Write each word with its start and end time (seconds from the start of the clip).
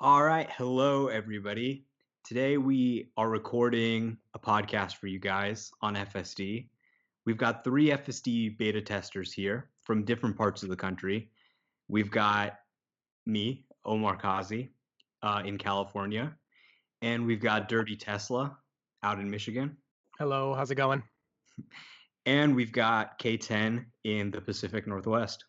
All 0.00 0.22
right. 0.22 0.48
Hello, 0.56 1.08
everybody. 1.08 1.84
Today 2.22 2.56
we 2.56 3.10
are 3.16 3.28
recording 3.28 4.16
a 4.32 4.38
podcast 4.38 4.98
for 4.98 5.08
you 5.08 5.18
guys 5.18 5.72
on 5.82 5.96
FSD. 5.96 6.68
We've 7.26 7.36
got 7.36 7.64
three 7.64 7.88
FSD 7.88 8.56
beta 8.58 8.80
testers 8.80 9.32
here 9.32 9.70
from 9.82 10.04
different 10.04 10.36
parts 10.36 10.62
of 10.62 10.68
the 10.68 10.76
country. 10.76 11.32
We've 11.88 12.12
got 12.12 12.60
me, 13.26 13.64
Omar 13.84 14.16
Qazi, 14.16 14.68
uh, 15.24 15.42
in 15.44 15.58
California, 15.58 16.32
and 17.02 17.26
we've 17.26 17.42
got 17.42 17.68
Dirty 17.68 17.96
Tesla 17.96 18.56
out 19.02 19.18
in 19.18 19.28
Michigan. 19.28 19.76
Hello, 20.16 20.54
how's 20.54 20.70
it 20.70 20.76
going? 20.76 21.02
And 22.24 22.54
we've 22.54 22.72
got 22.72 23.18
K10 23.18 23.86
in 24.04 24.30
the 24.30 24.42
Pacific 24.42 24.86
Northwest. 24.86 25.44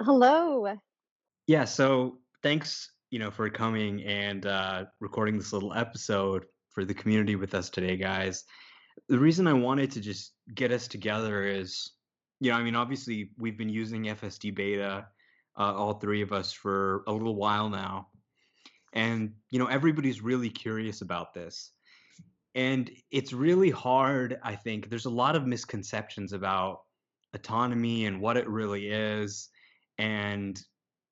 Hello. 0.00 0.74
Yeah, 1.48 1.64
so 1.64 2.18
thanks, 2.40 2.93
you 3.14 3.20
know, 3.20 3.30
for 3.30 3.48
coming 3.48 4.02
and 4.02 4.44
uh, 4.44 4.86
recording 4.98 5.38
this 5.38 5.52
little 5.52 5.72
episode 5.72 6.46
for 6.70 6.84
the 6.84 6.92
community 6.92 7.36
with 7.36 7.54
us 7.54 7.70
today, 7.70 7.96
guys. 7.96 8.42
The 9.08 9.20
reason 9.20 9.46
I 9.46 9.52
wanted 9.52 9.92
to 9.92 10.00
just 10.00 10.32
get 10.52 10.72
us 10.72 10.88
together 10.88 11.44
is, 11.44 11.92
you 12.40 12.50
know, 12.50 12.56
I 12.56 12.64
mean, 12.64 12.74
obviously 12.74 13.30
we've 13.38 13.56
been 13.56 13.68
using 13.68 14.06
FSD 14.06 14.52
beta, 14.56 15.06
uh, 15.56 15.74
all 15.74 15.94
three 15.94 16.22
of 16.22 16.32
us, 16.32 16.52
for 16.52 17.04
a 17.06 17.12
little 17.12 17.36
while 17.36 17.68
now, 17.68 18.08
and 18.94 19.32
you 19.48 19.60
know, 19.60 19.66
everybody's 19.66 20.20
really 20.20 20.50
curious 20.50 21.00
about 21.00 21.34
this, 21.34 21.70
and 22.56 22.90
it's 23.12 23.32
really 23.32 23.70
hard. 23.70 24.40
I 24.42 24.56
think 24.56 24.90
there's 24.90 25.06
a 25.06 25.10
lot 25.10 25.36
of 25.36 25.46
misconceptions 25.46 26.32
about 26.32 26.80
autonomy 27.32 28.06
and 28.06 28.20
what 28.20 28.36
it 28.36 28.48
really 28.48 28.88
is, 28.88 29.50
and 29.98 30.60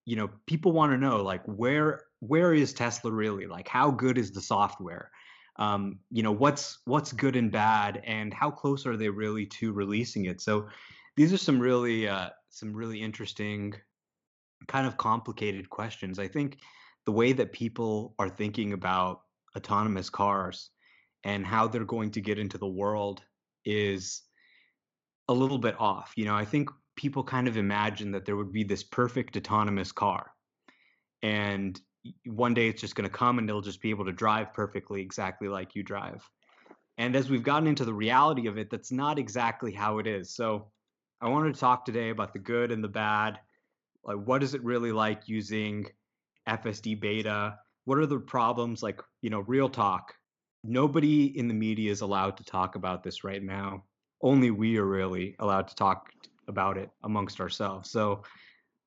you 0.04 0.16
know, 0.16 0.30
people 0.46 0.72
want 0.72 0.92
to 0.92 0.98
know 0.98 1.22
like 1.22 1.42
where 1.44 2.02
where 2.20 2.54
is 2.54 2.72
Tesla 2.72 3.10
really? 3.10 3.46
Like, 3.46 3.68
how 3.68 3.90
good 3.90 4.18
is 4.18 4.30
the 4.30 4.40
software? 4.40 5.10
um, 5.56 5.98
you 6.10 6.22
know 6.22 6.32
what's 6.32 6.78
what's 6.84 7.12
good 7.12 7.36
and 7.36 7.50
bad 7.50 8.02
and 8.04 8.32
how 8.32 8.50
close 8.50 8.86
are 8.86 8.96
they 8.96 9.08
really 9.08 9.46
to 9.46 9.72
releasing 9.72 10.26
it 10.26 10.40
so 10.40 10.68
these 11.16 11.32
are 11.32 11.38
some 11.38 11.60
really 11.60 12.08
uh, 12.08 12.30
some 12.48 12.72
really 12.72 13.00
interesting 13.00 13.74
kind 14.68 14.86
of 14.86 14.96
complicated 14.96 15.68
questions 15.68 16.18
i 16.18 16.26
think 16.26 16.58
the 17.04 17.12
way 17.12 17.32
that 17.32 17.52
people 17.52 18.14
are 18.18 18.28
thinking 18.28 18.72
about 18.72 19.22
autonomous 19.56 20.08
cars 20.08 20.70
and 21.24 21.44
how 21.44 21.66
they're 21.66 21.84
going 21.84 22.10
to 22.10 22.20
get 22.20 22.38
into 22.38 22.58
the 22.58 22.66
world 22.66 23.22
is 23.64 24.22
a 25.28 25.32
little 25.32 25.58
bit 25.58 25.78
off 25.78 26.12
you 26.16 26.24
know 26.24 26.34
i 26.34 26.44
think 26.44 26.70
people 26.96 27.24
kind 27.24 27.48
of 27.48 27.56
imagine 27.56 28.12
that 28.12 28.24
there 28.24 28.36
would 28.36 28.52
be 28.52 28.64
this 28.64 28.82
perfect 28.82 29.36
autonomous 29.36 29.92
car 29.92 30.32
and 31.22 31.80
one 32.26 32.54
day 32.54 32.68
it's 32.68 32.80
just 32.80 32.94
going 32.94 33.08
to 33.08 33.16
come 33.16 33.38
and 33.38 33.48
it'll 33.48 33.62
just 33.62 33.80
be 33.80 33.90
able 33.90 34.04
to 34.04 34.12
drive 34.12 34.52
perfectly 34.52 35.00
exactly 35.00 35.48
like 35.48 35.74
you 35.74 35.82
drive. 35.82 36.28
And 36.98 37.16
as 37.16 37.30
we've 37.30 37.42
gotten 37.42 37.68
into 37.68 37.84
the 37.84 37.94
reality 37.94 38.46
of 38.46 38.58
it, 38.58 38.70
that's 38.70 38.92
not 38.92 39.18
exactly 39.18 39.72
how 39.72 39.98
it 39.98 40.06
is. 40.06 40.34
So 40.34 40.70
I 41.20 41.28
wanted 41.28 41.54
to 41.54 41.60
talk 41.60 41.84
today 41.84 42.10
about 42.10 42.32
the 42.32 42.38
good 42.38 42.72
and 42.72 42.82
the 42.82 42.88
bad. 42.88 43.38
Like, 44.04 44.18
what 44.18 44.42
is 44.42 44.54
it 44.54 44.64
really 44.64 44.92
like 44.92 45.28
using 45.28 45.86
FSD 46.48 47.00
beta? 47.00 47.56
What 47.84 47.98
are 47.98 48.06
the 48.06 48.18
problems? 48.18 48.82
Like, 48.82 49.00
you 49.20 49.30
know, 49.30 49.40
real 49.40 49.68
talk. 49.68 50.14
Nobody 50.64 51.38
in 51.38 51.48
the 51.48 51.54
media 51.54 51.90
is 51.90 52.00
allowed 52.02 52.36
to 52.36 52.44
talk 52.44 52.74
about 52.74 53.02
this 53.02 53.24
right 53.24 53.42
now. 53.42 53.84
Only 54.20 54.50
we 54.50 54.76
are 54.76 54.86
really 54.86 55.34
allowed 55.38 55.68
to 55.68 55.74
talk 55.74 56.10
about 56.48 56.76
it 56.76 56.90
amongst 57.02 57.40
ourselves. 57.40 57.90
So 57.90 58.22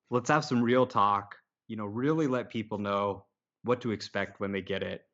let's 0.10 0.30
have 0.30 0.46
some 0.46 0.62
real 0.62 0.86
talk 0.86 1.36
you 1.68 1.76
know, 1.76 1.86
really 1.86 2.28
let 2.28 2.50
people 2.50 2.78
know 2.78 3.26
what 3.64 3.82
to 3.82 3.92
expect 3.92 4.40
when 4.40 4.52
they 4.52 4.62
get 4.62 4.84
it. 4.84 5.06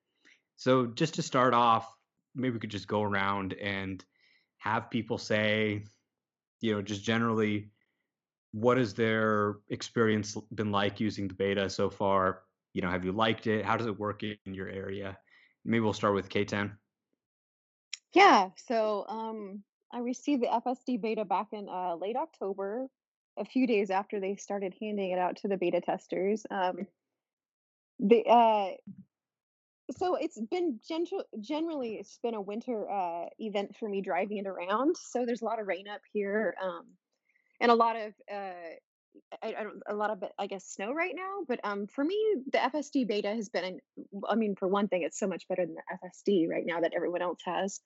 So 0.57 0.87
just 0.87 1.15
to 1.15 1.21
start 1.21 1.53
off, 1.53 1.95
maybe 2.35 2.53
we 2.53 2.59
could 2.59 2.71
just 2.71 2.87
go 2.87 3.01
around 3.01 3.53
and 3.53 4.03
have 4.57 4.89
people 4.89 5.17
say, 5.17 5.85
you 6.59 6.73
know, 6.73 6.81
just 6.81 7.03
generally, 7.03 7.71
what 8.51 8.77
has 8.77 8.93
their 8.93 9.57
experience 9.69 10.37
been 10.53 10.71
like 10.71 10.99
using 10.99 11.27
the 11.27 11.33
beta 11.33 11.69
so 11.69 11.89
far? 11.89 12.41
You 12.73 12.81
know, 12.81 12.89
have 12.89 13.05
you 13.05 13.11
liked 13.11 13.47
it? 13.47 13.65
How 13.65 13.77
does 13.77 13.87
it 13.87 13.99
work 13.99 14.23
in 14.23 14.37
your 14.45 14.67
area? 14.67 15.17
Maybe 15.63 15.79
we'll 15.79 15.93
start 15.93 16.13
with 16.13 16.29
K10. 16.29 16.71
Yeah, 18.13 18.49
so 18.57 19.05
um, 19.07 19.63
I 19.93 19.99
received 19.99 20.43
the 20.43 20.47
FSD 20.47 21.01
beta 21.01 21.25
back 21.25 21.47
in 21.51 21.67
uh, 21.69 21.95
late 21.95 22.15
October, 22.15 22.87
a 23.37 23.45
few 23.45 23.67
days 23.67 23.89
after 23.89 24.19
they 24.19 24.35
started 24.35 24.73
handing 24.79 25.11
it 25.11 25.19
out 25.19 25.37
to 25.37 25.47
the 25.47 25.57
beta 25.57 25.81
testers. 25.81 26.45
Um, 26.49 26.87
the 27.99 28.23
uh, 28.25 28.71
so 29.97 30.15
it's 30.15 30.39
been 30.49 30.79
gentle, 30.87 31.23
generally 31.39 31.95
it's 31.95 32.19
been 32.23 32.33
a 32.33 32.41
winter 32.41 32.89
uh, 32.89 33.25
event 33.39 33.75
for 33.77 33.89
me 33.89 34.01
driving 34.01 34.37
it 34.37 34.47
around. 34.47 34.95
So 34.97 35.25
there's 35.25 35.41
a 35.41 35.45
lot 35.45 35.59
of 35.59 35.67
rain 35.67 35.87
up 35.87 36.01
here, 36.13 36.55
um, 36.61 36.85
and 37.59 37.71
a 37.71 37.75
lot 37.75 37.95
of 37.95 38.13
uh, 38.31 38.53
I, 39.43 39.55
I, 39.59 39.63
don't 39.63 39.81
a 39.87 39.93
lot 39.93 40.09
of 40.09 40.23
I 40.39 40.47
guess 40.47 40.65
snow 40.65 40.93
right 40.93 41.13
now. 41.15 41.45
But 41.47 41.59
um, 41.63 41.87
for 41.87 42.03
me, 42.03 42.17
the 42.51 42.57
FSD 42.59 43.07
beta 43.07 43.29
has 43.29 43.49
been. 43.49 43.79
I 44.27 44.35
mean, 44.35 44.55
for 44.55 44.67
one 44.67 44.87
thing, 44.87 45.03
it's 45.03 45.19
so 45.19 45.27
much 45.27 45.47
better 45.47 45.65
than 45.65 45.75
the 45.75 46.07
FSD 46.07 46.49
right 46.49 46.65
now 46.65 46.79
that 46.79 46.93
everyone 46.95 47.21
else 47.21 47.39
has, 47.45 47.81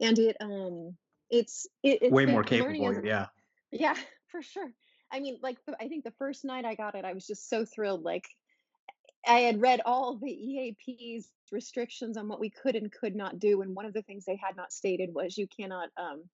and 0.00 0.18
it 0.18 0.36
um, 0.40 0.96
it's 1.30 1.66
it, 1.82 2.02
it's 2.02 2.12
way 2.12 2.26
more 2.26 2.42
capable. 2.42 3.04
Yeah, 3.04 3.26
yeah, 3.72 3.94
for 4.28 4.42
sure. 4.42 4.70
I 5.12 5.20
mean, 5.20 5.38
like 5.42 5.58
I 5.80 5.88
think 5.88 6.04
the 6.04 6.12
first 6.12 6.44
night 6.44 6.64
I 6.64 6.74
got 6.74 6.94
it, 6.94 7.04
I 7.04 7.12
was 7.12 7.26
just 7.26 7.48
so 7.48 7.64
thrilled. 7.64 8.02
Like 8.02 8.24
I 9.26 9.40
had 9.40 9.60
read 9.60 9.80
all 9.84 10.16
the 10.16 10.30
EAP's 10.30 11.28
restrictions 11.52 12.16
on 12.16 12.28
what 12.28 12.40
we 12.40 12.50
could 12.50 12.76
and 12.76 12.92
could 12.92 13.16
not 13.16 13.38
do, 13.38 13.62
and 13.62 13.74
one 13.74 13.86
of 13.86 13.92
the 13.92 14.02
things 14.02 14.24
they 14.24 14.36
had 14.36 14.56
not 14.56 14.72
stated 14.72 15.10
was 15.12 15.38
you 15.38 15.46
cannot 15.48 15.88
um 15.96 16.24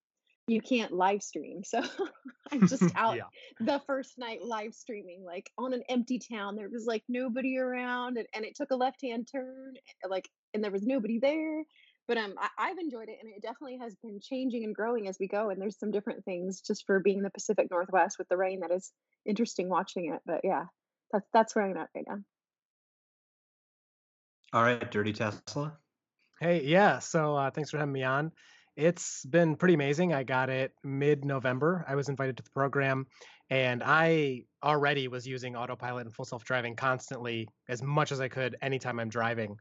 you 0.49 0.61
can't 0.61 0.93
live 0.93 1.23
stream. 1.23 1.65
So 1.65 1.83
I'm 2.53 2.69
just 2.69 2.85
out 2.97 3.17
yeah. 3.17 3.25
the 3.61 3.81
first 3.87 4.17
night 4.17 4.43
live 4.43 4.75
streaming, 4.75 5.25
like 5.25 5.51
on 5.59 5.73
an 5.73 5.83
empty 5.89 6.19
town. 6.19 6.57
There 6.57 6.69
was 6.69 6.87
like 6.87 7.03
nobody 7.09 7.59
around, 7.59 8.17
and, 8.17 8.27
and 8.33 8.45
it 8.45 8.55
took 8.55 8.71
a 8.71 8.77
left 8.77 9.03
hand 9.03 9.29
turn, 9.31 9.75
like, 10.09 10.29
and 10.55 10.63
there 10.63 10.71
was 10.71 10.87
nobody 10.87 11.19
there 11.19 11.65
but 12.09 12.17
um 12.17 12.35
I, 12.59 12.69
have 12.69 12.79
enjoyed 12.79 13.09
it 13.09 13.19
and 13.21 13.33
it 13.33 13.43
definitely 13.43 13.79
has 13.79 13.95
been 14.03 14.21
changing 14.21 14.65
and 14.65 14.75
growing 14.75 15.09
as 15.09 15.17
we 15.19 15.29
go 15.29 15.51
and 15.51 15.61
there's 15.61 15.79
some 15.79 15.91
different 15.91 16.25
things 16.25 16.61
just 16.61 16.85
for 16.87 17.01
being 17.01 17.23
the 17.23 17.31
pacific 17.31 17.69
northwest 17.71 18.19
with 18.19 18.29
the 18.29 18.37
rain 18.37 18.61
that 18.61 18.71
is 18.71 18.93
interesting 19.25 19.69
watching 19.69 20.13
it 20.13 20.21
but 20.27 20.41
yeah 20.45 20.65
that's 21.13 21.27
that's 21.33 21.55
where 21.57 21.65
i'm 21.65 21.77
at 21.77 21.89
right 21.95 22.05
now. 22.07 22.19
All 24.53 24.63
right 24.63 24.91
dirty 24.91 25.13
tesla? 25.13 25.77
Hey 26.41 26.63
yeah 26.65 26.99
so 26.99 27.37
uh, 27.37 27.51
thanks 27.51 27.71
for 27.71 27.79
having 27.79 27.93
me 27.93 28.03
on. 28.03 28.33
It's 28.77 29.25
been 29.25 29.57
pretty 29.57 29.75
amazing 29.75 30.13
i 30.13 30.23
got 30.23 30.51
it 30.51 30.73
mid-november 30.85 31.85
i 31.89 31.95
was 31.95 32.11
invited 32.11 32.37
to 32.37 32.43
the 32.43 32.51
program 32.51 33.07
and 33.49 33.83
i 33.83 34.43
already 34.63 35.09
was 35.09 35.27
using 35.27 35.57
autopilot 35.57 36.05
and 36.05 36.15
full 36.15 36.27
self-driving 36.27 36.77
constantly 36.77 37.49
as 37.71 37.83
much 37.83 38.13
as 38.13 38.21
i 38.21 38.29
could 38.29 38.55
anytime 38.61 39.01
i'm 39.01 39.09
driving 39.09 39.57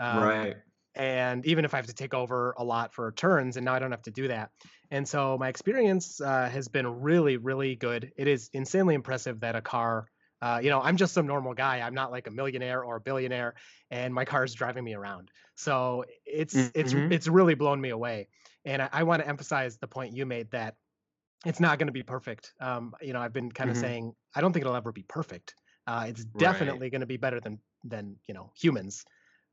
um, 0.00 0.22
right 0.22 0.56
and 0.96 1.44
even 1.46 1.64
if 1.64 1.74
I 1.74 1.76
have 1.76 1.86
to 1.86 1.94
take 1.94 2.14
over 2.14 2.54
a 2.58 2.64
lot 2.64 2.92
for 2.92 3.12
turns, 3.12 3.56
and 3.56 3.64
now 3.64 3.74
I 3.74 3.78
don't 3.78 3.90
have 3.90 4.02
to 4.02 4.10
do 4.10 4.28
that. 4.28 4.50
And 4.90 5.06
so 5.06 5.36
my 5.38 5.48
experience 5.48 6.20
uh, 6.20 6.48
has 6.48 6.68
been 6.68 6.86
really, 6.86 7.36
really 7.36 7.76
good. 7.76 8.12
It 8.16 8.28
is 8.28 8.50
insanely 8.52 8.94
impressive 8.94 9.40
that 9.40 9.56
a 9.56 9.60
car, 9.60 10.06
uh, 10.40 10.60
you 10.62 10.70
know, 10.70 10.80
I'm 10.80 10.96
just 10.96 11.12
some 11.12 11.26
normal 11.26 11.54
guy. 11.54 11.80
I'm 11.80 11.94
not 11.94 12.10
like 12.10 12.26
a 12.26 12.30
millionaire 12.30 12.82
or 12.82 12.96
a 12.96 13.00
billionaire, 13.00 13.54
and 13.90 14.14
my 14.14 14.24
car 14.24 14.44
is 14.44 14.54
driving 14.54 14.84
me 14.84 14.94
around. 14.94 15.30
So 15.54 16.04
it's 16.24 16.54
mm-hmm. 16.54 16.80
it's 16.80 16.94
it's 16.94 17.28
really 17.28 17.54
blown 17.54 17.80
me 17.80 17.90
away. 17.90 18.28
And 18.64 18.82
I, 18.82 18.88
I 18.92 19.02
want 19.04 19.22
to 19.22 19.28
emphasize 19.28 19.76
the 19.78 19.86
point 19.86 20.16
you 20.16 20.26
made 20.26 20.50
that 20.50 20.74
it's 21.44 21.60
not 21.60 21.78
going 21.78 21.86
to 21.86 21.92
be 21.92 22.02
perfect. 22.02 22.52
Um, 22.60 22.94
you 23.00 23.12
know, 23.12 23.20
I've 23.20 23.32
been 23.32 23.50
kind 23.50 23.70
of 23.70 23.76
mm-hmm. 23.76 23.84
saying 23.84 24.12
I 24.34 24.40
don't 24.40 24.52
think 24.52 24.64
it'll 24.64 24.76
ever 24.76 24.92
be 24.92 25.04
perfect. 25.08 25.54
Uh, 25.86 26.06
it's 26.08 26.24
definitely 26.24 26.86
right. 26.86 26.92
going 26.92 27.00
to 27.00 27.06
be 27.06 27.16
better 27.16 27.40
than 27.40 27.58
than 27.84 28.16
you 28.26 28.34
know 28.34 28.52
humans. 28.56 29.04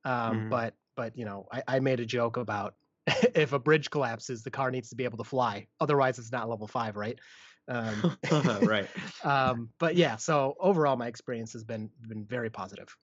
Um, 0.06 0.13
mm-hmm. 0.13 0.50
But 0.50 0.74
but 0.95 1.18
you 1.18 1.25
know, 1.25 1.48
I, 1.51 1.63
I 1.68 1.80
made 1.80 2.00
a 2.00 2.06
joke 2.06 2.38
about 2.38 2.75
if 3.07 3.54
a 3.54 3.60
bridge 3.60 3.90
collapses, 3.90 4.44
the 4.44 4.51
car 4.51 4.72
needs 4.72 4.90
to 4.90 4.95
be 4.95 5.04
able 5.04 5.18
to 5.18 5.24
fly. 5.24 5.68
Otherwise, 5.80 6.19
it's 6.19 6.31
not 6.31 6.50
level 6.50 6.68
five, 6.68 6.95
right? 6.95 7.19
Um, 7.68 8.18
right. 8.62 8.88
um, 9.24 9.69
but 9.80 9.95
yeah, 9.95 10.18
so 10.18 10.56
overall, 10.60 10.95
my 10.95 11.07
experience 11.07 11.54
has 11.54 11.63
been 11.63 11.90
been 12.07 12.25
very 12.25 12.50
positive. 12.50 12.95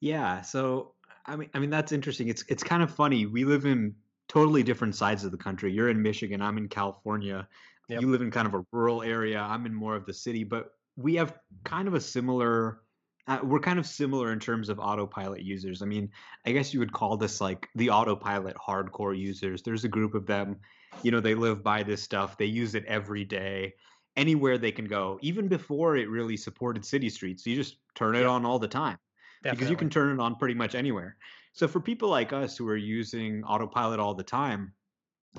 Yeah. 0.00 0.42
So 0.42 0.94
I 1.24 1.36
mean, 1.36 1.50
I 1.54 1.58
mean 1.58 1.70
that's 1.70 1.92
interesting. 1.92 2.28
It's 2.28 2.44
it's 2.48 2.62
kind 2.62 2.82
of 2.82 2.90
funny. 2.90 3.26
We 3.26 3.44
live 3.44 3.66
in 3.66 3.94
totally 4.28 4.62
different 4.62 4.94
sides 4.94 5.24
of 5.24 5.30
the 5.30 5.36
country. 5.36 5.72
You're 5.72 5.90
in 5.90 6.02
Michigan. 6.02 6.42
I'm 6.42 6.58
in 6.58 6.68
California. 6.68 7.48
Yep. 7.88 8.00
You 8.00 8.10
live 8.10 8.20
in 8.20 8.30
kind 8.30 8.48
of 8.48 8.54
a 8.54 8.64
rural 8.72 9.02
area. 9.02 9.40
I'm 9.40 9.64
in 9.64 9.72
more 9.72 9.94
of 9.94 10.06
the 10.06 10.12
city, 10.12 10.42
but 10.42 10.72
we 10.96 11.14
have 11.14 11.38
kind 11.62 11.86
of 11.86 11.94
a 11.94 12.00
similar 12.00 12.80
uh, 13.28 13.40
we're 13.42 13.60
kind 13.60 13.78
of 13.78 13.86
similar 13.86 14.32
in 14.32 14.38
terms 14.38 14.68
of 14.68 14.78
autopilot 14.78 15.42
users. 15.42 15.82
I 15.82 15.86
mean, 15.86 16.10
I 16.44 16.52
guess 16.52 16.72
you 16.72 16.80
would 16.80 16.92
call 16.92 17.16
this 17.16 17.40
like 17.40 17.68
the 17.74 17.90
autopilot 17.90 18.56
hardcore 18.56 19.18
users. 19.18 19.62
There's 19.62 19.84
a 19.84 19.88
group 19.88 20.14
of 20.14 20.26
them, 20.26 20.56
you 21.02 21.10
know, 21.10 21.20
they 21.20 21.34
live 21.34 21.62
by 21.62 21.82
this 21.82 22.02
stuff. 22.02 22.38
They 22.38 22.46
use 22.46 22.74
it 22.74 22.84
every 22.86 23.24
day, 23.24 23.74
anywhere 24.16 24.58
they 24.58 24.72
can 24.72 24.86
go, 24.86 25.18
even 25.22 25.48
before 25.48 25.96
it 25.96 26.08
really 26.08 26.36
supported 26.36 26.84
city 26.84 27.10
streets. 27.10 27.46
You 27.46 27.56
just 27.56 27.76
turn 27.94 28.14
it 28.14 28.22
yeah. 28.22 28.28
on 28.28 28.44
all 28.44 28.58
the 28.58 28.68
time. 28.68 28.98
Definitely. 29.42 29.58
because 29.58 29.70
you 29.70 29.76
can 29.76 29.90
turn 29.90 30.18
it 30.18 30.22
on 30.22 30.36
pretty 30.36 30.54
much 30.54 30.74
anywhere. 30.74 31.16
So 31.52 31.68
for 31.68 31.80
people 31.80 32.08
like 32.08 32.32
us 32.32 32.56
who 32.56 32.68
are 32.68 32.76
using 32.76 33.44
autopilot 33.44 34.00
all 34.00 34.14
the 34.14 34.22
time, 34.22 34.72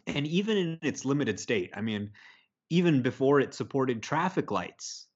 and 0.06 0.28
even 0.28 0.58
in 0.58 0.80
its 0.82 1.06
limited 1.06 1.40
state, 1.40 1.72
I 1.74 1.82
mean, 1.82 2.12
even 2.70 3.02
before 3.02 3.40
it 3.40 3.54
supported 3.54 4.04
traffic 4.04 4.52
lights, 4.52 5.07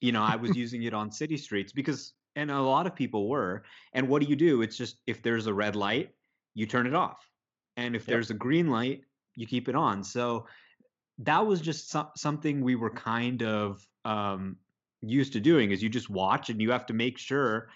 you 0.00 0.12
know, 0.12 0.22
I 0.22 0.36
was 0.36 0.56
using 0.56 0.82
it 0.82 0.94
on 0.94 1.10
city 1.10 1.36
streets 1.36 1.72
because, 1.72 2.12
and 2.36 2.50
a 2.50 2.60
lot 2.60 2.86
of 2.86 2.94
people 2.94 3.28
were. 3.28 3.64
And 3.92 4.08
what 4.08 4.22
do 4.22 4.28
you 4.28 4.36
do? 4.36 4.62
It's 4.62 4.76
just 4.76 4.96
if 5.06 5.22
there's 5.22 5.46
a 5.46 5.54
red 5.54 5.76
light, 5.76 6.10
you 6.54 6.66
turn 6.66 6.86
it 6.86 6.94
off. 6.94 7.18
And 7.76 7.96
if 7.96 8.02
yep. 8.02 8.14
there's 8.14 8.30
a 8.30 8.34
green 8.34 8.68
light, 8.68 9.02
you 9.34 9.46
keep 9.46 9.68
it 9.68 9.74
on. 9.74 10.04
So 10.04 10.46
that 11.18 11.46
was 11.46 11.60
just 11.60 11.90
so- 11.90 12.10
something 12.16 12.60
we 12.60 12.74
were 12.74 12.90
kind 12.90 13.42
of 13.42 13.86
um, 14.04 14.56
used 15.02 15.32
to 15.34 15.40
doing 15.40 15.70
is 15.70 15.82
you 15.82 15.88
just 15.88 16.10
watch 16.10 16.50
and 16.50 16.60
you 16.60 16.70
have 16.70 16.86
to 16.86 16.94
make 16.94 17.18
sure 17.18 17.68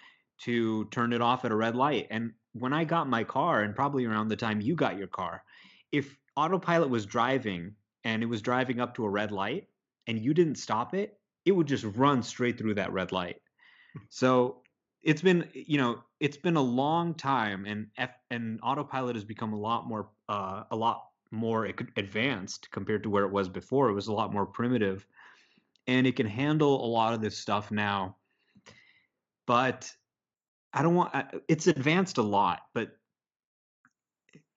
to 0.42 0.84
turn 0.86 1.12
it 1.12 1.20
off 1.20 1.44
at 1.44 1.52
a 1.52 1.56
red 1.56 1.74
light. 1.74 2.06
And 2.10 2.32
when 2.52 2.72
I 2.72 2.84
got 2.84 3.08
my 3.08 3.24
car, 3.24 3.62
and 3.62 3.74
probably 3.74 4.04
around 4.04 4.28
the 4.28 4.36
time 4.36 4.60
you 4.60 4.74
got 4.74 4.98
your 4.98 5.08
car, 5.08 5.42
if 5.92 6.16
autopilot 6.36 6.88
was 6.88 7.06
driving 7.06 7.74
and 8.04 8.22
it 8.22 8.26
was 8.26 8.42
driving 8.42 8.80
up 8.80 8.94
to 8.94 9.04
a 9.04 9.10
red 9.10 9.32
light 9.32 9.68
and 10.06 10.18
you 10.18 10.34
didn't 10.34 10.56
stop 10.56 10.94
it, 10.94 11.17
it 11.48 11.56
would 11.56 11.66
just 11.66 11.84
run 11.84 12.22
straight 12.22 12.58
through 12.58 12.74
that 12.74 12.92
red 12.92 13.10
light. 13.10 13.40
So 14.10 14.62
it's 15.02 15.22
been, 15.22 15.48
you 15.54 15.78
know, 15.78 16.02
it's 16.20 16.36
been 16.36 16.56
a 16.56 16.62
long 16.62 17.14
time, 17.14 17.64
and 17.64 17.86
F 17.96 18.10
and 18.30 18.60
autopilot 18.62 19.16
has 19.16 19.24
become 19.24 19.52
a 19.54 19.58
lot 19.58 19.88
more, 19.88 20.10
uh, 20.28 20.64
a 20.70 20.76
lot 20.76 21.06
more 21.30 21.64
advanced 21.96 22.70
compared 22.70 23.02
to 23.02 23.10
where 23.10 23.24
it 23.24 23.32
was 23.32 23.48
before. 23.48 23.88
It 23.88 23.94
was 23.94 24.08
a 24.08 24.12
lot 24.12 24.32
more 24.32 24.46
primitive, 24.46 25.06
and 25.86 26.06
it 26.06 26.16
can 26.16 26.26
handle 26.26 26.84
a 26.84 26.88
lot 26.88 27.14
of 27.14 27.20
this 27.20 27.38
stuff 27.38 27.70
now. 27.70 28.16
But 29.46 29.90
I 30.72 30.82
don't 30.82 30.94
want 30.94 31.14
it's 31.48 31.66
advanced 31.66 32.18
a 32.18 32.22
lot, 32.22 32.60
but 32.74 32.90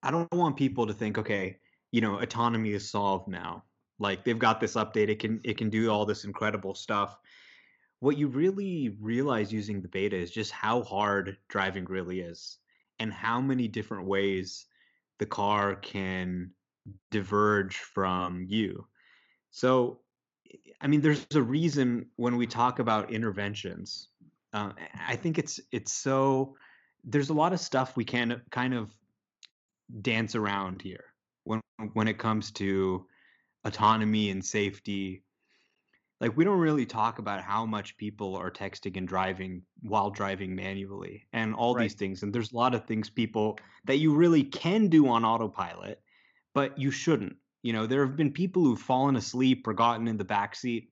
I 0.03 0.11
don't 0.11 0.31
want 0.33 0.57
people 0.57 0.87
to 0.87 0.93
think, 0.93 1.17
okay, 1.17 1.59
you 1.91 2.01
know, 2.01 2.19
autonomy 2.19 2.71
is 2.71 2.89
solved 2.89 3.29
now. 3.29 3.63
Like 4.01 4.23
they've 4.23 4.37
got 4.37 4.59
this 4.59 4.75
update, 4.75 5.09
it 5.09 5.19
can 5.19 5.39
it 5.43 5.57
can 5.57 5.69
do 5.69 5.89
all 5.89 6.05
this 6.05 6.25
incredible 6.25 6.75
stuff. 6.75 7.17
What 7.99 8.17
you 8.17 8.27
really 8.27 8.97
realize 8.99 9.53
using 9.53 9.81
the 9.81 9.87
beta 9.87 10.17
is 10.17 10.31
just 10.31 10.51
how 10.51 10.81
hard 10.81 11.37
driving 11.47 11.85
really 11.85 12.19
is 12.19 12.57
and 12.99 13.13
how 13.13 13.39
many 13.39 13.67
different 13.67 14.07
ways 14.07 14.65
the 15.19 15.25
car 15.25 15.75
can 15.75 16.51
diverge 17.11 17.77
from 17.77 18.45
you. 18.49 18.87
So 19.51 19.99
I 20.81 20.87
mean, 20.87 21.01
there's 21.01 21.25
a 21.35 21.41
reason 21.41 22.07
when 22.15 22.35
we 22.37 22.47
talk 22.47 22.79
about 22.79 23.13
interventions 23.13 24.09
uh, 24.53 24.71
I 25.07 25.15
think 25.15 25.37
it's 25.37 25.59
it's 25.71 25.93
so 25.93 26.55
there's 27.03 27.29
a 27.29 27.33
lot 27.33 27.53
of 27.53 27.59
stuff 27.59 27.95
we 27.95 28.05
can 28.05 28.41
kind 28.51 28.73
of 28.73 28.91
dance 30.01 30.35
around 30.35 30.81
here 30.81 31.05
when 31.43 31.61
when 31.93 32.07
it 32.07 32.17
comes 32.17 32.51
to 32.51 33.05
autonomy 33.63 34.29
and 34.29 34.43
safety. 34.43 35.23
Like 36.19 36.37
we 36.37 36.43
don't 36.43 36.59
really 36.59 36.85
talk 36.85 37.19
about 37.19 37.41
how 37.41 37.65
much 37.65 37.97
people 37.97 38.35
are 38.35 38.51
texting 38.51 38.97
and 38.97 39.07
driving 39.07 39.63
while 39.81 40.11
driving 40.11 40.55
manually 40.55 41.27
and 41.33 41.55
all 41.55 41.75
right. 41.75 41.83
these 41.83 41.95
things. 41.95 42.21
And 42.21 42.33
there's 42.33 42.51
a 42.51 42.55
lot 42.55 42.75
of 42.75 42.85
things 42.85 43.09
people 43.09 43.57
that 43.85 43.97
you 43.97 44.13
really 44.15 44.43
can 44.43 44.87
do 44.87 45.07
on 45.07 45.25
autopilot, 45.25 46.01
but 46.53 46.77
you 46.77 46.91
shouldn't. 46.91 47.37
You 47.63 47.73
know, 47.73 47.87
there 47.87 48.05
have 48.05 48.15
been 48.15 48.31
people 48.31 48.63
who've 48.63 48.79
fallen 48.79 49.15
asleep 49.15 49.67
or 49.67 49.73
gotten 49.73 50.07
in 50.07 50.17
the 50.17 50.23
back 50.23 50.55
seat 50.55 50.89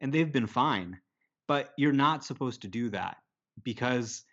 and 0.00 0.12
they've 0.12 0.32
been 0.32 0.46
fine 0.46 0.98
but 1.46 1.72
you're 1.76 1.92
not 1.92 2.24
supposed 2.24 2.62
to 2.62 2.68
do 2.68 2.90
that 2.90 3.16
because 3.62 4.24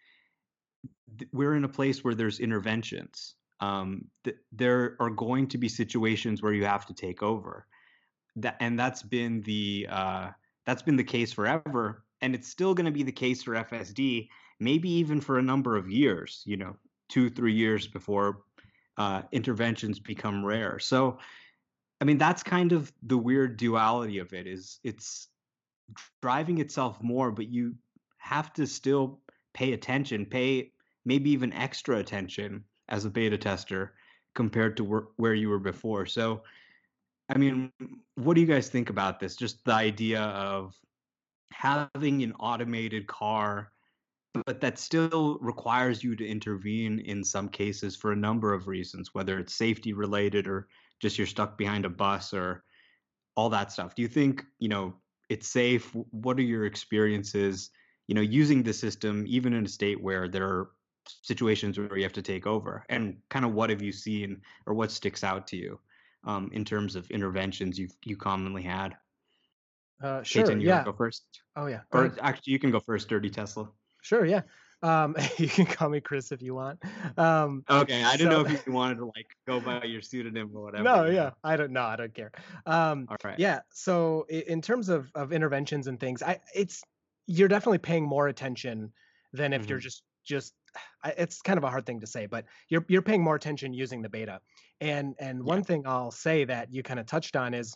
th- 1.18 1.30
we're 1.32 1.56
in 1.56 1.64
a 1.64 1.70
place 1.70 2.04
where 2.04 2.16
there's 2.16 2.40
interventions. 2.40 3.36
Um, 3.60 4.06
th- 4.24 4.38
there 4.52 4.96
are 5.00 5.10
going 5.10 5.48
to 5.48 5.58
be 5.58 5.70
situations 5.70 6.42
where 6.42 6.54
you 6.54 6.66
have 6.66 6.86
to 6.88 6.94
take 6.94 7.24
over. 7.24 7.68
That 8.38 8.58
and 8.60 8.78
that's 8.78 9.04
been 9.04 9.42
the 9.42 9.88
uh, 9.90 10.30
that's 10.66 10.82
been 10.82 10.96
the 10.96 11.04
case 11.04 11.32
forever, 11.32 12.04
and 12.22 12.34
it's 12.34 12.48
still 12.48 12.74
going 12.74 12.86
to 12.86 12.92
be 12.92 13.04
the 13.04 13.12
case 13.12 13.44
for 13.44 13.54
FSD, 13.54 14.28
maybe 14.60 14.90
even 14.90 15.22
for 15.22 15.38
a 15.38 15.44
number 15.44 15.78
of 15.78 15.90
years. 15.90 16.42
You 16.46 16.58
know, 16.58 16.76
two 17.10 17.30
three 17.30 17.54
years 17.54 17.88
before 17.88 18.40
uh, 18.98 19.22
interventions 19.32 20.00
become 20.00 20.44
rare. 20.44 20.80
So, 20.80 21.20
I 22.02 22.06
mean, 22.06 22.18
that's 22.18 22.44
kind 22.44 22.72
of 22.72 22.92
the 23.04 23.18
weird 23.18 23.58
duality 23.58 24.18
of 24.18 24.34
it. 24.34 24.48
Is 24.48 24.80
it's 24.84 25.28
driving 26.22 26.58
itself 26.60 27.02
more, 27.02 27.32
but 27.32 27.50
you 27.50 27.76
have 28.18 28.52
to 28.54 28.66
still 28.66 29.20
pay 29.54 29.74
attention, 29.74 30.26
pay 30.26 30.72
maybe 31.06 31.32
even 31.32 31.54
extra 31.54 31.98
attention 31.98 32.64
as 32.90 33.06
a 33.06 33.10
beta 33.10 33.38
tester 33.38 33.94
compared 34.36 34.78
to 34.78 34.84
where, 34.84 35.04
where 35.18 35.34
you 35.34 35.50
were 35.50 35.60
before. 35.60 36.06
So, 36.06 36.44
I 37.30 37.38
mean, 37.38 37.72
what 38.16 38.34
do 38.34 38.42
you 38.42 38.48
guys 38.48 38.70
think 38.70 38.90
about 38.90 39.20
this? 39.20 39.36
Just 39.36 39.64
the 39.66 39.74
idea 39.74 40.22
of 40.22 40.76
having 41.52 42.24
an 42.24 42.34
automated 42.40 43.08
car, 43.08 43.72
but 44.46 44.60
that 44.62 44.80
still 44.80 45.38
requires 45.40 46.04
you 46.04 46.16
to 46.16 46.28
intervene 46.28 47.00
in 47.00 47.24
some 47.24 47.48
cases 47.48 47.96
for 47.96 48.12
a 48.12 48.16
number 48.16 48.54
of 48.54 48.68
reasons, 48.68 49.14
whether 49.14 49.40
it's 49.40 49.54
safety 49.54 49.94
related 49.94 50.48
or 50.48 50.68
just 51.00 51.18
you're 51.18 51.28
stuck 51.28 51.58
behind 51.58 51.86
a 51.86 51.90
bus 51.90 52.34
or 52.34 52.64
all 53.36 53.50
that 53.50 53.72
stuff. 53.72 53.96
Do 53.96 54.02
you 54.02 54.08
think, 54.08 54.44
you 54.60 54.70
know, 54.70 54.96
it's 55.30 55.48
safe 55.48 55.96
what 56.12 56.38
are 56.38 56.44
your 56.44 56.66
experiences 56.66 57.70
you 58.08 58.16
know 58.16 58.22
using 58.22 58.64
the 58.64 58.74
system 58.74 59.26
even 59.28 59.54
in 59.54 59.66
a 59.66 59.70
state 59.70 60.02
where 60.02 60.28
there 60.28 60.46
are 60.46 60.70
situations 61.22 61.78
where 61.78 61.98
you 61.98 62.04
have 62.04 62.14
to 62.14 62.22
take 62.22 62.48
over 62.48 62.86
and 62.90 63.18
kind 63.30 63.46
of 63.46 63.54
what 63.54 63.70
have 63.70 63.82
you 63.82 63.92
seen 63.92 64.42
or 64.66 64.74
what 64.74 64.92
sticks 64.92 65.24
out 65.24 65.48
to 65.48 65.58
you 65.58 65.80
um, 66.26 66.50
in 66.54 66.64
terms 66.64 66.96
of 66.96 67.10
interventions 67.12 67.78
you've 67.78 67.96
you 68.06 68.16
commonly 68.16 68.64
had 68.64 68.96
uh, 70.02 70.22
sure 70.24 70.46
K10, 70.46 70.62
you 70.62 70.68
yeah 70.68 70.84
go 70.84 70.94
first 70.94 71.24
oh 71.56 71.68
yeah 71.68 71.82
or 71.92 72.06
ahead. 72.06 72.20
actually 72.22 72.54
you 72.54 72.60
can 72.60 72.72
go 72.72 72.80
first 72.80 73.10
dirty 73.10 73.30
tesla 73.30 73.70
sure 74.02 74.26
yeah 74.26 74.42
um, 74.84 75.16
you 75.38 75.48
can 75.48 75.66
call 75.66 75.90
me 75.90 76.02
Chris 76.02 76.32
if 76.32 76.42
you 76.42 76.54
want. 76.54 76.84
Um, 77.18 77.64
okay, 77.70 78.04
I 78.04 78.18
didn't 78.18 78.32
know 78.32 78.46
if 78.46 78.64
you 78.68 78.74
wanted 78.74 78.98
to 78.98 79.06
like 79.06 79.28
go 79.48 79.60
by 79.60 79.84
your 79.86 80.02
pseudonym 80.02 80.52
or 80.54 80.64
whatever. 80.64 80.84
No, 80.84 81.06
yeah, 81.06 81.32
I 81.44 81.56
don't 81.56 81.72
know. 81.72 81.84
I 81.84 81.96
don't 81.96 82.14
care. 82.14 82.32
Um, 82.66 83.08
All 83.10 83.18
right. 83.24 83.40
Yeah. 83.40 83.62
So 83.72 84.26
in 84.30 84.62
terms 84.62 84.90
of 84.90 85.10
of 85.16 85.32
interventions 85.32 85.88
and 85.88 86.00
things, 86.00 86.22
I 86.22 86.42
it's 86.54 86.84
you're 87.26 87.48
definitely 87.48 87.78
paying 87.78 88.06
more 88.06 88.28
attention 88.28 88.92
than 89.32 89.54
if 89.54 89.62
mm-hmm. 89.62 89.70
you're 89.70 89.80
just 89.80 90.04
just. 90.24 90.54
It's 91.06 91.42
kind 91.42 91.60
of 91.60 91.64
a 91.64 91.70
hard 91.70 91.86
thing 91.86 92.00
to 92.00 92.08
say, 92.08 92.26
but 92.26 92.46
you're 92.68 92.84
you're 92.88 93.04
paying 93.04 93.24
more 93.24 93.36
attention 93.36 93.74
using 93.74 94.02
the 94.02 94.10
beta. 94.10 94.40
And 94.82 95.14
and 95.20 95.40
yeah. 95.40 95.44
one 95.44 95.64
thing 95.64 95.84
I'll 95.86 96.12
say 96.12 96.46
that 96.46 96.74
you 96.74 96.82
kind 96.82 97.00
of 97.00 97.06
touched 97.06 97.36
on 97.36 97.54
is 97.54 97.74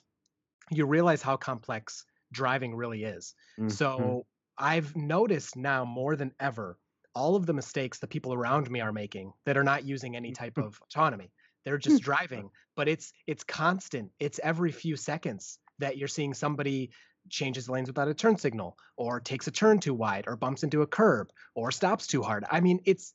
you 0.72 0.86
realize 0.86 1.22
how 1.22 1.38
complex 1.38 2.06
driving 2.32 2.76
really 2.76 3.04
is. 3.04 3.36
Mm-hmm. 3.60 3.70
So 3.70 4.26
I've 4.58 4.96
noticed 4.96 5.56
now 5.56 5.86
more 5.86 6.16
than 6.16 6.32
ever 6.40 6.78
all 7.18 7.36
of 7.36 7.48
the 7.48 7.54
mistakes 7.54 7.98
the 7.98 8.08
people 8.08 8.32
around 8.32 8.70
me 8.70 8.80
are 8.80 8.94
making 8.94 9.34
that 9.46 9.58
are 9.58 9.64
not 9.64 9.84
using 9.84 10.16
any 10.16 10.32
type 10.32 10.58
of 10.58 10.80
autonomy. 10.84 11.32
They're 11.66 11.78
just 11.78 12.02
driving, 12.02 12.50
but 12.76 12.88
it's 12.88 13.12
it's 13.26 13.44
constant. 13.44 14.12
It's 14.20 14.40
every 14.42 14.72
few 14.72 14.96
seconds 14.96 15.60
that 15.80 15.98
you're 15.98 16.08
seeing 16.08 16.34
somebody 16.34 16.92
changes 17.30 17.70
lanes 17.70 17.88
without 17.88 18.08
a 18.08 18.14
turn 18.14 18.38
signal 18.38 18.78
or 18.96 19.20
takes 19.20 19.48
a 19.48 19.52
turn 19.52 19.80
too 19.80 19.94
wide 19.94 20.26
or 20.28 20.36
bumps 20.36 20.64
into 20.64 20.82
a 20.82 20.88
curb 20.88 21.30
or 21.56 21.72
stops 21.72 22.08
too 22.08 22.22
hard. 22.22 22.46
I 22.50 22.60
mean, 22.60 22.80
it's 22.86 23.14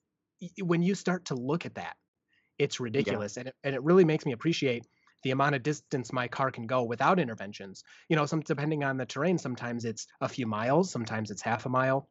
when 0.63 0.83
you 0.83 0.95
start 0.95 1.27
to 1.27 1.35
look 1.35 1.67
at 1.67 1.77
that, 1.77 1.97
it's 2.59 2.81
ridiculous 2.81 3.37
yeah. 3.37 3.41
and 3.41 3.49
it, 3.49 3.55
and 3.65 3.75
it 3.75 3.83
really 3.83 4.05
makes 4.05 4.27
me 4.27 4.33
appreciate 4.33 4.87
the 5.23 5.31
amount 5.31 5.55
of 5.55 5.63
distance 5.63 6.13
my 6.13 6.29
car 6.29 6.51
can 6.51 6.67
go 6.67 6.83
without 6.83 7.19
interventions. 7.19 7.85
You 8.09 8.17
know, 8.17 8.27
some 8.27 8.41
depending 8.41 8.85
on 8.85 8.97
the 8.97 9.07
terrain, 9.07 9.39
sometimes 9.39 9.85
it's 9.85 10.07
a 10.21 10.29
few 10.29 10.47
miles, 10.47 10.91
sometimes 10.91 11.31
it's 11.31 11.43
half 11.43 11.67
a 11.67 11.69
mile. 11.69 12.09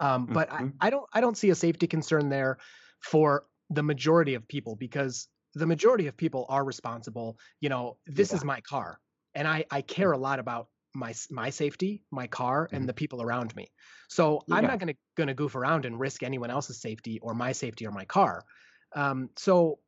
Um, 0.00 0.26
but 0.26 0.50
mm-hmm. 0.50 0.68
I, 0.80 0.88
I 0.88 0.90
don't 0.90 1.06
I 1.12 1.20
don't 1.20 1.36
see 1.36 1.50
a 1.50 1.54
safety 1.54 1.86
concern 1.86 2.28
there 2.28 2.58
for 3.00 3.44
the 3.70 3.82
majority 3.82 4.34
of 4.34 4.46
people 4.48 4.76
because 4.76 5.28
the 5.54 5.66
majority 5.66 6.06
of 6.06 6.16
people 6.16 6.46
are 6.48 6.64
responsible. 6.64 7.38
You 7.60 7.68
know, 7.68 7.96
this 8.06 8.30
yeah. 8.30 8.36
is 8.36 8.44
my 8.44 8.60
car, 8.60 8.98
and 9.34 9.48
I 9.48 9.64
I 9.70 9.82
care 9.82 10.12
a 10.12 10.18
lot 10.18 10.38
about 10.38 10.68
my 10.94 11.14
my 11.30 11.50
safety, 11.50 12.02
my 12.10 12.26
car, 12.26 12.66
mm-hmm. 12.66 12.76
and 12.76 12.88
the 12.88 12.92
people 12.92 13.22
around 13.22 13.54
me. 13.56 13.70
So 14.08 14.42
yeah. 14.46 14.56
I'm 14.56 14.64
not 14.64 14.78
gonna 14.78 14.94
gonna 15.16 15.34
goof 15.34 15.54
around 15.54 15.84
and 15.84 15.98
risk 15.98 16.22
anyone 16.22 16.50
else's 16.50 16.80
safety 16.80 17.18
or 17.20 17.34
my 17.34 17.52
safety 17.52 17.86
or 17.86 17.90
my 17.90 18.04
car. 18.04 18.44
Um, 18.94 19.30
so 19.36 19.78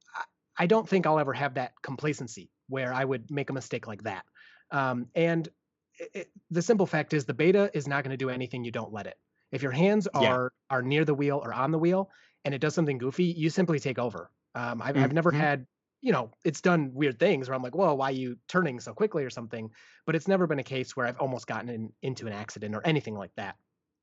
I, 0.59 0.67
don't 0.67 0.87
think 0.87 1.07
I'll 1.07 1.19
ever 1.19 1.33
have 1.33 1.55
that 1.55 1.73
complacency 1.83 2.51
where 2.69 2.93
I 2.93 3.03
would 3.05 3.31
make 3.31 3.49
a 3.49 3.53
mistake 3.55 3.87
like 3.87 4.03
that. 4.03 4.25
Um, 4.71 5.07
and 5.15 5.49
it, 5.99 6.31
the 6.51 6.61
simple 6.61 6.87
fact 6.87 7.15
is 7.15 7.25
the 7.25 7.33
beta 7.33 7.71
is 7.73 7.89
not 7.89 8.05
going 8.05 8.13
to 8.13 8.19
do 8.19 8.29
anything 8.29 8.63
you 8.63 8.71
don't 8.71 8.93
let 8.93 9.07
it. 9.07 9.17
If 9.53 9.63
your 9.63 9.73
hands 9.73 10.07
are 10.09 10.53
yeah. 10.71 10.77
are 10.77 10.83
near 10.83 11.05
the 11.05 11.15
wheel 11.15 11.41
or 11.43 11.53
on 11.53 11.71
the 11.71 11.79
wheel 11.79 12.11
and 12.45 12.55
it 12.55 12.61
does 12.61 12.75
something 12.75 12.99
goofy, 12.99 13.25
you 13.25 13.51
simply 13.51 13.79
take 13.79 13.99
over. 13.99 14.31
Um, 14.55 14.83
I've, 14.83 14.95
mm-hmm. 14.95 15.05
I've 15.05 15.13
never 15.13 15.31
mm-hmm. 15.31 15.41
had, 15.41 15.67
you 16.03 16.13
know, 16.13 16.33
it's 16.45 16.61
done 16.61 16.95
weird 16.95 17.19
things 17.19 17.49
where 17.49 17.55
I'm 17.57 17.63
like, 17.63 17.75
whoa, 17.75 17.95
why 17.95 18.09
are 18.11 18.13
you 18.13 18.39
turning 18.49 18.81
so 18.81 18.95
quickly 18.95 19.25
or 19.25 19.31
something? 19.31 19.71
But 20.07 20.17
it's 20.17 20.29
never 20.29 20.47
been 20.47 20.59
a 20.59 20.65
case 20.65 20.97
where 20.97 21.07
I've 21.07 21.19
almost 21.19 21.47
gotten 21.47 21.69
in, 21.69 21.93
into 22.03 22.27
an 22.27 22.33
accident 22.33 22.75
or 22.75 22.87
anything 22.87 23.15
like 23.17 23.35
that. 23.37 23.57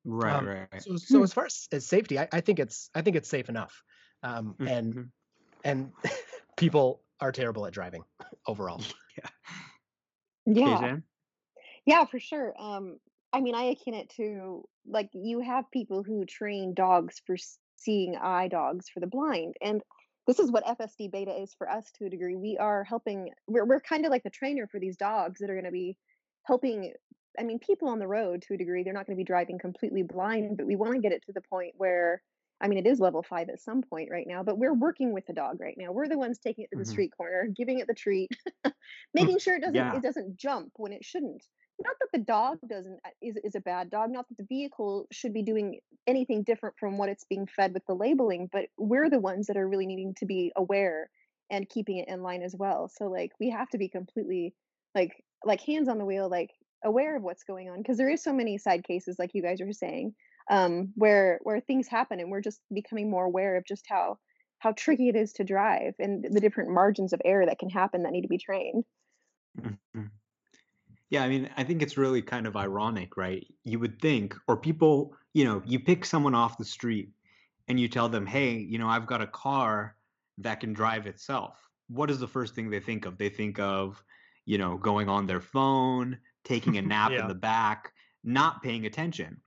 Right, 0.05 0.39
Um, 0.39 0.43
right, 0.43 0.67
right. 0.71 0.85
so 0.85 0.97
so 0.97 1.23
Hmm. 1.23 1.23
as 1.23 1.33
far 1.33 1.45
as, 1.45 1.67
as 1.71 1.87
safety, 1.87 2.19
I, 2.19 2.27
I 2.31 2.41
think 2.41 2.59
it's 2.59 2.89
I 2.95 3.01
think 3.01 3.15
it's 3.15 3.29
safe 3.29 3.49
enough. 3.49 3.83
Um, 4.23 4.59
and 4.65 4.95
Mhm. 4.95 5.11
and 5.63 5.93
people 6.57 7.03
are 7.21 7.31
terrible 7.31 7.65
at 7.67 7.73
driving 7.73 8.05
overall. 8.47 8.83
Yeah. 9.17 9.29
Yeah. 10.45 10.87
KJ? 10.87 11.03
Yeah, 11.85 12.05
for 12.05 12.19
sure. 12.19 12.53
Um, 12.59 12.99
I 13.33 13.41
mean, 13.41 13.55
I 13.55 13.63
akin 13.65 13.93
it 13.93 14.09
to 14.11 14.67
like 14.85 15.09
you 15.13 15.39
have 15.41 15.71
people 15.71 16.03
who 16.03 16.25
train 16.25 16.73
dogs 16.73 17.21
for 17.25 17.37
seeing 17.77 18.15
eye 18.17 18.47
dogs 18.47 18.89
for 18.89 18.99
the 19.01 19.07
blind, 19.07 19.55
and 19.61 19.83
this 20.27 20.39
is 20.39 20.51
what 20.51 20.65
FSD 20.65 21.07
beta 21.07 21.31
is 21.41 21.53
for 21.53 21.69
us 21.69 21.91
to 21.93 22.05
a 22.05 22.09
degree. 22.09 22.35
We 22.35 22.57
are 22.57 22.83
helping. 22.83 23.31
We're 23.47 23.65
we're 23.65 23.79
kind 23.81 24.05
of 24.05 24.11
like 24.11 24.23
the 24.23 24.29
trainer 24.29 24.67
for 24.67 24.79
these 24.79 24.97
dogs 24.97 25.39
that 25.39 25.49
are 25.49 25.55
going 25.55 25.65
to 25.65 25.71
be 25.71 25.97
helping. 26.43 26.93
I 27.39 27.43
mean, 27.43 27.59
people 27.59 27.89
on 27.89 27.99
the 27.99 28.07
road 28.07 28.41
to 28.43 28.53
a 28.55 28.57
degree. 28.57 28.83
They're 28.83 28.93
not 28.93 29.05
going 29.05 29.15
to 29.15 29.21
be 29.21 29.25
driving 29.25 29.59
completely 29.59 30.03
blind, 30.03 30.57
but 30.57 30.65
we 30.67 30.75
want 30.75 30.93
to 30.95 31.01
get 31.01 31.11
it 31.13 31.23
to 31.27 31.33
the 31.33 31.41
point 31.41 31.73
where. 31.77 32.21
I 32.59 32.67
mean, 32.67 32.79
it 32.79 32.87
is 32.87 32.99
level 32.99 33.21
five 33.21 33.49
at 33.49 33.59
some 33.61 33.83
point 33.83 34.09
right 34.09 34.25
now, 34.27 34.41
but 34.41 34.57
we're 34.57 34.73
working 34.73 35.13
with 35.13 35.27
the 35.27 35.33
dog 35.33 35.59
right 35.61 35.75
now. 35.77 35.91
We're 35.91 36.07
the 36.07 36.17
ones 36.17 36.39
taking 36.39 36.63
it 36.63 36.71
to 36.71 36.75
the 36.77 36.85
Mhm. 36.85 36.87
street 36.87 37.11
corner, 37.15 37.45
giving 37.55 37.77
it 37.77 37.85
the 37.85 37.93
treat, 37.93 38.31
making 39.13 39.39
sure 39.39 39.55
it 39.55 39.61
doesn't 39.61 39.87
Yeah. 39.87 39.93
it 39.93 40.01
doesn't 40.01 40.37
jump 40.37 40.71
when 40.77 40.91
it 40.91 41.05
shouldn't 41.05 41.43
not 41.79 41.95
that 41.99 42.09
the 42.11 42.19
dog 42.23 42.57
doesn't 42.67 42.99
uh, 43.05 43.09
is, 43.21 43.37
is 43.43 43.55
a 43.55 43.61
bad 43.61 43.89
dog 43.89 44.11
not 44.11 44.27
that 44.29 44.37
the 44.37 44.45
vehicle 44.45 45.07
should 45.11 45.33
be 45.33 45.43
doing 45.43 45.79
anything 46.07 46.43
different 46.43 46.75
from 46.79 46.97
what 46.97 47.09
it's 47.09 47.25
being 47.25 47.47
fed 47.47 47.73
with 47.73 47.85
the 47.87 47.93
labeling 47.95 48.49
but 48.51 48.65
we're 48.77 49.09
the 49.09 49.19
ones 49.19 49.47
that 49.47 49.57
are 49.57 49.67
really 49.67 49.85
needing 49.85 50.13
to 50.15 50.25
be 50.25 50.51
aware 50.55 51.09
and 51.49 51.69
keeping 51.69 51.97
it 51.97 52.07
in 52.07 52.21
line 52.23 52.41
as 52.41 52.55
well 52.57 52.89
so 52.89 53.05
like 53.05 53.31
we 53.39 53.49
have 53.49 53.69
to 53.69 53.77
be 53.77 53.89
completely 53.89 54.53
like 54.95 55.23
like 55.45 55.61
hands 55.61 55.87
on 55.87 55.97
the 55.97 56.05
wheel 56.05 56.29
like 56.29 56.51
aware 56.83 57.15
of 57.15 57.23
what's 57.23 57.43
going 57.43 57.69
on 57.69 57.77
because 57.79 57.97
there 57.97 58.09
is 58.09 58.23
so 58.23 58.33
many 58.33 58.57
side 58.57 58.83
cases 58.83 59.17
like 59.17 59.31
you 59.33 59.41
guys 59.41 59.61
are 59.61 59.71
saying 59.73 60.13
um 60.49 60.91
where 60.95 61.39
where 61.43 61.59
things 61.59 61.87
happen 61.87 62.19
and 62.19 62.29
we're 62.29 62.41
just 62.41 62.61
becoming 62.73 63.09
more 63.09 63.25
aware 63.25 63.57
of 63.57 63.65
just 63.65 63.85
how 63.87 64.17
how 64.59 64.71
tricky 64.71 65.09
it 65.09 65.15
is 65.15 65.33
to 65.33 65.43
drive 65.43 65.93
and 65.99 66.25
the 66.31 66.39
different 66.39 66.69
margins 66.71 67.13
of 67.13 67.21
error 67.25 67.45
that 67.45 67.59
can 67.59 67.69
happen 67.69 68.03
that 68.03 68.11
need 68.11 68.21
to 68.21 68.27
be 68.27 68.37
trained 68.37 68.83
Mhm. 69.55 70.11
Yeah, 71.09 71.23
I 71.23 71.29
mean, 71.29 71.49
I 71.55 71.63
think 71.63 71.81
it's 71.81 71.97
really 71.97 72.21
kind 72.21 72.47
of 72.47 72.57
ironic, 72.57 73.15
right? 73.15 73.45
You 73.63 73.79
would 73.79 74.01
think, 74.01 74.35
or 74.47 74.57
people, 74.57 75.15
you 75.33 75.45
know, 75.45 75.61
you 75.65 75.79
pick 75.79 76.03
someone 76.03 76.35
off 76.35 76.57
the 76.57 76.65
street 76.65 77.09
and 77.67 77.79
you 77.79 77.87
tell 77.87 78.09
them, 78.09 78.25
hey, 78.25 78.53
you 78.53 78.77
know, 78.77 78.87
I've 78.87 79.07
got 79.07 79.21
a 79.21 79.27
car 79.27 79.95
that 80.39 80.59
can 80.59 80.73
drive 80.73 81.07
itself. 81.07 81.57
What 81.87 82.11
is 82.11 82.19
the 82.19 82.27
first 82.27 82.55
thing 82.55 82.69
they 82.69 82.81
think 82.81 83.05
of? 83.05 83.17
They 83.17 83.29
think 83.29 83.57
of, 83.59 84.03
you 84.45 84.57
know, 84.57 84.77
going 84.77 85.07
on 85.07 85.25
their 85.25 85.41
phone, 85.41 86.17
taking 86.43 86.77
a 86.77 86.81
nap 86.93 87.11
in 87.11 87.27
the 87.27 87.35
back, 87.35 87.93
not 88.23 88.61
paying 88.61 88.85
attention. 88.85 89.39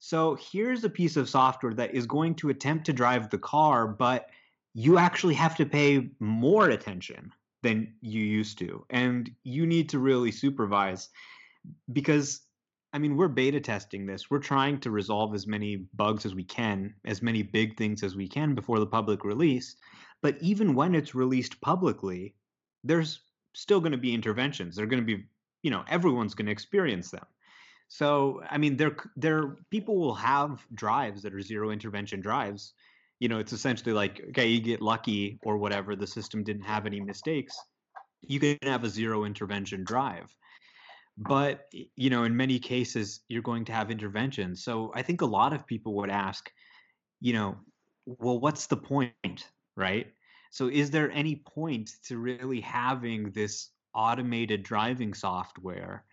So 0.00 0.36
here's 0.36 0.84
a 0.84 0.90
piece 0.90 1.16
of 1.16 1.28
software 1.28 1.74
that 1.74 1.94
is 1.94 2.06
going 2.06 2.34
to 2.36 2.50
attempt 2.50 2.86
to 2.86 2.92
drive 2.92 3.30
the 3.30 3.38
car, 3.38 3.86
but 3.86 4.28
you 4.74 4.98
actually 4.98 5.34
have 5.34 5.56
to 5.56 5.66
pay 5.66 6.10
more 6.20 6.70
attention 6.70 7.32
than 7.66 7.92
you 8.00 8.22
used 8.22 8.58
to. 8.58 8.86
And 8.90 9.30
you 9.42 9.66
need 9.66 9.88
to 9.88 9.98
really 9.98 10.30
supervise 10.30 11.08
because, 11.92 12.42
I 12.92 12.98
mean, 12.98 13.16
we're 13.16 13.28
beta 13.28 13.60
testing 13.60 14.06
this. 14.06 14.30
We're 14.30 14.38
trying 14.38 14.78
to 14.80 14.90
resolve 14.92 15.34
as 15.34 15.48
many 15.48 15.88
bugs 15.94 16.24
as 16.24 16.34
we 16.34 16.44
can, 16.44 16.94
as 17.04 17.22
many 17.22 17.42
big 17.42 17.76
things 17.76 18.04
as 18.04 18.14
we 18.14 18.28
can 18.28 18.54
before 18.54 18.78
the 18.78 18.86
public 18.86 19.24
release. 19.24 19.76
But 20.22 20.36
even 20.40 20.76
when 20.76 20.94
it's 20.94 21.14
released 21.14 21.60
publicly, 21.60 22.34
there's 22.84 23.20
still 23.52 23.80
going 23.80 23.92
to 23.92 23.98
be 23.98 24.14
interventions. 24.14 24.76
They're 24.76 24.86
going 24.86 25.04
to 25.04 25.16
be, 25.16 25.24
you 25.62 25.72
know, 25.72 25.84
everyone's 25.88 26.34
going 26.34 26.46
to 26.46 26.52
experience 26.52 27.10
them. 27.10 27.26
So, 27.88 28.42
I 28.48 28.58
mean, 28.58 28.76
there, 28.76 28.96
there, 29.16 29.56
people 29.70 29.96
will 29.96 30.14
have 30.14 30.64
drives 30.72 31.22
that 31.22 31.34
are 31.34 31.42
zero 31.42 31.70
intervention 31.70 32.20
drives. 32.20 32.74
You 33.18 33.28
know, 33.28 33.38
it's 33.38 33.52
essentially 33.52 33.92
like, 33.92 34.22
okay, 34.30 34.48
you 34.48 34.60
get 34.60 34.82
lucky 34.82 35.38
or 35.42 35.56
whatever, 35.56 35.96
the 35.96 36.06
system 36.06 36.44
didn't 36.44 36.64
have 36.64 36.86
any 36.86 37.00
mistakes. 37.00 37.56
You 38.22 38.40
can 38.40 38.58
have 38.62 38.84
a 38.84 38.88
zero 38.88 39.24
intervention 39.24 39.84
drive. 39.84 40.34
But, 41.16 41.66
you 41.72 42.10
know, 42.10 42.24
in 42.24 42.36
many 42.36 42.58
cases, 42.58 43.20
you're 43.28 43.42
going 43.42 43.64
to 43.66 43.72
have 43.72 43.90
interventions. 43.90 44.62
So 44.64 44.92
I 44.94 45.02
think 45.02 45.22
a 45.22 45.26
lot 45.26 45.54
of 45.54 45.66
people 45.66 45.94
would 45.94 46.10
ask, 46.10 46.50
you 47.20 47.32
know, 47.32 47.56
well, 48.04 48.38
what's 48.38 48.66
the 48.66 48.76
point, 48.76 49.50
right? 49.76 50.08
So 50.50 50.68
is 50.68 50.90
there 50.90 51.10
any 51.10 51.36
point 51.36 51.90
to 52.08 52.18
really 52.18 52.60
having 52.60 53.30
this 53.30 53.70
automated 53.94 54.62
driving 54.62 55.14
software 55.14 56.04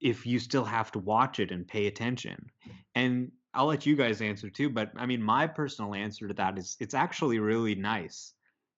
if 0.00 0.26
you 0.26 0.38
still 0.38 0.64
have 0.64 0.92
to 0.92 0.98
watch 0.98 1.40
it 1.40 1.50
and 1.50 1.66
pay 1.66 1.86
attention. 1.86 2.50
And 2.94 3.32
I'll 3.56 3.66
let 3.66 3.86
you 3.86 3.96
guys 3.96 4.20
answer 4.20 4.50
too, 4.50 4.70
but 4.70 4.90
I 4.96 5.06
mean, 5.06 5.22
my 5.22 5.46
personal 5.46 5.94
answer 5.94 6.28
to 6.28 6.34
that 6.34 6.58
is 6.58 6.76
it's 6.78 6.94
actually 6.94 7.38
really 7.38 7.74
nice. 7.74 8.32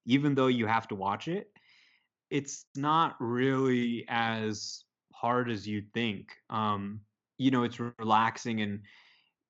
Even 0.07 0.35
though 0.35 0.47
you 0.47 0.67
have 0.67 0.89
to 0.89 0.95
watch 0.95 1.29
it, 1.29 1.51
it's 2.31 2.65
not 2.75 3.17
really 3.21 4.07
as 4.09 4.85
hard 5.13 5.51
as 5.51 5.67
you'd 5.67 5.93
think. 5.93 6.31
Um, 6.49 7.01
you 7.37 7.51
know, 7.51 7.65
it's 7.65 7.81
relaxing 7.81 8.63
and 8.63 8.81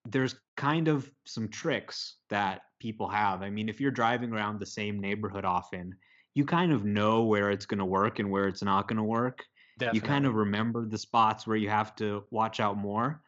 there's 0.04 0.34
kind 0.56 0.88
of 0.88 1.10
some 1.26 1.48
tricks 1.48 2.16
that 2.30 2.62
people 2.80 3.08
have. 3.08 3.42
I 3.42 3.50
mean, 3.50 3.68
if 3.68 3.80
you're 3.80 3.90
driving 3.90 4.32
around 4.32 4.58
the 4.58 4.66
same 4.66 4.98
neighborhood 4.98 5.44
often, 5.44 5.94
you 6.34 6.44
kind 6.44 6.72
of 6.72 6.84
know 6.84 7.24
where 7.24 7.50
it's 7.50 7.66
going 7.66 7.78
to 7.78 7.84
work 7.84 8.18
and 8.18 8.30
where 8.30 8.48
it's 8.48 8.62
not 8.62 8.88
going 8.88 8.96
to 8.96 9.02
work 9.02 9.44
you 9.92 10.00
kind 10.00 10.26
of 10.26 10.34
remember 10.34 10.86
the 10.86 10.98
spots 10.98 11.46
where 11.46 11.56
you 11.56 11.68
have 11.68 11.94
to 11.96 12.24
watch 12.30 12.60
out 12.60 12.76
more 12.76 13.22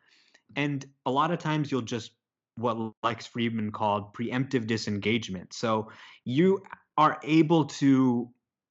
and 0.56 0.86
a 1.06 1.10
lot 1.10 1.30
of 1.30 1.38
times 1.38 1.70
you'll 1.70 1.82
just 1.82 2.12
what 2.56 2.92
lex 3.02 3.28
fridman 3.28 3.72
called 3.72 4.12
preemptive 4.14 4.66
disengagement. 4.66 5.52
So 5.52 5.90
you 6.24 6.62
are 6.96 7.18
able 7.22 7.64
to 7.66 8.28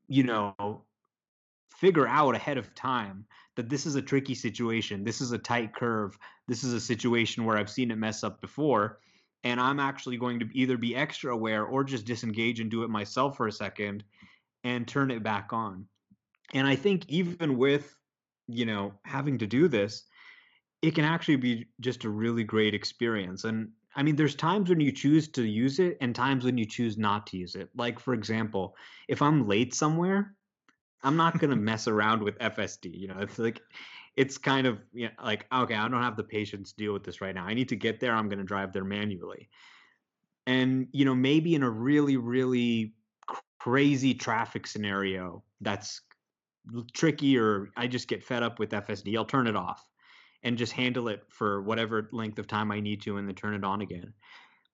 you 0.07 0.23
know 0.23 0.83
figure 1.75 2.07
out 2.07 2.35
ahead 2.35 2.57
of 2.57 2.73
time 2.75 3.25
that 3.55 3.69
this 3.69 3.85
is 3.85 3.95
a 3.95 4.01
tricky 4.01 4.35
situation 4.35 5.03
this 5.03 5.21
is 5.21 5.31
a 5.31 5.37
tight 5.37 5.73
curve 5.73 6.17
this 6.47 6.63
is 6.63 6.73
a 6.73 6.79
situation 6.79 7.45
where 7.45 7.57
i've 7.57 7.69
seen 7.69 7.91
it 7.91 7.95
mess 7.95 8.23
up 8.23 8.41
before 8.41 8.99
and 9.43 9.61
i'm 9.61 9.79
actually 9.79 10.17
going 10.17 10.39
to 10.39 10.49
either 10.53 10.77
be 10.77 10.95
extra 10.95 11.33
aware 11.33 11.63
or 11.65 11.83
just 11.83 12.05
disengage 12.05 12.59
and 12.59 12.69
do 12.69 12.83
it 12.83 12.89
myself 12.89 13.37
for 13.37 13.47
a 13.47 13.51
second 13.51 14.03
and 14.63 14.87
turn 14.87 15.11
it 15.11 15.23
back 15.23 15.53
on. 15.53 15.85
And 16.53 16.67
I 16.67 16.75
think 16.75 17.05
even 17.07 17.57
with, 17.57 17.95
you 18.47 18.65
know, 18.65 18.93
having 19.03 19.37
to 19.39 19.47
do 19.47 19.67
this, 19.67 20.03
it 20.81 20.95
can 20.95 21.05
actually 21.05 21.35
be 21.35 21.67
just 21.79 22.03
a 22.03 22.09
really 22.09 22.43
great 22.43 22.73
experience. 22.73 23.43
And 23.43 23.69
I 23.95 24.03
mean, 24.03 24.15
there's 24.15 24.35
times 24.35 24.69
when 24.69 24.79
you 24.79 24.91
choose 24.91 25.27
to 25.29 25.43
use 25.43 25.79
it 25.79 25.97
and 25.99 26.15
times 26.15 26.45
when 26.45 26.57
you 26.57 26.65
choose 26.65 26.97
not 26.97 27.27
to 27.27 27.37
use 27.37 27.55
it. 27.55 27.69
Like, 27.75 27.99
for 27.99 28.13
example, 28.13 28.75
if 29.07 29.21
I'm 29.21 29.47
late 29.47 29.73
somewhere, 29.73 30.35
I'm 31.03 31.17
not 31.17 31.39
going 31.39 31.49
to 31.55 31.55
mess 31.55 31.87
around 31.87 32.23
with 32.23 32.37
FSD. 32.39 32.97
You 32.97 33.09
know, 33.09 33.19
it's 33.19 33.37
like, 33.37 33.61
it's 34.15 34.37
kind 34.37 34.67
of 34.67 34.79
you 34.93 35.05
know, 35.05 35.23
like, 35.23 35.45
okay, 35.51 35.75
I 35.75 35.87
don't 35.87 36.01
have 36.01 36.17
the 36.17 36.23
patience 36.23 36.71
to 36.71 36.77
deal 36.77 36.93
with 36.93 37.03
this 37.03 37.21
right 37.21 37.35
now. 37.35 37.45
I 37.45 37.53
need 37.53 37.69
to 37.69 37.75
get 37.75 37.99
there. 37.99 38.13
I'm 38.13 38.29
going 38.29 38.39
to 38.39 38.45
drive 38.45 38.71
there 38.71 38.85
manually. 38.85 39.49
And, 40.47 40.87
you 40.91 41.05
know, 41.05 41.15
maybe 41.15 41.55
in 41.55 41.63
a 41.63 41.69
really, 41.69 42.17
really 42.17 42.93
crazy 43.59 44.13
traffic 44.13 44.65
scenario 44.65 45.43
that's 45.61 46.01
tricky 46.93 47.37
or 47.37 47.69
I 47.75 47.87
just 47.87 48.07
get 48.07 48.23
fed 48.23 48.43
up 48.43 48.59
with 48.59 48.71
FSD, 48.71 49.15
I'll 49.17 49.25
turn 49.25 49.47
it 49.47 49.55
off 49.55 49.85
and 50.43 50.57
just 50.57 50.71
handle 50.71 51.07
it 51.07 51.23
for 51.29 51.61
whatever 51.61 52.09
length 52.11 52.39
of 52.39 52.47
time 52.47 52.71
I 52.71 52.79
need 52.79 53.01
to 53.03 53.17
and 53.17 53.27
then 53.27 53.35
turn 53.35 53.53
it 53.53 53.63
on 53.63 53.81
again. 53.81 54.13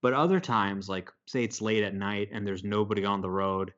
But 0.02 0.14
other 0.14 0.40
times, 0.40 0.88
like 0.88 1.12
say 1.28 1.44
it's 1.44 1.62
late 1.62 1.84
at 1.84 1.96
night 1.96 2.30
and 2.32 2.46
there's 2.46 2.64
nobody 2.64 3.06
on 3.06 3.22
the 3.22 3.30
road, 3.30 3.74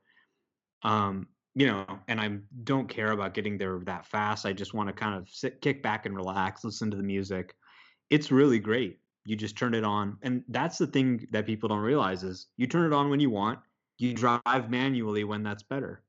um, 0.84 1.28
you 1.56 1.68
know, 1.68 1.86
and 2.08 2.20
I 2.20 2.38
don't 2.66 2.90
care 2.90 3.12
about 3.12 3.34
getting 3.34 3.58
there 3.58 3.80
that 3.86 4.06
fast. 4.06 4.46
I 4.46 4.54
just 4.54 4.74
want 4.74 4.90
to 4.90 4.94
kind 4.94 5.16
of 5.16 5.30
sit, 5.30 5.62
kick 5.62 5.82
back 5.82 6.06
and 6.06 6.16
relax, 6.16 6.64
listen 6.64 6.92
to 6.92 6.98
the 6.98 7.04
music. 7.04 7.56
It's 8.10 8.32
really 8.32 8.60
great. 8.60 9.00
You 9.26 9.36
just 9.36 9.58
turn 9.58 9.74
it 9.74 9.84
on, 9.84 10.18
and 10.22 10.44
that's 10.50 10.78
the 10.78 10.88
thing 10.88 11.28
that 11.32 11.46
people 11.46 11.68
don't 11.68 11.80
realize 11.80 12.24
is 12.24 12.48
you 12.58 12.68
turn 12.68 12.86
it 12.86 12.96
on 12.96 13.10
when 13.10 13.20
you 13.20 13.30
want. 13.30 13.60
You 13.98 14.14
drive 14.14 14.70
manually 14.70 15.24
when 15.24 15.44
that's 15.44 15.64
better. 15.64 16.04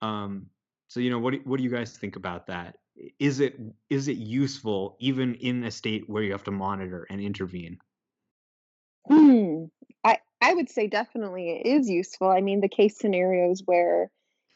Um, 0.00 0.46
so 0.88 1.00
you 1.00 1.10
know, 1.10 1.18
what 1.18 1.32
do, 1.32 1.40
what 1.44 1.58
do 1.58 1.64
you 1.64 1.70
guys 1.70 1.96
think 1.96 2.16
about 2.16 2.46
that? 2.46 2.76
Is 3.18 3.40
it 3.40 3.58
is 3.90 4.08
it 4.08 4.16
useful 4.16 4.96
even 5.00 5.34
in 5.34 5.64
a 5.64 5.70
state 5.70 6.08
where 6.08 6.22
you 6.22 6.32
have 6.32 6.44
to 6.44 6.50
monitor 6.50 7.06
and 7.10 7.20
intervene? 7.20 7.78
Hmm. 9.06 9.64
I 10.04 10.18
I 10.40 10.54
would 10.54 10.70
say 10.70 10.86
definitely 10.86 11.50
it 11.50 11.66
is 11.66 11.88
useful. 11.88 12.28
I 12.28 12.40
mean, 12.40 12.60
the 12.60 12.68
case 12.68 12.98
scenarios 12.98 13.62
where 13.64 14.10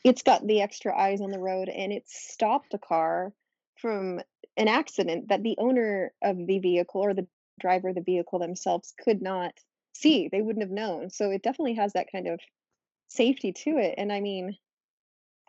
it's 0.05 0.23
got 0.23 0.47
the 0.47 0.63
extra 0.63 0.97
eyes 0.99 1.21
on 1.21 1.31
the 1.31 1.39
road 1.39 1.69
and 1.69 1.93
it 1.93 2.09
stopped 2.09 2.75
a 2.75 2.79
car 2.79 3.33
from 3.77 4.21
an 4.57 4.69
accident 4.69 5.29
that 5.29 5.43
the 5.43 5.57
owner 5.59 6.13
of 6.23 6.37
the 6.37 6.59
vehicle 6.59 7.01
or 7.01 7.15
the 7.15 7.27
driver 7.61 7.91
of 7.91 7.95
the 7.95 8.01
vehicle 8.01 8.39
themselves 8.39 8.95
could 9.03 9.21
not 9.23 9.53
see. 9.95 10.29
They 10.29 10.43
wouldn't 10.43 10.65
have 10.65 10.71
known. 10.71 11.11
So 11.11 11.31
it 11.31 11.43
definitely 11.43 11.75
has 11.75 11.93
that 11.93 12.11
kind 12.11 12.29
of 12.29 12.41
safety 13.09 13.53
to 13.53 13.77
it. 13.79 13.95
And 13.99 14.13
I 14.13 14.21
mean, 14.21 14.57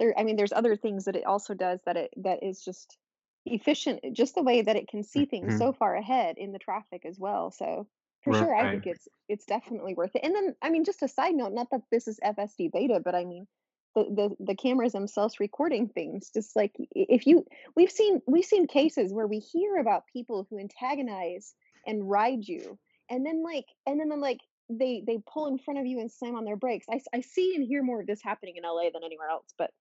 there 0.01 0.17
I 0.19 0.23
mean 0.23 0.35
there's 0.35 0.53
other 0.53 0.75
things 0.75 1.05
that 1.05 1.15
it 1.15 1.25
also 1.25 1.53
does 1.53 1.79
that 1.85 1.97
it 1.97 2.13
that 2.17 2.43
is 2.43 2.63
just 2.63 2.97
efficient 3.45 4.01
just 4.13 4.35
the 4.35 4.43
way 4.43 4.61
that 4.61 4.75
it 4.75 4.87
can 4.87 5.03
see 5.03 5.25
things 5.25 5.55
Mhm. 5.55 5.57
so 5.57 5.73
far 5.73 5.95
ahead 5.95 6.37
in 6.37 6.51
the 6.51 6.59
traffic 6.59 7.05
as 7.05 7.19
well. 7.19 7.51
So 7.51 7.87
for 8.23 8.33
sure, 8.33 8.53
I 8.55 8.67
think 8.67 8.85
it's 8.87 9.07
it's 9.29 9.45
definitely 9.45 9.95
worth 9.95 10.15
it. 10.15 10.23
And 10.23 10.35
then 10.35 10.55
I 10.61 10.69
mean, 10.69 10.83
just 10.85 11.03
a 11.03 11.07
side 11.07 11.35
note, 11.35 11.53
not 11.53 11.69
that 11.71 11.83
this 11.91 12.07
is 12.07 12.19
FSD 12.23 12.67
beta, 12.67 12.99
but 12.99 13.15
I 13.15 13.25
mean 13.25 13.47
the 13.95 14.03
the, 14.05 14.35
the 14.45 14.55
cameras 14.55 14.93
themselves 14.93 15.39
recording 15.39 15.89
things. 15.89 16.29
Just 16.33 16.55
like 16.55 16.75
if 16.91 17.27
you 17.27 17.45
we've 17.75 17.91
seen 17.91 18.21
we've 18.27 18.45
seen 18.45 18.67
cases 18.67 19.13
where 19.13 19.27
we 19.27 19.39
hear 19.39 19.77
about 19.77 20.07
people 20.13 20.47
who 20.49 20.59
antagonize 20.59 21.55
and 21.85 22.09
ride 22.09 22.47
you, 22.47 22.79
and 23.09 23.25
then 23.25 23.43
like 23.43 23.65
and 23.87 23.99
then 23.99 24.09
then 24.09 24.21
like 24.21 24.39
they 24.69 25.03
they 25.05 25.19
pull 25.31 25.47
in 25.47 25.57
front 25.57 25.79
of 25.79 25.85
you 25.85 25.99
and 25.99 26.11
slam 26.11 26.35
on 26.35 26.45
their 26.45 26.55
brakes. 26.55 26.85
I, 26.89 27.01
I 27.13 27.21
see 27.21 27.55
and 27.55 27.65
hear 27.65 27.83
more 27.83 28.01
of 28.01 28.07
this 28.07 28.21
happening 28.21 28.55
in 28.57 28.65
LA 28.65 28.89
than 28.91 29.03
anywhere 29.03 29.29
else, 29.29 29.53
but 29.57 29.71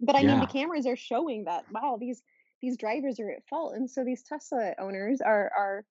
but 0.00 0.16
I 0.16 0.22
mean, 0.22 0.40
the 0.40 0.46
cameras 0.46 0.86
are 0.86 0.96
showing 0.96 1.44
that 1.44 1.64
wow, 1.70 1.96
these 2.00 2.22
these 2.62 2.76
drivers 2.76 3.20
are 3.20 3.30
at 3.30 3.46
fault, 3.48 3.74
and 3.74 3.90
so 3.90 4.04
these 4.04 4.22
Tesla 4.22 4.74
owners 4.78 5.20
are 5.20 5.50
are 5.56 5.84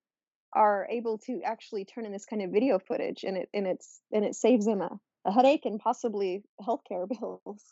are 0.53 0.87
able 0.89 1.17
to 1.19 1.41
actually 1.43 1.85
turn 1.85 2.05
in 2.05 2.11
this 2.11 2.25
kind 2.25 2.41
of 2.41 2.51
video 2.51 2.79
footage, 2.79 3.23
and 3.23 3.37
it 3.37 3.49
and 3.53 3.67
it's 3.67 4.01
and 4.11 4.23
it 4.25 4.35
saves 4.35 4.65
them 4.65 4.81
a, 4.81 4.99
a 5.25 5.31
headache 5.31 5.65
and 5.65 5.79
possibly 5.79 6.43
healthcare 6.61 7.07
bills. 7.19 7.63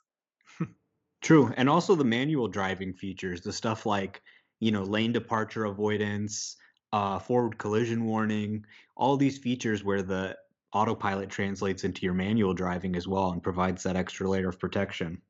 True. 1.24 1.54
And 1.56 1.70
also 1.70 1.96
the 1.96 2.04
manual 2.04 2.50
driving 2.50 2.94
features, 2.94 3.40
the 3.40 3.54
stuff 3.54 3.86
like, 3.86 4.22
you 4.60 4.72
know, 4.72 4.84
lane 4.84 5.14
departure 5.14 5.64
avoidance, 5.64 6.58
uh, 6.92 7.18
forward 7.18 7.58
collision 7.58 8.04
warning, 8.04 8.66
all 8.98 9.16
these 9.16 9.38
features 9.38 9.86
where 9.86 10.02
the 10.02 10.36
autopilot 10.74 11.30
translates 11.30 11.86
into 11.86 12.02
your 12.02 12.14
manual 12.14 12.54
driving 12.54 12.98
as 12.98 13.08
well 13.08 13.32
and 13.32 13.42
provides 13.42 13.84
that 13.84 13.96
extra 13.96 14.30
layer 14.30 14.50
of 14.50 14.60
protection. 14.60 15.22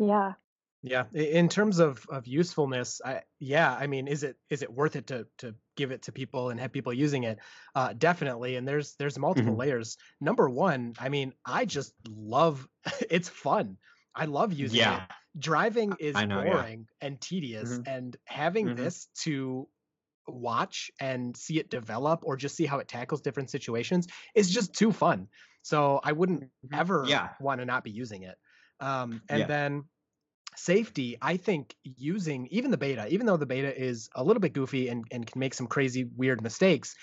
Yeah, 0.00 0.34
Yeah, 0.82 1.04
in 1.12 1.50
terms 1.50 1.78
of 1.78 2.06
of 2.08 2.26
usefulness, 2.26 3.02
I 3.04 3.24
yeah, 3.38 3.74
I 3.74 3.86
mean, 3.86 4.08
is 4.08 4.22
it 4.22 4.38
is 4.48 4.62
it 4.62 4.72
worth 4.72 4.96
it 4.96 5.08
to 5.08 5.28
to 5.38 5.54
give 5.76 5.90
it 5.90 6.02
to 6.04 6.12
people 6.12 6.48
and 6.48 6.58
have 6.58 6.72
people 6.72 6.92
using 6.94 7.24
it? 7.24 7.38
Uh, 7.74 7.92
definitely. 7.92 8.56
And 8.56 8.66
there's 8.66 8.94
there's 8.96 9.18
multiple 9.18 9.56
Mhm. 9.56 9.58
layers. 9.58 9.98
Number 10.22 10.48
one, 10.48 10.94
I 10.98 11.10
mean, 11.10 11.34
I 11.44 11.66
just 11.66 11.92
love 12.08 12.66
it's 13.10 13.28
fun. 13.28 13.76
I 14.14 14.24
love 14.24 14.54
using 14.54 14.86
it. 14.86 15.02
Yeah. 15.02 15.12
Driving 15.38 15.96
is 15.96 16.22
know, 16.26 16.42
yeah. 16.44 16.64
boring 16.64 16.86
and 17.02 17.20
tedious, 17.20 17.78
Mhm. 17.78 17.84
and 17.84 18.16
having 18.24 18.72
Mhm. 18.72 18.74
this 18.74 19.08
to 19.24 19.68
watch 20.28 20.90
and 21.00 21.36
see 21.36 21.58
it 21.58 21.70
develop 21.70 22.20
or 22.24 22.36
just 22.36 22.56
see 22.56 22.66
how 22.66 22.78
it 22.78 22.88
tackles 22.88 23.20
different 23.20 23.50
situations 23.50 24.06
is 24.34 24.50
just 24.50 24.74
too 24.74 24.92
fun. 24.92 25.28
So 25.62 26.00
I 26.04 26.12
wouldn't 26.12 26.50
ever 26.72 27.18
Yeah. 27.18 27.34
want 27.38 27.60
to 27.60 27.64
not 27.64 27.84
be 27.84 27.90
using 27.90 28.22
it. 28.22 28.38
Um, 28.80 29.22
and 29.28 29.46
Yeah. 29.46 29.46
then 29.46 29.84
safety, 30.56 31.18
I 31.22 31.36
think 31.36 31.76
using 31.84 32.48
even 32.48 32.70
the 32.70 32.78
beta, 32.78 33.08
even 33.08 33.26
though 33.26 33.36
the 33.38 33.46
beta 33.46 33.78
is 33.78 34.10
a 34.14 34.24
little 34.24 34.40
bit 34.40 34.52
goofy 34.52 34.88
and, 34.88 35.06
and 35.12 35.26
can 35.26 35.38
make 35.40 35.54
some 35.54 35.66
crazy, 35.68 36.04
weird 36.04 36.42
mistakes, 36.42 36.96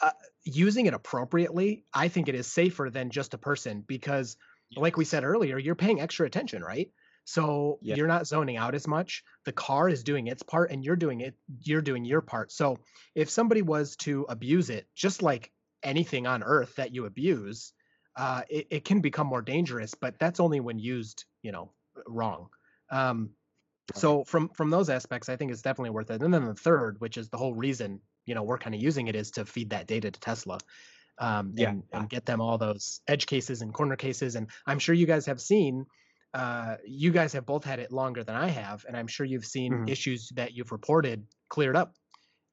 uh, 0.00 0.10
using 0.44 0.86
it 0.86 0.94
appropriately, 0.94 1.84
I 1.94 2.08
think 2.08 2.28
it 2.28 2.34
is 2.34 2.46
safer 2.46 2.90
than 2.90 3.10
just 3.10 3.34
a 3.34 3.38
person 3.38 3.82
because, 3.82 4.36
like 4.74 4.96
we 4.96 5.04
said 5.04 5.24
earlier, 5.24 5.58
you're 5.58 5.74
paying 5.74 6.00
extra 6.00 6.26
attention, 6.26 6.62
right? 6.62 6.90
So 7.24 7.78
Yeah. 7.80 7.96
you're 7.96 8.08
not 8.08 8.26
zoning 8.26 8.56
out 8.56 8.74
as 8.74 8.88
much. 8.88 9.22
The 9.44 9.52
car 9.52 9.88
is 9.88 10.02
doing 10.02 10.26
its 10.26 10.42
part 10.42 10.72
and 10.72 10.84
you're 10.84 10.96
doing 10.96 11.20
it, 11.20 11.36
you're 11.60 11.82
doing 11.82 12.04
your 12.04 12.20
part. 12.20 12.50
So 12.50 12.78
if 13.14 13.30
somebody 13.30 13.62
was 13.62 13.96
to 13.98 14.26
abuse 14.28 14.70
it, 14.70 14.88
just 14.96 15.22
like 15.22 15.52
anything 15.84 16.26
on 16.26 16.42
earth 16.42 16.76
that 16.76 16.92
you 16.92 17.04
abuse, 17.06 17.72
uh, 18.16 18.42
it, 18.50 18.66
it 18.70 18.84
can 18.84 19.00
become 19.00 19.26
more 19.26 19.42
dangerous, 19.42 19.94
but 19.94 20.18
that's 20.18 20.40
only 20.40 20.60
when 20.60 20.78
used, 20.78 21.24
you 21.42 21.52
know, 21.52 21.72
wrong. 22.06 22.48
Um, 22.90 23.34
so 23.94 24.24
from 24.24 24.50
from 24.50 24.70
those 24.70 24.90
aspects, 24.90 25.28
I 25.28 25.36
think 25.36 25.52
it's 25.52 25.62
definitely 25.62 25.90
worth 25.90 26.10
it. 26.10 26.22
And 26.22 26.32
then 26.32 26.46
the 26.46 26.54
third, 26.54 27.00
which 27.00 27.18
is 27.18 27.30
the 27.30 27.38
whole 27.38 27.54
reason, 27.54 28.00
you 28.26 28.34
know, 28.34 28.42
we're 28.42 28.58
kind 28.58 28.74
of 28.74 28.82
using 28.82 29.08
it 29.08 29.16
is 29.16 29.30
to 29.32 29.44
feed 29.44 29.70
that 29.70 29.86
data 29.86 30.10
to 30.10 30.20
Tesla. 30.20 30.58
Um, 31.18 31.54
Yeah. 31.56 31.72
and, 31.72 31.84
and 31.92 32.08
get 32.08 32.26
them 32.26 32.40
all 32.40 32.58
those 32.58 33.00
edge 33.06 33.26
cases 33.26 33.62
and 33.62 33.72
corner 33.72 33.96
cases. 33.96 34.34
And 34.34 34.50
I'm 34.66 34.78
sure 34.78 34.94
you 34.94 35.06
guys 35.06 35.26
have 35.26 35.40
seen, 35.40 35.86
uh, 36.34 36.78
you 36.84 37.12
guys 37.12 37.32
have 37.34 37.44
both 37.46 37.64
had 37.64 37.78
it 37.78 37.92
longer 37.92 38.24
than 38.24 38.34
I 38.34 38.48
have, 38.48 38.84
and 38.88 38.96
I'm 38.96 39.06
sure 39.06 39.26
you've 39.26 39.44
seen 39.46 39.80
Mhm. 39.80 39.86
issues 39.86 40.30
that 40.34 40.54
you've 40.54 40.72
reported 40.72 41.26
cleared 41.50 41.76
up, 41.76 41.94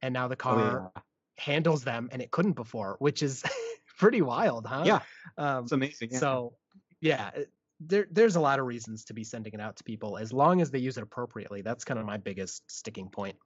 and 0.02 0.14
now 0.14 0.28
the 0.28 0.36
Oh, 0.50 0.58
car 0.58 0.86
yeah. 0.96 1.02
handles 1.38 1.84
them 1.84 2.10
and 2.12 2.22
it 2.22 2.32
couldn't 2.32 2.54
before, 2.54 2.98
which 3.00 3.24
is 3.24 3.44
pretty 4.00 4.22
wild, 4.22 4.66
huh? 4.66 4.84
Yeah. 4.86 5.00
Um, 5.38 5.64
It's 5.64 5.72
amazing. 5.72 6.10
Yeah. 6.12 6.20
so 6.20 6.54
yeah, 7.02 7.32
there 7.80 8.08
there's 8.12 8.36
a 8.36 8.42
lot 8.42 8.60
of 8.60 8.66
reasons 8.66 9.06
to 9.06 9.14
be 9.14 9.24
sending 9.24 9.54
it 9.54 9.62
out 9.62 9.78
to 9.78 9.84
people 9.84 10.18
as 10.18 10.34
long 10.34 10.62
as 10.62 10.72
they 10.72 10.80
use 10.80 10.98
it 10.98 11.04
appropriately. 11.04 11.62
That's 11.62 11.86
kind 11.86 12.00
of 12.00 12.06
my 12.06 12.18
biggest 12.18 12.70
sticking 12.70 13.10
point. 13.10 13.38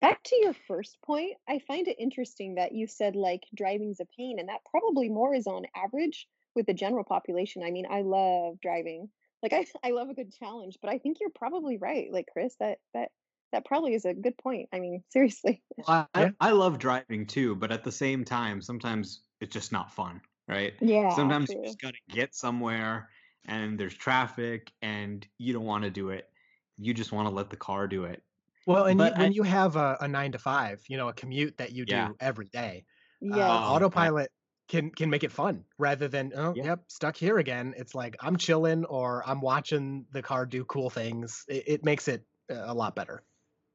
Back 0.00 0.22
to 0.24 0.36
your 0.36 0.54
first 0.66 0.98
point, 1.02 1.36
I 1.48 1.60
find 1.60 1.86
it 1.86 1.96
interesting 1.98 2.56
that 2.56 2.72
you 2.72 2.86
said 2.88 3.14
like 3.14 3.44
driving's 3.54 4.00
a 4.00 4.06
pain, 4.16 4.38
and 4.38 4.48
that 4.48 4.64
probably 4.70 5.08
more 5.08 5.34
is 5.34 5.46
on 5.46 5.66
average 5.76 6.26
with 6.54 6.66
the 6.66 6.74
general 6.74 7.04
population. 7.04 7.62
I 7.62 7.70
mean, 7.70 7.86
I 7.88 8.02
love 8.02 8.60
driving. 8.60 9.10
Like 9.42 9.52
I, 9.52 9.66
I 9.84 9.90
love 9.92 10.08
a 10.08 10.14
good 10.14 10.32
challenge, 10.32 10.78
but 10.80 10.90
I 10.90 10.98
think 10.98 11.18
you're 11.20 11.30
probably 11.30 11.76
right, 11.76 12.12
like 12.12 12.26
Chris, 12.32 12.56
that 12.58 12.78
that 12.94 13.10
that 13.52 13.64
probably 13.66 13.94
is 13.94 14.06
a 14.06 14.14
good 14.14 14.36
point. 14.38 14.68
I 14.72 14.80
mean, 14.80 15.04
seriously. 15.10 15.62
Well, 15.86 16.08
I, 16.14 16.32
I 16.40 16.50
love 16.50 16.78
driving 16.78 17.26
too, 17.26 17.54
but 17.54 17.70
at 17.70 17.84
the 17.84 17.92
same 17.92 18.24
time, 18.24 18.60
sometimes 18.60 19.22
it's 19.42 19.52
just 19.52 19.72
not 19.72 19.92
fun, 19.92 20.22
right? 20.48 20.74
Yeah, 20.80 21.08
Sometimes 21.08 21.50
you 21.50 21.58
just 21.64 21.80
got 21.80 21.94
to 21.94 22.00
get 22.14 22.34
somewhere 22.34 23.10
and 23.46 23.78
there's 23.78 23.94
traffic 23.94 24.72
and 24.82 25.26
you 25.38 25.52
don't 25.52 25.64
want 25.66 25.84
to 25.84 25.90
do 25.90 26.10
it. 26.10 26.30
You 26.78 26.94
just 26.94 27.12
want 27.12 27.28
to 27.28 27.34
let 27.34 27.50
the 27.50 27.56
car 27.56 27.88
do 27.88 28.04
it. 28.04 28.22
Well, 28.66 28.86
and 28.86 29.00
you, 29.00 29.08
But 29.08 29.18
I- 29.18 29.32
you 29.34 29.42
have 29.42 29.76
a, 29.76 29.96
a 30.00 30.08
nine 30.08 30.32
to 30.32 30.38
five, 30.38 30.82
you 30.88 30.96
know, 30.96 31.08
a 31.08 31.12
commute 31.14 31.58
that 31.58 31.72
you 31.72 31.84
Yeah. 31.86 32.10
do 32.10 32.16
every 32.20 32.46
day, 32.46 32.84
uh, 33.30 33.34
Yes. 33.36 33.62
Oh, 33.66 33.90
right. 33.94 34.12
autopilot 34.12 34.30
can 34.68 34.90
can 34.90 35.10
make 35.10 35.24
it 35.24 35.32
fun 35.32 35.64
rather 35.78 36.08
than 36.08 36.32
oh 36.36 36.54
Yeah. 36.54 36.62
yep 36.62 36.84
stuck 36.88 37.16
here 37.16 37.38
again. 37.38 37.74
It's 37.76 37.94
like 37.94 38.16
I'm 38.20 38.36
chilling 38.36 38.84
or 38.86 39.26
I'm 39.28 39.40
watching 39.40 40.06
the 40.12 40.22
car 40.22 40.46
do 40.46 40.64
cool 40.64 40.90
things. 40.90 41.44
It, 41.48 41.64
it 41.66 41.84
makes 41.84 42.08
it 42.08 42.24
uh, 42.50 42.64
a 42.66 42.74
lot 42.74 42.94
better. 42.94 43.24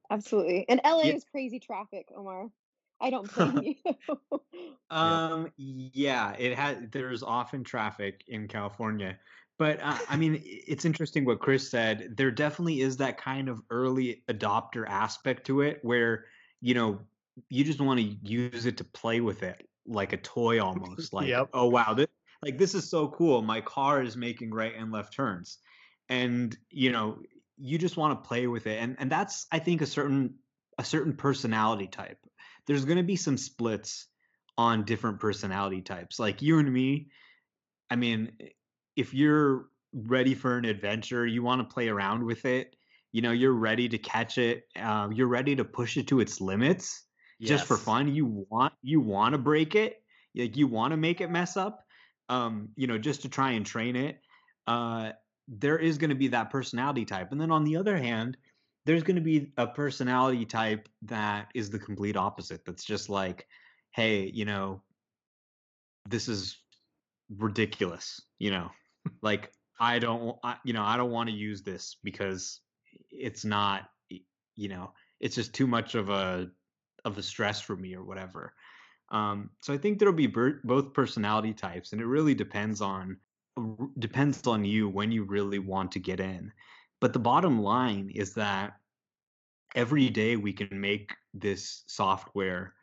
Absolutely. 0.09 0.67
And 0.69 0.81
LA 0.83 1.09
Yeah. 1.09 1.13
is 1.13 1.23
crazy 1.25 1.59
traffic, 1.59 2.09
Omar. 2.15 2.49
I 2.99 3.09
don't 3.09 3.33
blame 3.33 3.75
you. 3.85 4.39
Um, 4.89 5.51
yeah, 5.57 6.33
it 6.39 6.55
had. 6.55 6.93
There's 6.93 7.21
often 7.21 7.65
traffic 7.65 8.23
in 8.29 8.47
California, 8.47 9.19
but 9.59 9.81
uh, 9.81 9.97
I 10.07 10.15
mean, 10.15 10.41
it's 10.45 10.85
interesting 10.85 11.25
what 11.25 11.41
Chris 11.41 11.69
said. 11.69 12.13
There 12.15 12.31
definitely 12.31 12.79
is 12.79 12.95
that 12.97 13.17
kind 13.17 13.49
of 13.49 13.61
early 13.69 14.23
adopter 14.29 14.87
aspect 14.87 15.45
to 15.47 15.59
it, 15.61 15.79
where 15.81 16.25
you 16.61 16.73
know 16.73 17.01
you 17.49 17.65
just 17.65 17.81
want 17.81 17.99
to 17.99 18.05
use 18.05 18.65
it 18.65 18.77
to 18.77 18.85
play 18.85 19.19
with 19.19 19.43
it 19.43 19.67
like 19.85 20.13
a 20.13 20.17
toy 20.17 20.61
almost. 20.61 21.13
Like, 21.13 21.27
Yep. 21.27 21.49
oh 21.53 21.67
wow, 21.67 21.93
this 21.93 22.07
like 22.41 22.57
this 22.57 22.73
is 22.75 22.89
so 22.89 23.09
cool. 23.09 23.41
My 23.41 23.61
car 23.61 24.01
is 24.01 24.15
making 24.15 24.51
right 24.51 24.73
and 24.75 24.91
left 24.91 25.13
turns, 25.13 25.57
and 26.07 26.55
you 26.69 26.91
know 26.91 27.19
you 27.57 27.77
just 27.77 27.97
want 27.97 28.23
to 28.23 28.27
play 28.27 28.47
with 28.47 28.67
it, 28.67 28.81
and 28.81 28.95
and 28.99 29.11
that's 29.11 29.47
I 29.51 29.59
think 29.59 29.81
a 29.81 29.85
certain 29.85 30.35
a 30.77 30.83
certain 30.83 31.15
personality 31.15 31.87
type. 31.87 32.19
There's 32.67 32.85
going 32.85 32.97
to 32.97 33.03
be 33.03 33.15
some 33.15 33.37
splits 33.37 34.07
on 34.57 34.83
different 34.83 35.19
personality 35.19 35.81
types. 35.81 36.19
Like 36.19 36.41
you 36.41 36.59
and 36.59 36.71
me, 36.71 37.07
I 37.89 37.95
mean, 37.95 38.33
if 38.95 39.13
you're 39.13 39.67
ready 39.93 40.35
for 40.35 40.57
an 40.57 40.65
adventure, 40.65 41.25
you 41.25 41.43
want 41.43 41.61
to 41.61 41.73
play 41.73 41.87
around 41.87 42.23
with 42.23 42.45
it, 42.45 42.75
you 43.11 43.21
know, 43.21 43.31
you're 43.31 43.53
ready 43.53 43.87
to 43.89 43.97
catch 43.97 44.37
it, 44.37 44.63
um, 44.75 45.13
you're 45.13 45.27
ready 45.27 45.55
to 45.55 45.63
push 45.63 45.97
it 45.97 46.07
to 46.07 46.19
its 46.19 46.41
limits 46.41 47.03
just 47.41 47.65
for 47.65 47.77
fun. 47.77 48.13
You 48.13 48.45
want 48.49 48.73
you 48.81 48.99
want 48.99 49.33
to 49.33 49.37
break 49.37 49.75
it, 49.75 50.01
like 50.35 50.57
you 50.57 50.67
want 50.67 50.91
to 50.91 50.97
make 50.97 51.21
it 51.21 51.29
mess 51.29 51.55
up, 51.55 51.85
um, 52.29 52.69
you 52.75 52.87
know, 52.87 52.97
just 52.97 53.21
to 53.21 53.29
try 53.29 53.51
and 53.51 53.65
train 53.65 53.95
it. 53.95 54.19
Uh, 54.65 55.11
there 55.47 55.77
is 55.77 55.97
going 55.97 56.09
to 56.09 56.15
be 56.15 56.29
that 56.29 56.49
personality 56.49 57.05
type, 57.05 57.31
and 57.31 57.39
then 57.39 57.51
on 57.51 57.63
the 57.63 57.77
other 57.77 57.97
hand, 57.97 58.37
there's 58.87 59.03
going 59.03 59.17
to 59.17 59.21
be 59.21 59.51
a 59.57 59.67
personality 59.67 60.45
type 60.45 60.87
that 61.01 61.49
is 61.53 61.69
the 61.69 61.77
complete 61.77 62.15
opposite. 62.15 62.63
That's 62.65 62.85
just 62.85 63.09
like, 63.09 63.45
hey, 63.91 64.31
you 64.33 64.45
know, 64.45 64.81
this 66.07 66.29
is 66.29 66.57
ridiculous. 67.29 68.21
You 68.39 68.51
know, 68.51 68.71
like 69.21 69.51
I 69.77 69.99
don't, 69.99 70.37
I, 70.41 70.55
you 70.63 70.71
know, 70.71 70.83
I 70.83 70.95
don't 70.95 71.11
want 71.11 71.27
to 71.27 71.35
use 71.35 71.63
this 71.63 71.97
because 72.01 72.61
it's 73.11 73.43
not, 73.43 73.89
you 74.55 74.69
know, 74.69 74.93
it's 75.19 75.35
just 75.35 75.53
too 75.53 75.67
much 75.67 75.95
of 75.95 76.09
a 76.09 76.49
of 77.03 77.17
a 77.17 77.23
stress 77.23 77.59
for 77.59 77.75
me 77.75 77.93
or 77.93 78.05
whatever. 78.05 78.53
Um, 79.09 79.49
so 79.61 79.73
I 79.73 79.77
think 79.77 79.99
there'll 79.99 80.13
be 80.13 80.27
ber- 80.27 80.61
both 80.63 80.93
personality 80.93 81.53
types, 81.53 81.91
and 81.91 81.99
it 81.99 82.05
really 82.05 82.35
depends 82.35 82.81
on 82.81 83.17
depends 83.99 84.47
on 84.47 84.63
you 84.63 84.87
when 84.87 85.11
you 85.11 85.25
really 85.25 85.59
want 85.59 85.91
to 85.91 85.99
get 85.99 86.21
in. 86.21 86.53
But 86.99 87.13
the 87.13 87.19
bottom 87.19 87.61
line 87.61 88.09
is 88.13 88.33
that 88.35 88.73
every 89.75 90.09
day 90.09 90.35
we 90.35 90.53
can 90.53 90.79
make 90.79 91.15
this 91.33 91.83
software 91.87 92.73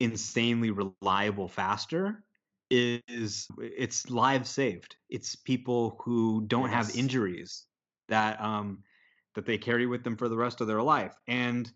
insanely 0.00 0.70
reliable 0.70 1.48
faster 1.48 2.24
is 2.70 3.46
it's 3.60 4.10
lives 4.10 4.50
saved 4.50 4.96
it's 5.08 5.36
people 5.36 6.00
who 6.04 6.44
don't 6.46 6.68
have 6.70 6.90
injuries 6.96 7.66
that 8.08 8.40
um 8.40 8.82
that 9.34 9.46
they 9.46 9.58
carry 9.58 9.86
with 9.86 10.04
them 10.04 10.16
for 10.16 10.28
the 10.28 10.36
rest 10.36 10.60
of 10.60 10.66
their 10.66 10.82
life. 10.82 11.14
And 11.26 11.70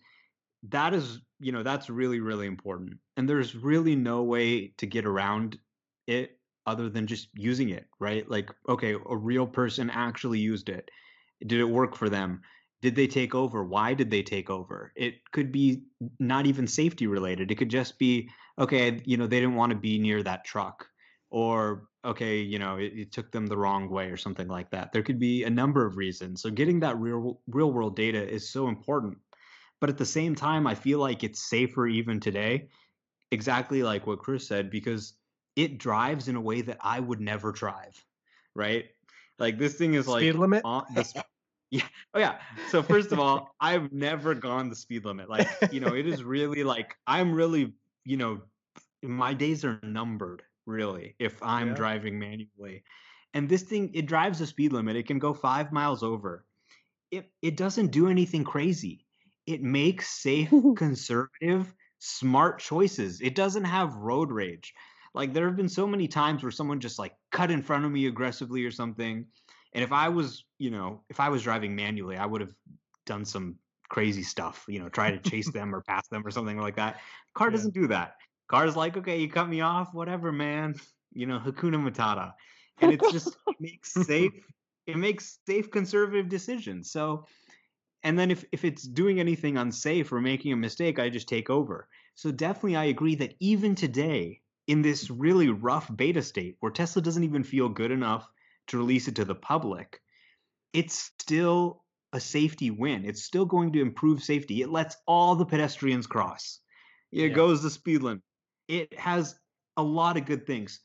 that 0.65 0.95
is, 0.95 1.21
you 1.41 1.53
know, 1.53 1.63
that's 1.63 1.91
really, 1.91 2.21
really 2.21 2.47
important. 2.47 2.99
And 3.17 3.29
there's 3.29 3.55
really 3.55 3.97
no 3.97 4.23
way 4.23 4.69
to 4.79 4.87
get 4.87 5.05
around 5.07 5.59
it 6.07 6.39
other 6.67 6.89
than 6.89 7.07
just 7.07 7.29
using 7.35 7.71
it, 7.71 7.87
right? 7.99 8.29
Like, 8.29 8.51
okay, 8.69 8.95
a 8.95 9.17
real 9.17 9.47
person 9.47 9.91
actually 9.91 10.39
used 10.39 10.69
it. 10.69 10.91
Did 11.47 11.61
it 11.61 11.65
work 11.65 11.97
for 11.97 12.09
them? 12.09 12.43
Did 12.81 12.95
they 12.95 13.07
take 13.07 13.35
over? 13.35 13.65
Why 13.65 13.95
did 13.95 14.11
they 14.11 14.23
take 14.23 14.51
over? 14.51 14.93
It 14.95 15.15
could 15.33 15.51
be 15.51 15.83
not 16.21 16.47
even 16.47 16.67
safety 16.67 17.07
related. 17.07 17.51
It 17.51 17.57
could 17.57 17.71
just 17.71 17.99
be, 17.99 18.31
okay, 18.59 19.01
you 19.05 19.17
know, 19.17 19.27
they 19.27 19.41
didn't 19.41 19.57
want 19.57 19.71
to 19.71 19.79
be 19.79 19.99
near 19.99 20.23
that 20.23 20.45
truck. 20.45 20.87
Or, 21.31 21.89
okay, 22.05 22.39
you 22.39 22.59
know, 22.59 22.77
it, 22.77 22.93
it 22.95 23.13
took 23.13 23.33
them 23.33 23.47
the 23.47 23.57
wrong 23.57 23.91
way 23.91 24.07
or 24.07 24.17
something 24.17 24.49
like 24.49 24.71
that. 24.71 24.93
There 24.93 25.03
could 25.03 25.19
be 25.19 25.45
a 25.45 25.51
number 25.51 25.85
of 25.85 25.97
reasons. 25.97 26.41
So 26.41 26.51
getting 26.51 26.81
that 26.81 26.99
real 26.99 27.41
real 27.49 27.73
world 27.73 27.97
data 27.97 28.27
is 28.27 28.49
so 28.49 28.69
important. 28.69 29.19
But 29.81 29.91
at 29.91 29.99
the 29.99 30.07
same 30.07 30.35
time, 30.35 30.67
I 30.67 30.75
feel 30.75 30.99
like 31.01 31.23
it's 31.23 31.49
safer 31.49 31.87
even 31.87 32.19
today, 32.19 32.69
exactly 33.31 33.83
like 33.83 34.07
what 34.07 34.21
Chris 34.21 34.47
said, 34.47 34.71
because 34.71 35.15
it 35.55 35.79
drives 35.79 36.29
in 36.29 36.37
a 36.37 36.41
way 36.41 36.63
that 36.63 36.79
I 36.81 37.01
would 37.01 37.21
never 37.21 37.53
drive, 37.53 38.05
right? 38.55 38.87
Like 39.39 39.59
this 39.59 39.75
thing 39.75 39.95
is 39.95 40.05
Speed 40.07 40.13
like 40.13 40.23
speed 40.23 40.35
limit? 40.35 40.63
on 40.65 40.85
this 40.95 41.15
yeah. 41.71 41.83
Oh 42.15 42.19
yeah. 42.19 42.39
So 42.71 42.83
first 42.83 43.13
of 43.13 43.19
all 43.19 43.55
i've 43.61 43.93
never 43.93 44.35
gone 44.35 44.69
the 44.71 44.77
speed 44.77 45.05
limit. 45.05 45.29
Like 45.29 45.49
you 45.73 45.81
know 45.81 45.95
it 45.95 46.07
is 46.07 46.25
really 46.25 46.65
like 46.65 46.95
i'm 47.07 47.33
really 47.33 47.75
you 48.05 48.17
know 48.17 48.41
my 49.03 49.35
days 49.35 49.65
are 49.65 49.79
numbered 49.83 50.43
really 50.67 51.15
if 51.19 51.43
i'm 51.43 51.69
Yeah. 51.69 51.75
driving 51.75 52.19
manually. 52.19 52.83
And 53.35 53.49
this 53.49 53.63
thing 53.63 53.91
it 53.95 54.07
drives 54.07 54.39
the 54.39 54.47
speed 54.47 54.73
limit. 54.73 54.97
It 54.97 55.07
can 55.07 55.19
go 55.19 55.35
five 55.35 55.71
miles 55.73 56.03
over. 56.03 56.45
It 57.11 57.31
it 57.43 57.57
doesn't 57.57 57.89
do 57.93 58.09
anything 58.09 58.45
crazy. 58.45 59.05
It 59.47 59.63
makes 59.63 60.09
safe 60.23 60.51
conservative 60.77 61.75
smart 62.01 62.61
choices. 62.61 63.21
It 63.21 63.35
doesn't 63.35 63.65
have 63.65 63.95
road 63.95 64.31
rage 64.33 64.73
like 65.19 65.35
there 65.35 65.47
have 65.47 65.57
been 65.57 65.69
so 65.69 65.87
many 65.87 66.09
times 66.09 66.43
where 66.43 66.53
someone 66.53 66.81
just 66.81 66.99
like 66.99 67.15
cut 67.33 67.51
in 67.51 67.63
front 67.63 67.85
of 67.85 67.93
me 67.93 68.07
aggressively 68.07 68.65
or 68.65 68.71
something 68.71 69.27
and 69.75 69.85
if 69.85 69.93
I 69.93 70.09
was, 70.09 70.45
you 70.59 70.71
know, 70.71 71.05
if 71.11 71.21
I 71.21 71.29
was 71.29 71.43
driving 71.43 71.77
manually, 71.77 72.17
I 72.17 72.27
would 72.27 72.41
have 72.41 72.55
done 73.07 73.25
some 73.25 73.59
crazy 73.89 74.23
stuff, 74.23 74.65
you 74.69 74.79
know, 74.79 74.89
try 74.89 75.11
to 75.11 75.19
chase 75.19 75.51
them 75.53 75.75
or 75.75 75.83
pass 75.83 76.09
them 76.09 76.27
or 76.27 76.31
something 76.31 76.59
like 76.59 76.77
that. 76.77 77.01
Car 77.35 77.51
Yeah. 77.51 77.53
doesn't 77.53 77.75
do 77.75 77.87
that. 77.89 78.17
Car's 78.49 78.77
like, 78.77 78.97
okay, 78.97 79.21
you 79.21 79.29
cut 79.31 79.49
me 79.49 79.61
off, 79.61 79.93
whatever, 79.93 80.33
man. 80.33 80.75
You 81.13 81.27
know, 81.27 81.39
Hakuna 81.39 81.77
Matata. 81.77 82.33
And 82.81 82.93
it's 82.93 83.11
just 83.11 83.37
it 83.47 83.57
makes 83.61 83.93
safe, 84.07 84.33
it 84.87 84.97
makes 84.97 85.41
safe 85.47 85.71
conservative 85.71 86.29
decisions. 86.29 86.91
So 86.91 87.27
and 88.03 88.19
then 88.19 88.31
if 88.31 88.45
if 88.53 88.65
it's 88.65 88.85
doing 88.85 89.21
anything 89.21 89.59
unsafe 89.59 90.13
or 90.13 90.21
making 90.21 90.53
a 90.53 90.57
mistake, 90.57 90.99
I 90.99 91.11
just 91.11 91.29
take 91.29 91.51
over. 91.51 91.89
So 92.15 92.31
definitely 92.33 92.77
I 92.77 92.85
agree 92.85 93.15
that 93.17 93.35
even 93.41 93.75
today, 93.75 94.43
in 94.69 94.83
this 94.83 95.11
really 95.11 95.49
rough 95.49 95.91
beta 95.97 96.23
state 96.23 96.57
where 96.61 96.71
Tesla 96.71 97.03
doesn't 97.03 97.25
even 97.25 97.43
feel 97.43 97.69
good 97.69 97.91
enough 97.91 98.29
to 98.69 98.77
release 98.77 99.09
it 99.09 99.17
to 99.17 99.25
the 99.25 99.35
public, 99.35 100.01
it's 100.75 100.95
still 100.95 101.83
a 102.13 102.21
safety 102.21 102.71
win. 102.71 103.05
It's 103.05 103.25
still 103.25 103.47
going 103.47 103.73
to 103.73 103.81
improve 103.81 104.23
safety. 104.23 104.61
It 104.63 104.69
lets 104.69 104.97
all 105.07 105.35
the 105.35 105.47
pedestrians 105.47 106.07
cross. 106.07 106.61
It 107.11 107.31
Yeah. 107.31 107.35
goes 107.35 107.63
the 107.63 107.71
speed 107.71 108.03
limit. 108.03 108.23
It 108.69 108.97
has 108.99 109.41
a 109.79 109.83
lot 109.83 110.19
of 110.19 110.27
good 110.27 110.47
things. 110.47 110.81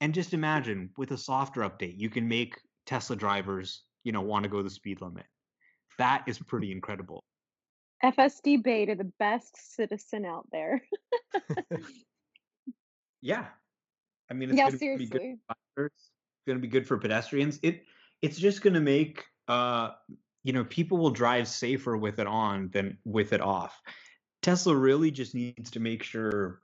And 0.00 0.14
just 0.14 0.32
imagine 0.32 0.90
with 0.96 1.10
a 1.10 1.18
software 1.18 1.68
update, 1.68 1.98
you 1.98 2.08
can 2.08 2.28
make 2.28 2.58
Tesla 2.86 3.16
drivers, 3.16 3.84
you 4.04 4.12
know, 4.12 4.22
want 4.22 4.44
to 4.44 4.48
go 4.48 4.62
the 4.62 4.70
speed 4.70 5.02
limit. 5.02 5.26
That 5.98 6.24
is 6.26 6.38
pretty 6.38 6.72
incredible. 6.72 7.24
FSD 8.02 8.62
beta, 8.62 8.94
the 8.94 9.12
best 9.18 9.74
citizen 9.74 10.24
out 10.24 10.46
there. 10.50 10.82
Yeah. 13.20 13.46
I 14.30 14.34
mean, 14.34 14.50
it's 14.50 14.58
yeah, 14.58 14.70
going 14.70 14.78
to 14.78 14.98
be 14.98 15.06
good 15.06 15.20
seriously. 15.20 15.38
for. 15.74 15.86
It's 15.86 16.10
going 16.46 16.58
to 16.58 16.62
be 16.62 16.68
good 16.68 16.86
for 16.86 16.98
pedestrians. 16.98 17.58
It 17.62 17.84
it's 18.22 18.38
just 18.38 18.62
going 18.62 18.74
to 18.74 18.80
make 18.80 19.24
uh 19.48 19.90
you 20.44 20.52
know 20.52 20.64
people 20.64 20.98
will 20.98 21.10
drive 21.10 21.48
safer 21.48 21.96
with 21.96 22.18
it 22.18 22.26
on 22.26 22.70
than 22.72 22.98
with 23.04 23.32
it 23.32 23.40
off. 23.40 23.80
Tesla 24.42 24.74
really 24.74 25.10
just 25.10 25.34
needs 25.34 25.70
to 25.72 25.80
make 25.80 26.02
sure 26.02 26.60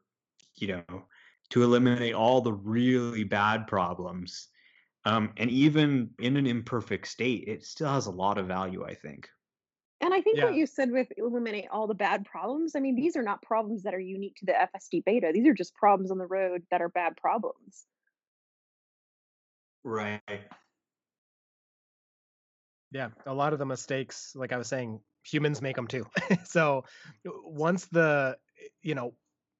you 0.56 0.68
know 0.68 1.04
to 1.50 1.62
eliminate 1.62 2.14
all 2.14 2.40
the 2.40 2.52
really 2.52 3.24
bad 3.24 3.66
problems. 3.66 4.48
Um, 5.04 5.32
and 5.36 5.50
even 5.50 6.10
in 6.18 6.36
an 6.36 6.46
imperfect 6.46 7.06
state, 7.06 7.44
it 7.46 7.64
still 7.64 7.88
has 7.88 8.06
a 8.06 8.10
lot 8.10 8.38
of 8.38 8.46
value, 8.46 8.84
I 8.84 8.94
think. 8.94 9.28
And 10.04 10.12
I 10.12 10.20
think 10.20 10.36
Yeah. 10.36 10.44
what 10.44 10.54
you 10.54 10.66
said 10.66 10.90
with 10.90 11.10
eliminate 11.16 11.68
all 11.70 11.86
the 11.86 11.94
bad 11.94 12.26
problems, 12.26 12.76
I 12.76 12.80
mean, 12.80 12.94
these 12.94 13.16
are 13.16 13.22
not 13.22 13.40
problems 13.40 13.84
that 13.84 13.94
are 13.94 13.98
unique 13.98 14.36
to 14.36 14.44
the 14.44 14.52
FSD 14.52 15.00
beta. 15.00 15.30
These 15.32 15.46
are 15.46 15.54
just 15.54 15.74
problems 15.74 16.10
on 16.10 16.18
the 16.18 16.26
road 16.26 16.62
that 16.70 16.82
are 16.82 16.90
bad 16.90 17.16
problems. 17.16 17.86
Right. 19.82 20.20
Yeah, 22.90 23.08
a 23.24 23.32
lot 23.32 23.54
of 23.54 23.58
the 23.58 23.64
mistakes, 23.64 24.36
like 24.36 24.52
I 24.52 24.58
was 24.58 24.68
saying, 24.68 25.00
humans 25.22 25.62
make 25.62 25.74
them 25.74 25.86
too. 25.86 26.06
so 26.44 26.84
once 27.24 27.86
the, 27.86 28.36
eh, 28.62 28.68
you 28.82 28.94
know, 28.94 29.14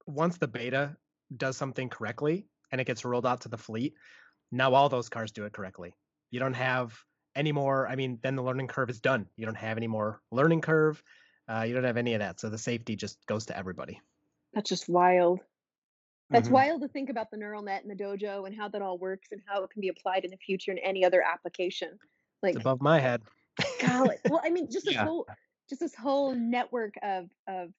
once 0.06 0.36
the 0.36 0.46
beta 0.46 0.94
does 1.34 1.56
something 1.56 1.88
correctly 1.88 2.48
and 2.70 2.82
it 2.82 2.86
gets 2.86 3.06
rolled 3.06 3.24
out 3.24 3.40
to 3.40 3.48
the 3.48 3.56
fleet, 3.56 3.94
now 4.52 4.74
all 4.74 4.90
those 4.90 5.08
cars 5.08 5.32
do 5.32 5.46
it 5.46 5.54
correctly. 5.54 5.94
You 6.30 6.38
don't 6.38 6.52
have 6.52 7.02
any 7.34 7.52
more. 7.52 7.88
I 7.88 7.96
mean, 7.96 8.18
then 8.22 8.36
the 8.36 8.42
learning 8.42 8.68
curve 8.68 8.90
is 8.90 9.00
done. 9.00 9.28
You 9.36 9.46
don't 9.46 9.56
have 9.56 9.76
any 9.76 9.86
more 9.86 10.20
learning 10.30 10.60
curve. 10.60 11.02
Uh, 11.48 11.62
you 11.62 11.74
don't 11.74 11.84
have 11.84 11.96
any 11.96 12.14
of 12.14 12.20
that. 12.20 12.40
So 12.40 12.48
the 12.48 12.58
safety 12.58 12.96
just 12.96 13.24
goes 13.26 13.46
to 13.46 13.56
everybody. 13.56 14.00
That's 14.52 14.68
just 14.68 14.88
wild. 14.88 15.40
That's 16.30 16.48
Mhm. 16.48 16.52
wild 16.52 16.82
to 16.82 16.88
think 16.88 17.10
about 17.10 17.30
the 17.30 17.36
neural 17.36 17.62
net 17.62 17.84
and 17.84 17.90
the 17.90 18.02
dojo 18.02 18.46
and 18.46 18.56
how 18.56 18.68
that 18.68 18.80
all 18.82 18.98
works 18.98 19.28
and 19.30 19.42
how 19.46 19.62
it 19.62 19.70
can 19.70 19.80
be 19.80 19.88
applied 19.88 20.24
in 20.24 20.30
the 20.30 20.38
future 20.38 20.72
in 20.72 20.78
any 20.78 21.04
other 21.04 21.22
application. 21.22 21.98
Like, 22.42 22.54
It's 22.54 22.62
above 22.62 22.80
my 22.80 22.98
head. 22.98 23.22
golly. 23.80 24.16
Well, 24.24 24.40
I 24.42 24.50
mean, 24.50 24.70
just 24.70 24.86
this 24.86 24.94
Yeah. 24.94 25.04
whole, 25.04 25.26
just 25.68 25.80
this 25.80 25.94
whole 25.94 26.34
network 26.34 26.94
of 27.02 27.30
of 27.46 27.72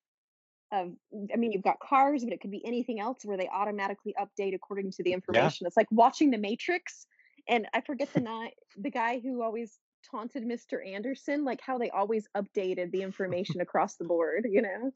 of. 0.71 0.95
I 1.33 1.35
mean, 1.37 1.51
you've 1.51 1.63
got 1.63 1.79
cars, 1.79 2.23
but 2.23 2.33
it 2.33 2.41
could 2.41 2.51
be 2.51 2.65
anything 2.65 2.99
else 2.99 3.23
where 3.23 3.37
they 3.37 3.47
automatically 3.47 4.13
update 4.19 4.53
according 4.53 4.91
to 4.91 5.03
the 5.03 5.13
information. 5.13 5.65
It's 5.67 5.77
like 5.77 5.87
watching 5.91 6.31
The 6.31 6.37
Matrix, 6.37 7.07
and 7.47 7.67
I 7.73 7.81
forget 7.81 8.13
the 8.13 8.21
ni- 8.21 8.53
the 8.77 8.91
guy 8.91 9.19
who 9.19 9.41
always 9.41 9.77
taunted 10.10 10.43
Mr. 10.43 10.86
Anderson, 10.86 11.43
like 11.43 11.62
how 11.62 11.77
they 11.77 11.89
always 11.89 12.27
updated 12.36 12.91
the 12.91 13.01
information 13.01 13.62
across 13.62 13.95
the 13.95 14.05
board. 14.05 14.47
You 14.49 14.62
know? 14.62 14.91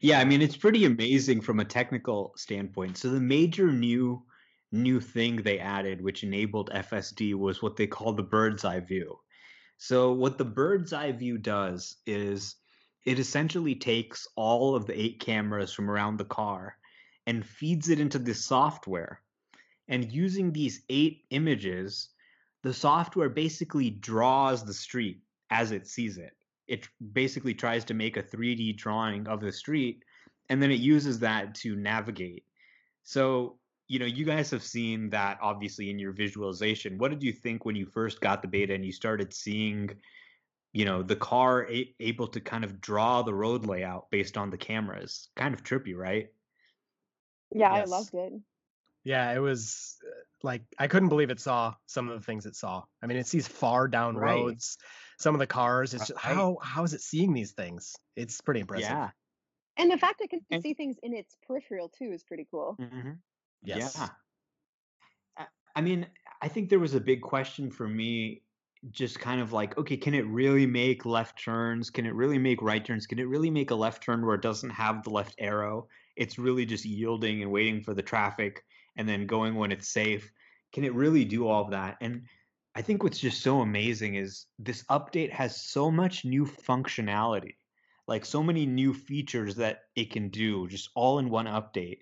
Yeah, 0.00 0.18
I 0.18 0.24
mean 0.24 0.42
it's 0.42 0.56
pretty 0.56 0.84
amazing 0.84 1.40
from 1.40 1.60
a 1.60 1.64
technical 1.64 2.32
standpoint. 2.36 2.96
So 2.96 3.10
the 3.10 3.20
major 3.20 3.72
new 3.72 4.22
new 4.70 5.00
thing 5.00 5.36
they 5.36 5.58
added 5.58 6.02
which 6.02 6.24
enabled 6.24 6.70
FSD 6.70 7.34
was 7.34 7.62
what 7.62 7.76
they 7.76 7.86
call 7.86 8.12
the 8.12 8.22
bird's 8.22 8.64
eye 8.64 8.80
view. 8.80 9.18
So 9.78 10.12
what 10.12 10.36
the 10.36 10.44
bird's 10.44 10.92
eye 10.92 11.12
view 11.12 11.38
does 11.38 11.96
is 12.06 12.56
it 13.06 13.18
essentially 13.18 13.76
takes 13.76 14.26
all 14.36 14.74
of 14.74 14.86
the 14.86 15.00
eight 15.00 15.20
cameras 15.20 15.72
from 15.72 15.90
around 15.90 16.18
the 16.18 16.24
car 16.24 16.76
and 17.26 17.46
feeds 17.46 17.88
it 17.88 18.00
into 18.00 18.18
the 18.18 18.34
software. 18.34 19.22
And 19.88 20.12
using 20.12 20.52
these 20.52 20.82
eight 20.88 21.24
images, 21.30 22.10
the 22.62 22.74
software 22.74 23.30
basically 23.30 23.90
draws 23.90 24.64
the 24.64 24.74
street 24.74 25.22
as 25.50 25.72
it 25.72 25.86
sees 25.86 26.18
it 26.18 26.34
it 26.68 26.86
basically 27.12 27.54
tries 27.54 27.84
to 27.86 27.94
make 27.94 28.16
a 28.16 28.22
3D 28.22 28.76
drawing 28.76 29.26
of 29.26 29.40
the 29.40 29.50
street 29.50 30.04
and 30.50 30.62
then 30.62 30.70
it 30.70 30.80
uses 30.80 31.18
that 31.18 31.54
to 31.54 31.74
navigate. 31.74 32.44
So, 33.04 33.58
you 33.88 33.98
know, 33.98 34.06
you 34.06 34.24
guys 34.24 34.50
have 34.50 34.62
seen 34.62 35.10
that 35.10 35.38
obviously 35.42 35.90
in 35.90 35.98
your 35.98 36.12
visualization. 36.12 36.98
What 36.98 37.10
did 37.10 37.22
you 37.22 37.32
think 37.32 37.64
when 37.64 37.74
you 37.74 37.86
first 37.86 38.20
got 38.20 38.42
the 38.42 38.48
beta 38.48 38.74
and 38.74 38.84
you 38.84 38.92
started 38.92 39.32
seeing, 39.32 39.90
you 40.72 40.84
know, 40.84 41.02
the 41.02 41.16
car 41.16 41.66
a- 41.70 41.94
able 42.00 42.28
to 42.28 42.40
kind 42.40 42.64
of 42.64 42.80
draw 42.80 43.22
the 43.22 43.34
road 43.34 43.66
layout 43.66 44.10
based 44.10 44.36
on 44.36 44.50
the 44.50 44.58
cameras? 44.58 45.28
Kind 45.36 45.54
of 45.54 45.64
trippy, 45.64 45.96
right? 45.96 46.28
Yeah, 47.54 47.72
I 47.72 47.84
loved 47.84 48.14
it. 48.14 48.34
Yeah, 49.04 49.32
it 49.32 49.38
was 49.38 49.96
uh, 50.06 50.10
like 50.42 50.62
I 50.78 50.86
couldn't 50.86 51.08
believe 51.08 51.30
it 51.30 51.40
saw 51.40 51.74
some 51.86 52.08
of 52.08 52.18
the 52.20 52.24
things 52.24 52.46
it 52.46 52.56
saw. 52.56 52.82
I 53.02 53.06
mean, 53.06 53.16
it 53.16 53.26
sees 53.26 53.46
far 53.48 53.88
down 53.88 54.16
Right. 54.16 54.34
roads. 54.34 54.76
Some 55.18 55.34
of 55.34 55.38
the 55.38 55.46
cars, 55.46 55.94
it's 55.94 56.08
just, 56.08 56.24
Right. 56.24 56.34
how 56.34 56.58
how 56.62 56.84
is 56.84 56.94
it 56.94 57.00
seeing 57.00 57.32
these 57.32 57.52
things? 57.52 57.96
It's 58.16 58.40
pretty 58.40 58.60
impressive. 58.60 58.90
Yeah. 58.90 59.10
And 59.76 59.90
the 59.90 59.98
fact 59.98 60.20
it 60.20 60.30
can 60.30 60.40
And- 60.50 60.62
see 60.62 60.74
things 60.74 60.96
in 61.02 61.14
its 61.14 61.36
peripheral 61.46 61.88
too 61.88 62.10
is 62.12 62.22
pretty 62.24 62.46
cool. 62.50 62.76
Mm-hmm. 62.80 63.12
Yes. 63.62 63.96
Yeah. 63.96 64.08
I- 65.36 65.46
I 65.76 65.80
mean, 65.80 66.06
I 66.42 66.48
think 66.48 66.68
there 66.68 66.78
was 66.80 66.94
a 66.94 67.00
big 67.00 67.22
question 67.22 67.70
for 67.70 67.86
me, 67.88 68.42
just 68.90 69.18
kind 69.20 69.40
of 69.40 69.52
like, 69.52 69.76
okay, 69.78 69.96
can 69.96 70.14
it 70.14 70.26
really 70.26 70.66
make 70.66 71.04
left 71.04 71.42
turns? 71.42 71.90
Can 71.90 72.06
it 72.06 72.14
really 72.14 72.38
make 72.38 72.62
right 72.62 72.84
turns? 72.84 73.06
Can 73.06 73.18
it 73.18 73.26
really 73.28 73.50
make 73.50 73.70
a 73.70 73.74
left 73.74 74.02
turn 74.02 74.24
where 74.24 74.34
it 74.36 74.42
doesn't 74.42 74.70
have 74.70 75.02
the 75.02 75.10
left 75.10 75.34
arrow? 75.38 75.88
It's 76.16 76.38
really 76.38 76.64
just 76.66 76.84
yielding 76.84 77.42
and 77.42 77.50
waiting 77.50 77.82
for 77.82 77.94
the 77.94 78.02
traffic 78.02 78.64
and 78.98 79.08
then 79.08 79.26
going 79.26 79.54
when 79.54 79.72
it's 79.72 79.88
safe. 79.88 80.30
Can 80.74 80.84
it 80.84 80.94
really 80.94 81.24
do 81.24 81.48
all 81.48 81.64
of 81.64 81.70
that? 81.70 81.96
And 82.02 82.24
I 82.74 82.82
think 82.82 83.02
what's 83.02 83.18
just 83.18 83.42
so 83.42 83.60
amazing 83.60 84.16
is 84.16 84.46
this 84.58 84.84
update 84.90 85.32
has 85.32 85.60
so 85.60 85.90
much 85.90 86.24
new 86.24 86.44
functionality, 86.44 87.54
like 88.06 88.24
so 88.24 88.42
many 88.42 88.66
new 88.66 88.92
features 88.92 89.56
that 89.56 89.84
it 89.96 90.10
can 90.10 90.28
do, 90.28 90.68
just 90.68 90.90
all 90.94 91.18
in 91.18 91.30
one 91.30 91.46
update. 91.46 92.00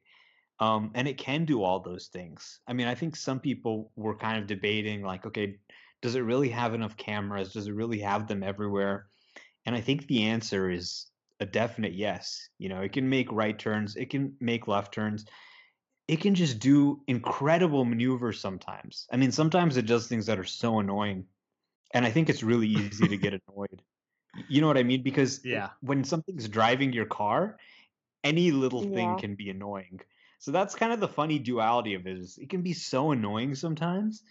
Um, 0.59 0.91
and 0.95 1.07
it 1.07 1.19
can 1.19 1.45
do 1.45 1.63
all 1.63 1.81
those 1.81 2.07
things. 2.07 2.61
I 2.67 2.73
mean, 2.73 2.89
I 2.89 2.95
think 2.95 3.15
some 3.15 3.41
people 3.41 3.93
were 3.95 4.17
kind 4.17 4.39
of 4.39 4.47
debating, 4.47 5.03
like, 5.03 5.27
okay, 5.27 5.59
does 6.01 6.15
it 6.15 6.21
really 6.21 6.49
have 6.49 6.75
enough 6.75 6.97
cameras? 6.97 7.53
Does 7.53 7.67
it 7.67 7.75
really 7.75 8.01
have 8.01 8.27
them 8.27 8.43
everywhere? 8.43 9.07
And 9.67 9.75
I 9.77 9.83
think 9.83 10.07
the 10.07 10.25
answer 10.25 10.71
is 10.71 11.07
a 11.41 11.47
definite 11.47 11.93
yes. 11.93 12.49
You 12.59 12.71
know, 12.71 12.81
it 12.81 12.93
can 12.93 13.09
make 13.09 13.31
right 13.31 13.59
turns, 13.59 13.97
it 13.97 14.11
can 14.11 14.35
make 14.41 14.67
left 14.67 14.95
turns, 14.95 15.27
it 16.09 16.21
can 16.21 16.35
just 16.35 16.59
do 16.61 17.03
incredible 17.07 17.85
maneuvers 17.85 18.41
sometimes. 18.41 19.07
I 19.13 19.17
mean, 19.17 19.33
sometimes 19.33 19.77
it 19.77 19.87
does 19.87 20.09
things 20.09 20.27
that 20.27 20.39
are 20.39 20.45
so 20.45 20.79
annoying. 20.79 21.27
And 21.95 22.05
I 22.07 22.11
think 22.11 22.31
it's 22.31 22.43
really 22.43 22.69
easy 22.69 23.09
to 23.09 23.19
get 23.19 23.35
annoyed. 23.49 23.83
You 24.49 24.61
know 24.61 24.69
what 24.69 24.79
I 24.79 24.85
mean? 24.85 25.03
Because 25.03 25.43
Yeah. 25.43 25.75
when 25.81 26.05
something's 26.05 26.49
driving 26.49 26.93
your 26.93 27.07
car, 27.07 27.59
any 28.25 28.51
little 28.51 28.83
thing 28.83 29.17
Yeah. 29.17 29.17
can 29.17 29.35
be 29.35 29.51
annoying. 29.51 30.01
So 30.39 30.51
that's 30.53 30.75
kind 30.75 30.93
of 30.93 31.01
the 31.01 31.09
funny 31.09 31.39
duality 31.39 31.95
of 31.95 32.07
it 32.07 32.19
is 32.19 32.39
it 32.39 32.51
can 32.51 32.63
be 32.63 32.73
so 32.73 33.13
annoying 33.13 33.55
sometimes, 33.55 34.23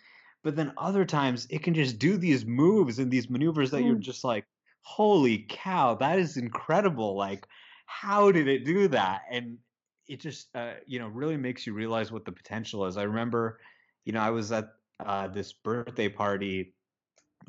but 0.44 0.56
then 0.56 0.74
other 0.78 1.06
times 1.06 1.48
it 1.50 1.64
can 1.64 1.74
just 1.74 1.98
do 2.00 2.18
these 2.18 2.46
moves 2.46 3.00
and 3.00 3.12
these 3.12 3.30
maneuvers 3.30 3.72
that 3.72 3.84
you're 3.84 3.96
Mm. 3.96 4.00
just 4.00 4.24
like, 4.24 4.46
holy 4.82 5.46
cow, 5.50 5.96
that 5.96 6.20
is 6.20 6.38
incredible. 6.38 7.16
Like, 7.16 7.48
how 7.88 8.32
did 8.32 8.48
it 8.48 8.66
do 8.66 8.88
that? 8.90 9.24
And 9.32 9.60
it 10.08 10.20
just 10.22 10.56
uh, 10.56 10.76
you 10.86 11.00
know 11.00 11.08
really 11.08 11.38
makes 11.38 11.66
you 11.68 11.74
realize 11.74 12.12
what 12.12 12.26
the 12.26 12.32
potential 12.32 12.86
is. 12.86 12.98
I 12.98 13.04
remember, 13.04 13.60
you 14.06 14.14
know, 14.14 14.22
I 14.22 14.30
was 14.32 14.52
at 14.52 14.70
uh, 15.00 15.28
this 15.28 15.54
birthday 15.54 16.10
party 16.10 16.76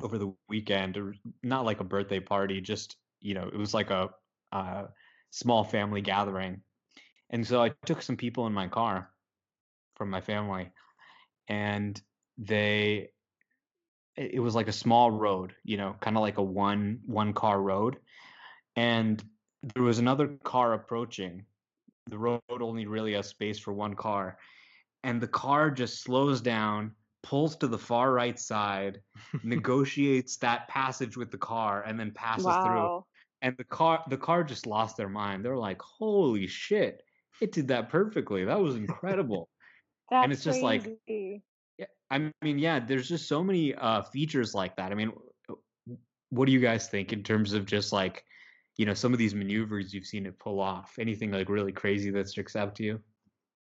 over 0.01 0.17
the 0.17 0.33
weekend, 0.49 0.97
not 1.43 1.65
like 1.65 1.79
a 1.79 1.85
birthday 1.85 2.19
party, 2.19 2.61
just 2.61 2.97
you 3.21 3.33
know, 3.33 3.47
it 3.47 3.57
was 3.57 3.73
like 3.73 3.91
a, 3.91 4.09
uh 4.51 4.87
small 5.31 5.63
family 5.63 6.01
gathering, 6.01 6.61
and 7.31 7.45
so 7.47 7.61
I 7.63 7.69
took 7.85 8.01
some 8.01 8.17
people 8.17 8.47
in 8.47 8.53
my 8.53 8.67
car 8.67 9.11
from 9.95 10.09
my 10.09 10.21
family, 10.21 10.71
and 11.47 12.01
they 12.37 13.11
it 14.15 14.39
was 14.41 14.55
like 14.55 14.67
a 14.67 14.71
small 14.73 15.11
road, 15.11 15.55
you 15.63 15.77
know, 15.77 15.95
kind 16.01 16.17
of 16.17 16.21
like 16.21 16.37
a 16.37 16.43
one 16.43 17.01
one 17.05 17.33
car 17.33 17.61
road, 17.61 17.97
and 18.75 19.23
there 19.75 19.83
was 19.83 19.99
another 19.99 20.27
car 20.43 20.73
approaching. 20.73 21.45
The 22.09 22.17
road 22.17 22.41
only 22.49 22.85
really 22.85 23.13
has 23.13 23.27
space 23.27 23.59
for 23.59 23.73
one 23.73 23.95
car, 23.95 24.37
and 25.03 25.21
the 25.21 25.27
car 25.27 25.71
just 25.71 26.03
slows 26.03 26.41
down, 26.41 26.91
pulls 27.23 27.55
to 27.57 27.67
the 27.67 27.77
far 27.77 28.11
right 28.11 28.39
side, 28.39 29.01
negotiates 29.43 30.37
that 30.37 30.67
passage 30.67 31.17
with 31.17 31.31
the 31.31 31.37
car, 31.37 31.83
and 31.83 31.99
then 31.99 32.11
passes 32.11 32.45
through. 32.45 32.53
Wow. 32.53 33.05
And 33.41 33.55
the 33.57 33.65
car 33.65 34.03
the 34.09 34.17
car 34.17 34.43
just 34.43 34.65
lost 34.65 34.97
their 34.97 35.09
mind. 35.09 35.45
They 35.45 35.49
were 35.49 35.57
like, 35.57 35.81
"Holy 35.81 36.47
shit! 36.47 37.03
It 37.39 37.51
did 37.51 37.67
that 37.67 37.89
perfectly. 37.89 38.45
That 38.45 38.59
was 38.59 38.75
incredible." 38.75 39.49
That's 40.09 40.23
and 40.23 40.33
it's 40.33 40.43
just 40.43 40.61
like 40.61 40.83
crazy. 40.83 41.43
yeah, 41.77 41.85
I 42.09 42.31
mean, 42.41 42.57
yeah, 42.57 42.79
there's 42.79 43.09
just 43.09 43.27
so 43.27 43.43
many 43.43 43.75
uh, 43.75 44.03
features 44.03 44.53
like 44.53 44.75
that. 44.77 44.91
I 44.91 44.95
mean, 44.95 45.11
what 46.29 46.45
do 46.45 46.51
you 46.51 46.59
guys 46.59 46.87
think 46.87 47.13
in 47.13 47.23
terms 47.23 47.53
of 47.53 47.65
just 47.65 47.91
like, 47.91 48.23
you 48.77 48.85
know, 48.85 48.93
some 48.93 49.13
of 49.13 49.19
these 49.19 49.35
maneuvers 49.35 49.93
you've 49.93 50.05
seen 50.05 50.25
it 50.25 50.39
pull 50.39 50.59
off? 50.59 50.97
Anything 50.99 51.31
like 51.31 51.49
really 51.49 51.71
crazy 51.73 52.09
that 52.11 52.29
sticks 52.29 52.55
out 52.55 52.75
to 52.75 52.83
you? 52.83 53.03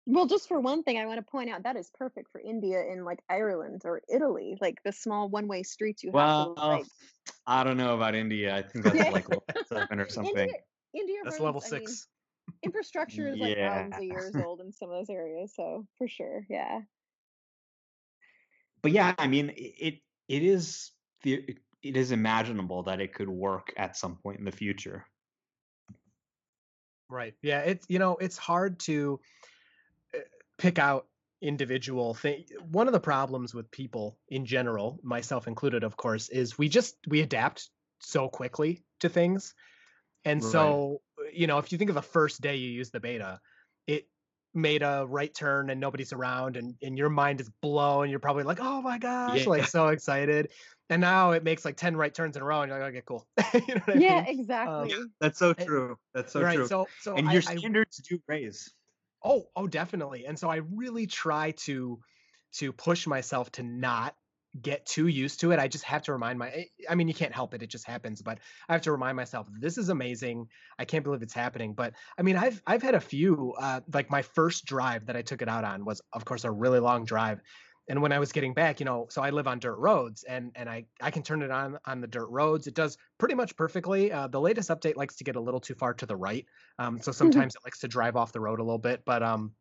Well, 0.06 0.26
just 0.26 0.48
for 0.48 0.58
one 0.60 0.82
thing, 0.82 0.98
I 0.98 1.06
want 1.06 1.24
to 1.24 1.30
point 1.30 1.50
out 1.50 1.62
that 1.62 1.76
is 1.76 1.90
perfect 1.90 2.30
for 2.32 2.40
India 2.40 2.84
in 2.84 3.04
like 3.04 3.20
Ireland 3.28 3.82
or 3.84 4.02
Italy, 4.08 4.58
like 4.60 4.82
the 4.82 4.92
small 4.92 5.28
one-way 5.28 5.62
streets 5.62 6.02
you 6.02 6.10
have 6.12 6.34
Well, 6.34 6.54
to 6.56 6.66
like. 6.66 6.86
I 7.46 7.64
don't 7.64 7.76
know 7.76 7.94
about 7.94 8.14
India. 8.14 8.54
I 8.54 8.62
think 8.62 8.84
that's 8.84 8.98
like 9.10 9.28
level 9.28 9.44
seven 9.66 10.00
or 10.00 10.08
something. 10.08 10.48
India, 10.48 10.58
India 10.94 11.18
That's 11.24 11.38
roads, 11.38 11.44
level 11.44 11.60
I 11.64 11.70
mean, 11.70 11.86
six. 11.86 12.08
infrastructure 12.62 13.28
is 13.28 13.38
like 13.38 13.54
thousands 13.60 13.96
of 13.98 14.04
years 14.04 14.36
old 14.36 14.60
in 14.60 14.72
some 14.72 14.90
of 14.90 14.98
those 14.98 15.10
areas, 15.10 15.54
so 15.54 15.86
for 15.98 16.08
sure, 16.08 16.46
yeah. 16.48 16.82
But 18.82 18.92
yeah, 18.92 19.14
I 19.18 19.26
mean, 19.28 19.52
it 19.56 20.00
it 20.28 20.42
is 20.42 20.92
the 21.22 21.56
it 21.82 21.96
is 21.96 22.12
imaginable 22.12 22.84
that 22.84 23.00
it 23.00 23.12
could 23.14 23.28
work 23.28 23.72
at 23.76 23.96
some 23.96 24.16
point 24.16 24.38
in 24.38 24.44
the 24.44 24.52
future. 24.52 25.04
Right. 27.08 27.34
Yeah. 27.42 27.60
It's 27.60 27.86
you 27.88 27.98
know 27.98 28.16
it's 28.16 28.38
hard 28.38 28.78
to 28.80 29.20
uh, 30.14 30.20
pick 30.58 30.78
out 30.78 31.06
individual 31.42 32.14
thing. 32.14 32.44
One 32.70 32.86
of 32.86 32.92
the 32.92 33.00
problems 33.00 33.52
with 33.52 33.70
people 33.70 34.16
in 34.28 34.46
general, 34.46 34.98
myself 35.02 35.48
included, 35.48 35.82
of 35.82 35.96
course, 35.96 36.28
is 36.28 36.56
we 36.56 36.68
just 36.68 36.96
we 37.08 37.20
adapt 37.20 37.68
so 37.98 38.28
quickly 38.28 38.84
to 39.00 39.08
things, 39.08 39.54
and 40.24 40.42
Right. 40.42 40.52
so 40.52 41.02
you 41.32 41.46
know 41.46 41.58
if 41.58 41.72
you 41.72 41.78
think 41.78 41.90
of 41.90 41.94
the 41.94 42.02
first 42.02 42.40
day 42.40 42.56
you 42.56 42.70
use 42.70 42.90
the 42.90 43.00
beta, 43.00 43.40
it 43.86 44.06
made 44.54 44.82
a 44.82 45.06
right 45.08 45.34
turn 45.34 45.70
and 45.70 45.80
nobody's 45.80 46.12
around 46.12 46.56
and, 46.56 46.76
and 46.82 46.98
your 46.98 47.08
mind 47.10 47.40
is 47.40 47.48
blown 47.62 48.10
you're 48.10 48.18
probably 48.20 48.42
like 48.44 48.58
oh 48.60 48.82
my 48.82 48.98
gosh 48.98 49.46
like 49.46 49.66
so 49.66 49.88
excited 49.88 50.52
and 50.90 51.00
now 51.00 51.30
it 51.32 51.42
makes 51.44 51.64
like 51.64 51.76
10 51.76 51.96
right 51.96 52.14
turns 52.14 52.36
in 52.36 52.42
a 52.42 52.44
row 52.44 52.60
and 52.62 52.70
you're 52.70 52.78
like 52.80 52.90
okay 52.90 53.02
cool 53.06 53.26
you 53.54 53.74
know 53.74 53.80
what 53.86 53.96
I 53.96 54.00
Yeah, 54.00 54.24
mean? 54.24 54.26
exactly. 54.26 55.12
That's 55.20 55.38
so 55.38 55.54
Eh, 55.58 55.68
true. 55.68 55.96
That's 56.14 56.32
so 56.32 56.44
right 56.44 56.44
true. 56.44 56.66
so 56.66 56.90
so 56.98 57.16
and 57.16 57.26
I, 57.26 57.32
your 57.32 57.42
I 57.46 57.58
standards 57.58 57.98
do 58.08 58.20
raise. 58.28 58.72
Oh, 59.24 59.46
oh, 59.56 59.66
definitely. 59.66 60.26
And 60.26 60.38
so 60.38 60.48
I 60.50 60.56
really 60.56 61.06
try 61.06 61.52
to 61.66 62.00
to 62.54 62.72
push 62.72 63.06
myself 63.06 63.50
to 63.52 63.62
not 63.62 64.14
get 64.60 64.84
too 64.84 65.06
used 65.06 65.40
to 65.40 65.50
it. 65.52 65.58
I 65.58 65.66
just 65.68 65.84
have 65.84 66.02
to 66.02 66.12
remind 66.12 66.38
my 66.38 66.48
I- 66.48 66.68
I 66.90 66.94
mean, 66.94 67.08
you 67.08 67.14
can't 67.14 67.32
help 67.34 67.54
it. 67.54 67.62
It 67.62 67.68
just 67.68 67.86
happens, 67.86 68.20
but 68.22 68.40
I 68.68 68.72
have 68.74 68.82
to 68.82 68.92
remind 68.92 69.16
myself 69.16 69.48
this 69.50 69.78
is 69.78 69.88
amazing. 69.88 70.48
I 70.78 70.84
can't 70.84 71.04
believe 71.04 71.22
it's 71.22 71.32
happening. 71.34 71.74
But 71.74 71.94
I 72.18 72.22
mean, 72.22 72.36
I've 72.36 72.62
I've 72.66 72.82
had 72.82 72.94
a 72.94 73.00
few 73.00 73.54
uh 73.58 73.80
like 73.92 74.10
my 74.10 74.22
first 74.22 74.64
drive 74.66 75.06
that 75.06 75.16
I 75.16 75.22
took 75.22 75.42
it 75.42 75.48
out 75.48 75.64
on 75.64 75.84
was 75.84 76.02
of 76.12 76.24
course 76.24 76.44
a 76.44 76.50
really 76.50 76.80
long 76.80 77.04
drive. 77.04 77.40
And 77.88 78.00
when 78.00 78.12
I 78.12 78.20
was 78.20 78.30
getting 78.30 78.54
back, 78.54 78.78
you 78.78 78.84
know, 78.86 79.06
so 79.10 79.22
I 79.22 79.30
live 79.30 79.48
on 79.48 79.58
dirt 79.58 79.76
roads 79.76 80.22
and 80.22 80.52
and 80.54 80.68
I 80.68 80.86
I 81.00 81.10
can 81.10 81.22
turn 81.22 81.42
it 81.42 81.50
on 81.50 81.78
on 81.84 82.00
the 82.00 82.06
dirt 82.06 82.28
roads. 82.28 82.66
It 82.66 82.74
does 82.74 82.96
pretty 83.18 83.34
much 83.34 83.56
perfectly. 83.56 84.12
Uh, 84.12 84.28
the 84.28 84.40
latest 84.40 84.68
update 84.70 84.96
likes 84.96 85.16
to 85.16 85.24
get 85.24 85.34
a 85.36 85.40
little 85.40 85.60
too 85.60 85.74
far 85.74 85.94
to 85.94 86.06
the 86.06 86.16
right. 86.16 86.46
Um, 86.78 87.00
so 87.00 87.10
sometimes 87.12 87.54
it 87.56 87.62
likes 87.64 87.80
to 87.80 87.88
drive 87.88 88.16
off 88.16 88.32
the 88.32 88.40
road 88.40 88.60
a 88.60 88.64
little 88.64 88.78
bit, 88.78 89.02
but 89.04 89.22
um, 89.22 89.56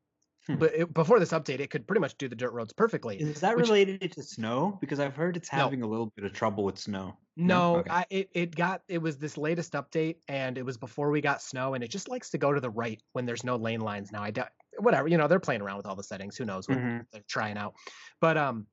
Hmm. 0.47 0.55
but 0.55 0.73
it, 0.73 0.91
before 0.93 1.19
this 1.19 1.31
update, 1.33 1.59
it 1.59 1.69
could 1.69 1.85
pretty 1.87 1.99
much 1.99 2.17
do 2.17 2.27
the 2.27 2.35
dirt 2.35 2.51
roads 2.53 2.73
perfectly. 2.73 3.17
Is 3.21 3.41
that 3.41 3.55
Which- 3.55 3.67
related 3.67 4.11
to 4.13 4.23
snow? 4.23 4.77
Because 4.81 4.99
I've 4.99 5.15
heard 5.15 5.37
it's 5.37 5.51
No. 5.53 5.59
having 5.59 5.83
a 5.83 5.87
little 5.87 6.11
bit 6.15 6.25
of 6.25 6.33
trouble 6.33 6.63
with 6.63 6.79
snow. 6.79 7.15
No, 7.37 7.77
Okay. 7.77 7.89
I, 7.91 8.05
it 8.09 8.29
it 8.33 8.55
got 8.55 8.81
it 8.87 8.97
was 8.97 9.17
this 9.17 9.37
latest 9.37 9.73
update, 9.73 10.17
and 10.27 10.57
it 10.57 10.63
was 10.65 10.77
before 10.77 11.11
we 11.11 11.21
got 11.21 11.41
snow, 11.41 11.75
and 11.75 11.83
it 11.83 11.89
just 11.89 12.09
likes 12.09 12.31
to 12.31 12.37
go 12.39 12.51
to 12.53 12.59
the 12.59 12.69
right 12.71 13.01
when 13.13 13.25
there's 13.25 13.43
no 13.43 13.55
lane 13.55 13.81
lines 13.81 14.11
now. 14.11 14.21
I 14.23 14.31
doubt 14.31 14.49
whatever 14.79 15.07
you 15.07 15.17
know 15.17 15.27
they're 15.27 15.39
playing 15.39 15.61
around 15.61 15.77
with 15.77 15.85
all 15.85 15.95
the 15.95 16.03
settings. 16.03 16.35
Who 16.37 16.45
knows 16.45 16.67
what 16.67 16.77
Mhm. 16.79 17.05
they're 17.11 17.23
trying 17.29 17.57
out, 17.57 17.75
but 18.19 18.35
um, 18.37 18.65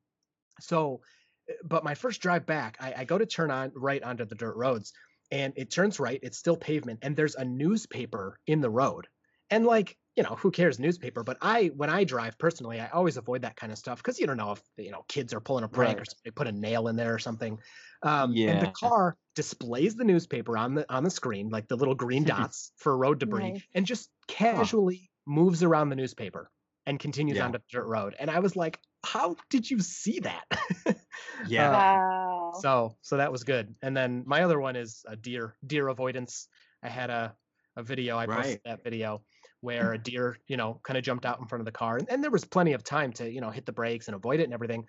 so 0.59 1.01
uh, 1.49 1.53
but 1.63 1.83
my 1.83 1.93
first 1.95 2.21
drive 2.21 2.45
back, 2.45 2.77
I, 2.79 2.93
I 2.97 3.03
go 3.05 3.17
to 3.17 3.25
turn 3.25 3.51
on 3.51 3.71
right 3.75 4.01
onto 4.03 4.25
the 4.25 4.35
dirt 4.35 4.55
roads, 4.55 4.91
and 5.31 5.53
it 5.55 5.69
turns 5.71 5.99
right. 5.99 6.19
It's 6.23 6.37
still 6.37 6.57
pavement, 6.57 6.99
and 7.03 7.15
there's 7.15 7.35
a 7.35 7.45
newspaper 7.45 8.39
in 8.47 8.59
the 8.61 8.69
road, 8.69 9.07
and 9.49 9.65
like 9.65 9.95
you 10.19 10.23
know 10.23 10.35
who 10.35 10.51
cares 10.51 10.79
newspaper 10.79 11.23
but 11.23 11.37
i 11.41 11.67
when 11.77 11.89
i 11.89 12.03
drive 12.03 12.37
personally 12.39 12.79
i 12.81 12.89
always 12.89 13.17
avoid 13.17 13.41
that 13.41 13.55
kind 13.55 13.71
of 13.71 13.77
stuff 13.77 13.99
because 13.99 14.19
you 14.19 14.27
don't 14.27 14.37
know 14.37 14.51
if 14.51 14.61
you 14.77 14.91
know 14.91 15.03
kids 15.07 15.33
are 15.33 15.39
pulling 15.39 15.63
a 15.63 15.69
prank 15.69 16.01
or 16.01 16.03
Right. 16.03 16.09
somebody 16.09 16.33
put 16.35 16.47
a 16.47 16.51
nail 16.51 16.89
in 16.89 16.97
there 16.97 17.13
or 17.15 17.19
something 17.19 17.59
um, 18.03 18.41
and 18.45 18.59
the 18.59 18.67
car 18.67 19.17
displays 19.35 19.95
the 19.95 20.03
newspaper 20.03 20.57
on 20.57 20.75
the 20.75 20.93
on 20.93 21.03
the 21.05 21.09
screen 21.09 21.49
like 21.49 21.69
the 21.69 21.77
little 21.77 21.95
green 21.95 22.25
dots 22.25 22.73
for 22.77 22.97
road 22.97 23.19
debris 23.19 23.53
Nice. 23.53 23.63
and 23.73 23.85
just 23.85 24.11
casually 24.27 25.11
moves 25.25 25.63
around 25.63 25.89
the 25.89 25.95
newspaper 25.95 26.51
and 26.85 26.99
continues 26.99 27.39
Yeah. 27.39 27.39
onto 27.39 27.59
the 27.59 27.65
dirt 27.71 27.87
road 27.87 28.15
and 28.19 28.29
i 28.29 28.39
was 28.39 28.57
like 28.57 28.79
how 29.05 29.37
did 29.49 29.71
you 29.71 29.79
see 29.79 30.19
that 30.19 30.45
Yeah. 31.41 31.83
Uh, 31.93 31.99
Wow. 32.51 32.51
so 32.51 32.97
so 33.01 33.17
that 33.17 33.31
was 33.31 33.43
good 33.43 33.75
and 33.81 33.95
then 33.95 34.23
my 34.25 34.43
other 34.43 34.59
one 34.59 34.75
is 34.75 35.05
a 35.07 35.15
deer 35.15 35.57
deer 35.65 35.87
avoidance 35.87 36.47
i 36.83 36.89
had 36.89 37.09
a 37.09 37.37
a 37.75 37.83
video 37.83 38.17
i 38.17 38.27
posted 38.27 38.61
that 38.65 38.83
video 38.83 39.23
where 39.61 39.93
a 39.93 39.97
deer 39.97 40.37
you 40.47 40.57
know 40.57 40.79
kind 40.83 40.97
of 40.97 41.03
jumped 41.03 41.25
out 41.25 41.39
in 41.39 41.45
front 41.47 41.61
of 41.61 41.65
the 41.65 41.71
car 41.71 41.97
and, 41.97 42.09
and 42.09 42.23
there 42.23 42.31
was 42.31 42.45
plenty 42.45 42.73
of 42.73 42.83
time 42.83 43.11
to 43.11 43.29
you 43.29 43.41
know 43.41 43.49
hit 43.49 43.65
the 43.65 43.71
brakes 43.71 44.07
and 44.07 44.15
avoid 44.15 44.39
it 44.39 44.43
and 44.43 44.53
everything 44.53 44.85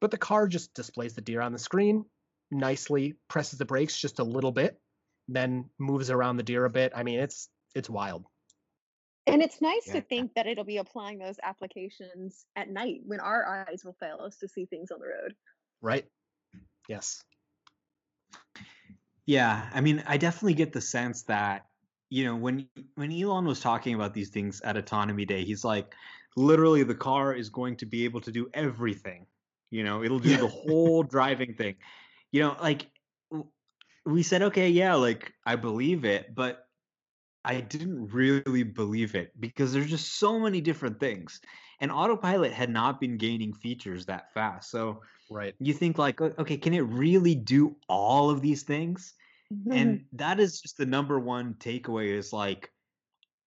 but 0.00 0.10
the 0.10 0.18
car 0.18 0.46
just 0.46 0.74
displays 0.74 1.14
the 1.14 1.20
deer 1.20 1.40
on 1.40 1.52
the 1.52 1.58
screen 1.58 2.04
nicely 2.50 3.14
presses 3.28 3.58
the 3.58 3.64
brakes 3.64 3.98
just 3.98 4.18
a 4.18 4.24
little 4.24 4.52
bit 4.52 4.80
then 5.28 5.70
moves 5.78 6.10
around 6.10 6.36
the 6.36 6.42
deer 6.42 6.64
a 6.64 6.70
bit 6.70 6.92
i 6.94 7.02
mean 7.02 7.18
it's 7.20 7.48
it's 7.74 7.88
wild 7.88 8.24
And 9.26 9.42
it's 9.42 9.60
nice 9.60 9.86
Yeah. 9.86 9.94
to 9.94 10.00
think 10.00 10.34
that 10.34 10.46
it'll 10.46 10.64
be 10.64 10.78
applying 10.78 11.18
those 11.18 11.36
applications 11.42 12.44
at 12.56 12.68
night 12.68 13.02
when 13.06 13.20
our 13.20 13.66
eyes 13.68 13.84
will 13.84 13.96
fail 14.00 14.18
us 14.20 14.36
to 14.38 14.48
see 14.48 14.66
things 14.66 14.90
on 14.90 14.98
the 14.98 15.06
road. 15.06 15.34
right 15.80 16.04
yes 16.88 17.22
Yeah, 19.26 19.68
I 19.72 19.80
mean, 19.80 20.02
I 20.08 20.16
definitely 20.16 20.54
get 20.54 20.72
the 20.72 20.80
sense 20.80 21.22
that 21.24 21.66
you 22.10 22.24
know 22.24 22.36
when 22.36 22.68
when 22.96 23.12
Elon 23.12 23.46
was 23.46 23.60
talking 23.60 23.94
about 23.94 24.14
these 24.14 24.30
things 24.30 24.60
at 24.62 24.76
Autonomy 24.76 25.24
Day, 25.24 25.44
he's 25.44 25.64
like, 25.64 25.94
literally, 26.36 26.82
the 26.82 26.94
car 26.94 27.34
is 27.34 27.48
going 27.48 27.76
to 27.78 27.86
be 27.86 28.04
able 28.04 28.20
to 28.22 28.32
do 28.32 28.50
everything 28.54 29.26
You 29.70 29.84
know, 29.84 30.02
it'll 30.02 30.18
do 30.18 30.36
the 30.36 30.48
whole 30.66 31.02
driving 31.04 31.54
thing. 31.54 31.76
You 32.32 32.42
know, 32.42 32.56
like 32.60 32.86
we 34.04 34.22
said, 34.22 34.42
okay, 34.42 34.70
yeah, 34.70 34.94
like 34.94 35.32
I 35.46 35.56
believe 35.56 36.04
it, 36.04 36.34
but 36.34 36.66
I 37.44 37.60
didn't 37.60 38.08
really 38.12 38.64
believe 38.64 39.14
it 39.14 39.32
because 39.40 39.72
there's 39.72 39.90
just 39.90 40.18
so 40.18 40.38
many 40.38 40.60
different 40.60 41.00
things. 41.00 41.40
And 41.80 41.90
autopilot 41.90 42.52
had 42.52 42.70
not 42.70 43.00
been 43.00 43.16
gaining 43.16 43.54
features 43.54 44.06
that 44.06 44.32
fast. 44.34 44.70
So 44.70 45.02
right. 45.30 45.54
you 45.60 45.72
think 45.72 45.98
like, 45.98 46.20
okay, 46.20 46.58
can 46.58 46.74
it 46.74 46.80
really 46.80 47.34
do 47.34 47.76
all 47.88 48.30
of 48.30 48.42
these 48.42 48.62
things? 48.64 49.14
And 49.70 50.04
that 50.14 50.40
is 50.40 50.60
just 50.60 50.76
the 50.76 50.86
number 50.86 51.18
one 51.18 51.54
takeaway 51.54 52.08
is 52.16 52.32
like 52.32 52.70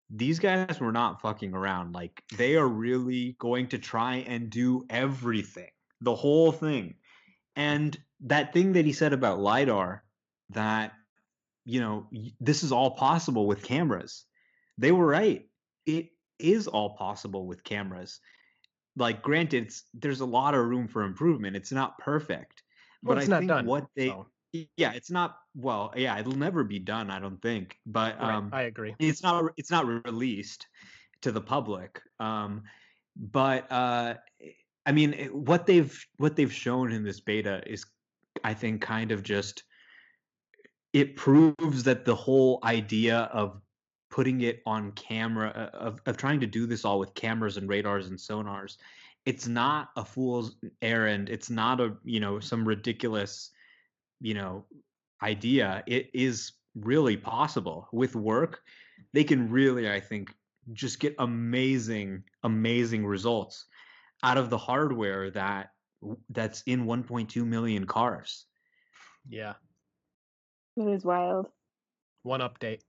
these 0.09 0.39
guys 0.39 0.79
were 0.79 0.91
not 0.91 1.21
fucking 1.21 1.53
around. 1.53 1.93
Like 1.93 2.23
they 2.37 2.55
are 2.55 2.67
really 2.67 3.35
going 3.39 3.67
to 3.69 3.77
try 3.77 4.17
and 4.17 4.49
do 4.49 4.85
everything, 4.89 5.69
the 6.01 6.15
whole 6.15 6.51
thing. 6.51 6.95
And 7.55 7.97
that 8.21 8.53
thing 8.53 8.73
that 8.73 8.85
he 8.85 8.93
said 8.93 9.13
about 9.13 9.39
lidar 9.39 10.03
that 10.49 10.93
you 11.65 11.79
know 11.79 12.07
this 12.39 12.63
is 12.63 12.71
all 12.71 12.91
possible 12.91 13.45
with 13.45 13.63
cameras 13.63 14.25
they 14.77 14.91
were 14.91 15.05
right 15.05 15.47
it 15.85 16.09
is 16.39 16.67
all 16.67 16.95
possible 16.95 17.45
with 17.45 17.63
cameras 17.63 18.19
like 18.97 19.21
granted 19.21 19.71
there's 19.93 20.21
a 20.21 20.25
lot 20.25 20.55
of 20.55 20.65
room 20.65 20.87
for 20.87 21.03
improvement 21.03 21.55
it's 21.55 21.71
not 21.71 21.97
perfect 21.99 22.63
well, 23.03 23.15
but 23.15 23.23
i 23.23 23.39
think 23.39 23.49
done, 23.49 23.65
what 23.65 23.87
they 23.95 24.07
so. 24.07 24.27
Yeah 24.51 24.91
it's 24.93 25.11
not 25.11 25.37
well 25.55 25.93
yeah 25.95 26.17
it'll 26.17 26.37
never 26.37 26.63
be 26.63 26.79
done 26.79 27.09
i 27.11 27.19
don't 27.19 27.41
think 27.41 27.77
but 27.85 28.19
right, 28.19 28.33
um 28.33 28.49
i 28.51 28.63
agree. 28.63 28.95
it's 28.99 29.21
not 29.21 29.45
it's 29.57 29.71
not 29.71 29.85
released 30.05 30.67
to 31.21 31.31
the 31.31 31.41
public 31.41 32.01
um 32.19 32.63
but 33.15 33.71
uh 33.71 34.15
i 34.85 34.91
mean 34.91 35.13
what 35.31 35.65
they've 35.65 36.05
what 36.17 36.35
they've 36.35 36.53
shown 36.53 36.91
in 36.91 37.03
this 37.03 37.19
beta 37.19 37.61
is 37.67 37.85
i 38.43 38.53
think 38.53 38.81
kind 38.81 39.11
of 39.11 39.21
just 39.23 39.63
it 40.93 41.15
proves 41.15 41.83
that 41.83 42.05
the 42.05 42.15
whole 42.15 42.59
idea 42.63 43.29
of 43.31 43.61
putting 44.09 44.41
it 44.41 44.63
on 44.65 44.91
camera 44.93 45.49
uh, 45.49 45.77
of, 45.77 46.01
of 46.07 46.17
trying 46.17 46.39
to 46.39 46.47
do 46.47 46.65
this 46.65 46.83
all 46.83 46.97
with 46.97 47.13
cameras 47.13 47.57
and 47.57 47.69
radars 47.69 48.07
and 48.07 48.17
sonars 48.17 48.77
it's 49.25 49.47
not 49.47 49.89
a 49.95 50.03
fool's 50.03 50.55
errand 50.81 51.29
it's 51.29 51.51
not 51.51 51.79
a 51.79 51.95
you 52.03 52.19
know 52.19 52.39
some 52.39 52.67
ridiculous 52.67 53.51
you 54.21 54.33
know 54.33 54.65
idea 55.23 55.83
it 55.87 56.09
is 56.13 56.53
really 56.75 57.17
possible 57.17 57.87
with 57.91 58.15
work 58.15 58.61
they 59.13 59.23
can 59.23 59.49
really 59.49 59.89
i 59.89 59.99
think 59.99 60.33
just 60.73 60.99
get 60.99 61.15
amazing 61.19 62.23
amazing 62.43 63.05
results 63.05 63.65
out 64.23 64.37
of 64.37 64.49
the 64.49 64.57
hardware 64.57 65.29
that 65.31 65.71
that's 66.29 66.61
in 66.63 66.85
1.2 66.85 67.45
million 67.45 67.85
cars 67.85 68.45
yeah 69.27 69.53
it 70.79 70.87
is 70.87 71.03
wild. 71.03 71.47
One 72.23 72.39
update. 72.39 72.81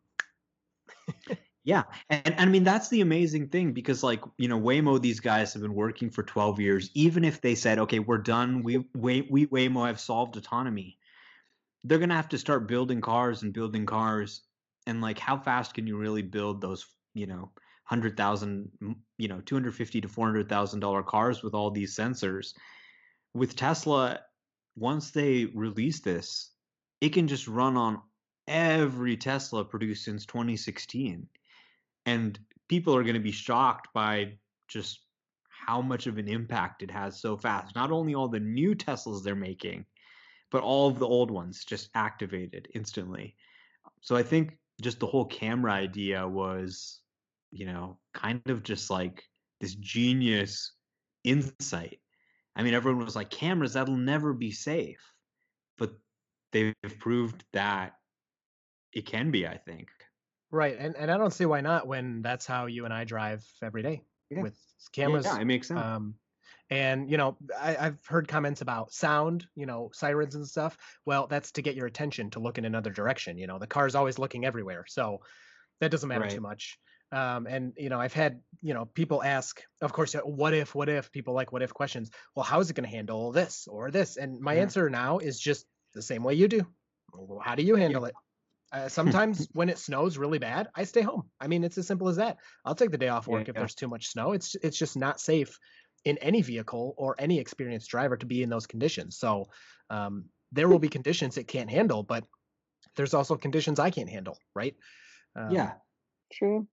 yeah, 1.64 1.84
and, 2.08 2.22
and 2.24 2.40
I 2.40 2.46
mean 2.46 2.62
that's 2.62 2.88
the 2.88 3.00
amazing 3.00 3.48
thing 3.48 3.72
because 3.72 4.02
like 4.02 4.22
you 4.38 4.48
know 4.48 4.60
Waymo, 4.60 5.00
these 5.00 5.20
guys 5.20 5.52
have 5.52 5.62
been 5.62 5.74
working 5.74 6.10
for 6.10 6.22
twelve 6.22 6.60
years. 6.60 6.90
Even 6.94 7.24
if 7.24 7.40
they 7.40 7.54
said, 7.56 7.80
okay, 7.80 7.98
we're 7.98 8.18
done, 8.18 8.62
we 8.62 8.84
we, 8.94 9.26
we 9.28 9.46
Waymo 9.46 9.86
have 9.86 9.98
solved 9.98 10.36
autonomy, 10.36 10.98
they're 11.84 11.98
gonna 11.98 12.14
have 12.14 12.28
to 12.30 12.38
start 12.38 12.68
building 12.68 13.00
cars 13.00 13.42
and 13.42 13.52
building 13.52 13.86
cars. 13.86 14.42
And 14.86 15.00
like, 15.00 15.18
how 15.18 15.36
fast 15.36 15.74
can 15.74 15.86
you 15.86 15.96
really 15.96 16.22
build 16.22 16.60
those? 16.60 16.86
You 17.14 17.26
know, 17.26 17.50
hundred 17.84 18.16
thousand, 18.16 18.70
mm, 18.82 18.94
you 19.18 19.28
know, 19.28 19.40
two 19.40 19.54
hundred 19.54 19.74
fifty 19.74 20.00
to 20.00 20.08
four 20.08 20.26
hundred 20.26 20.48
thousand 20.48 20.80
dollar 20.80 21.02
cars 21.02 21.42
with 21.42 21.54
all 21.54 21.70
these 21.70 21.96
sensors. 21.96 22.54
With 23.34 23.56
Tesla, 23.56 24.20
once 24.76 25.10
they 25.10 25.46
release 25.46 26.00
this, 26.00 26.50
it 27.00 27.10
can 27.10 27.28
just 27.28 27.48
run 27.48 27.76
on 27.76 28.00
every 28.48 29.16
Tesla 29.16 29.64
produced 29.64 30.04
since 30.04 30.26
2016. 30.26 31.28
And 32.06 32.38
people 32.68 32.96
are 32.96 33.02
going 33.02 33.14
to 33.14 33.20
be 33.20 33.32
shocked 33.32 33.88
by 33.94 34.32
just 34.68 35.00
how 35.48 35.80
much 35.80 36.06
of 36.06 36.18
an 36.18 36.28
impact 36.28 36.82
it 36.82 36.90
has 36.90 37.20
so 37.20 37.36
fast. 37.36 37.74
Not 37.76 37.90
only 37.92 38.14
all 38.14 38.28
the 38.28 38.40
new 38.40 38.74
Teslas 38.74 39.22
they're 39.22 39.36
making, 39.36 39.84
but 40.50 40.62
all 40.62 40.88
of 40.88 40.98
the 40.98 41.06
old 41.06 41.30
ones 41.30 41.64
just 41.64 41.90
activated 41.94 42.68
instantly. 42.74 43.36
So 44.00 44.16
I 44.16 44.22
think 44.22 44.58
just 44.80 45.00
the 45.00 45.06
whole 45.06 45.24
camera 45.24 45.72
idea 45.72 46.26
was, 46.26 47.00
you 47.50 47.66
know, 47.66 47.98
kind 48.14 48.42
of 48.48 48.62
just 48.62 48.90
like 48.90 49.22
this 49.60 49.74
genius 49.74 50.72
insight. 51.24 52.00
I 52.56 52.62
mean, 52.62 52.74
everyone 52.74 53.04
was 53.04 53.16
like, 53.16 53.30
cameras, 53.30 53.74
that'll 53.74 53.96
never 53.96 54.32
be 54.32 54.50
safe. 54.50 55.00
But 55.78 55.92
they've 56.52 56.74
proved 56.98 57.44
that 57.52 57.94
it 58.92 59.06
can 59.06 59.30
be, 59.30 59.46
I 59.46 59.56
think. 59.56 59.88
Right. 60.50 60.76
And 60.78 60.96
and 60.96 61.10
I 61.10 61.16
don't 61.16 61.32
see 61.32 61.46
why 61.46 61.60
not 61.60 61.86
when 61.86 62.22
that's 62.22 62.44
how 62.44 62.66
you 62.66 62.84
and 62.84 62.92
I 62.92 63.04
drive 63.04 63.46
every 63.62 63.82
day 63.82 64.02
yeah. 64.30 64.42
with 64.42 64.58
cameras. 64.92 65.24
Yeah, 65.26 65.40
it 65.40 65.44
makes 65.44 65.68
sense. 65.68 65.80
Um, 65.80 66.14
and 66.70 67.10
you 67.10 67.16
know, 67.16 67.36
I, 67.60 67.72
have 67.72 67.98
heard 68.06 68.28
comments 68.28 68.60
about 68.60 68.92
sound, 68.92 69.46
you 69.56 69.66
know, 69.66 69.90
sirens 69.92 70.36
and 70.36 70.46
stuff. 70.46 70.78
Well, 71.04 71.26
that's 71.26 71.52
to 71.52 71.62
get 71.62 71.74
your 71.74 71.86
attention 71.86 72.30
to 72.30 72.40
look 72.40 72.58
in 72.58 72.64
another 72.64 72.90
direction. 72.90 73.38
You 73.38 73.48
know, 73.48 73.58
the 73.58 73.66
car's 73.66 73.96
always 73.96 74.18
looking 74.18 74.44
everywhere, 74.44 74.84
so 74.86 75.20
that 75.80 75.90
doesn't 75.90 76.08
matter 76.08 76.22
right. 76.22 76.30
too 76.30 76.40
much. 76.40 76.78
Um, 77.12 77.48
and 77.48 77.72
you 77.76 77.88
know, 77.88 78.00
I've 78.00 78.12
had 78.12 78.40
you 78.62 78.72
know 78.72 78.84
people 78.84 79.22
ask, 79.22 79.60
of 79.80 79.92
course, 79.92 80.14
what 80.24 80.54
if, 80.54 80.74
what 80.74 80.88
if? 80.88 81.10
People 81.10 81.34
like 81.34 81.52
what 81.52 81.62
if 81.62 81.74
questions. 81.74 82.10
Well, 82.36 82.44
how 82.44 82.60
is 82.60 82.70
it 82.70 82.74
going 82.74 82.88
to 82.88 82.96
handle 82.96 83.32
this 83.32 83.66
or 83.68 83.90
this? 83.90 84.16
And 84.16 84.40
my 84.40 84.54
yeah. 84.54 84.62
answer 84.62 84.88
now 84.88 85.18
is 85.18 85.40
just 85.40 85.66
the 85.92 86.02
same 86.02 86.22
way 86.22 86.34
you 86.34 86.46
do. 86.46 86.64
How 87.42 87.56
do 87.56 87.64
you 87.64 87.74
handle 87.74 88.04
it? 88.04 88.14
Uh, 88.72 88.88
sometimes 88.88 89.48
when 89.52 89.68
it 89.68 89.78
snows 89.78 90.16
really 90.16 90.38
bad, 90.38 90.68
I 90.76 90.84
stay 90.84 91.00
home. 91.00 91.24
I 91.40 91.48
mean, 91.48 91.64
it's 91.64 91.76
as 91.76 91.88
simple 91.88 92.08
as 92.08 92.16
that. 92.16 92.36
I'll 92.64 92.76
take 92.76 92.92
the 92.92 92.98
day 92.98 93.08
off 93.08 93.26
work 93.26 93.48
yeah, 93.48 93.50
if 93.50 93.56
yeah. 93.56 93.60
there's 93.62 93.74
too 93.74 93.88
much 93.88 94.06
snow. 94.06 94.30
It's 94.30 94.54
it's 94.62 94.78
just 94.78 94.96
not 94.96 95.20
safe 95.20 95.58
in 96.04 96.18
any 96.18 96.42
vehicle 96.42 96.94
or 96.96 97.14
any 97.18 97.38
experienced 97.38 97.90
driver 97.90 98.16
to 98.16 98.26
be 98.26 98.42
in 98.42 98.50
those 98.50 98.66
conditions. 98.66 99.18
So 99.18 99.46
um, 99.90 100.24
there 100.52 100.68
will 100.68 100.78
be 100.78 100.88
conditions 100.88 101.36
it 101.36 101.48
can't 101.48 101.70
handle, 101.70 102.02
but 102.02 102.24
there's 102.96 103.14
also 103.14 103.36
conditions 103.36 103.78
I 103.78 103.90
can't 103.90 104.08
handle, 104.08 104.36
right? 104.54 104.74
Um, 105.36 105.50
yeah, 105.50 105.72
true. 106.32 106.66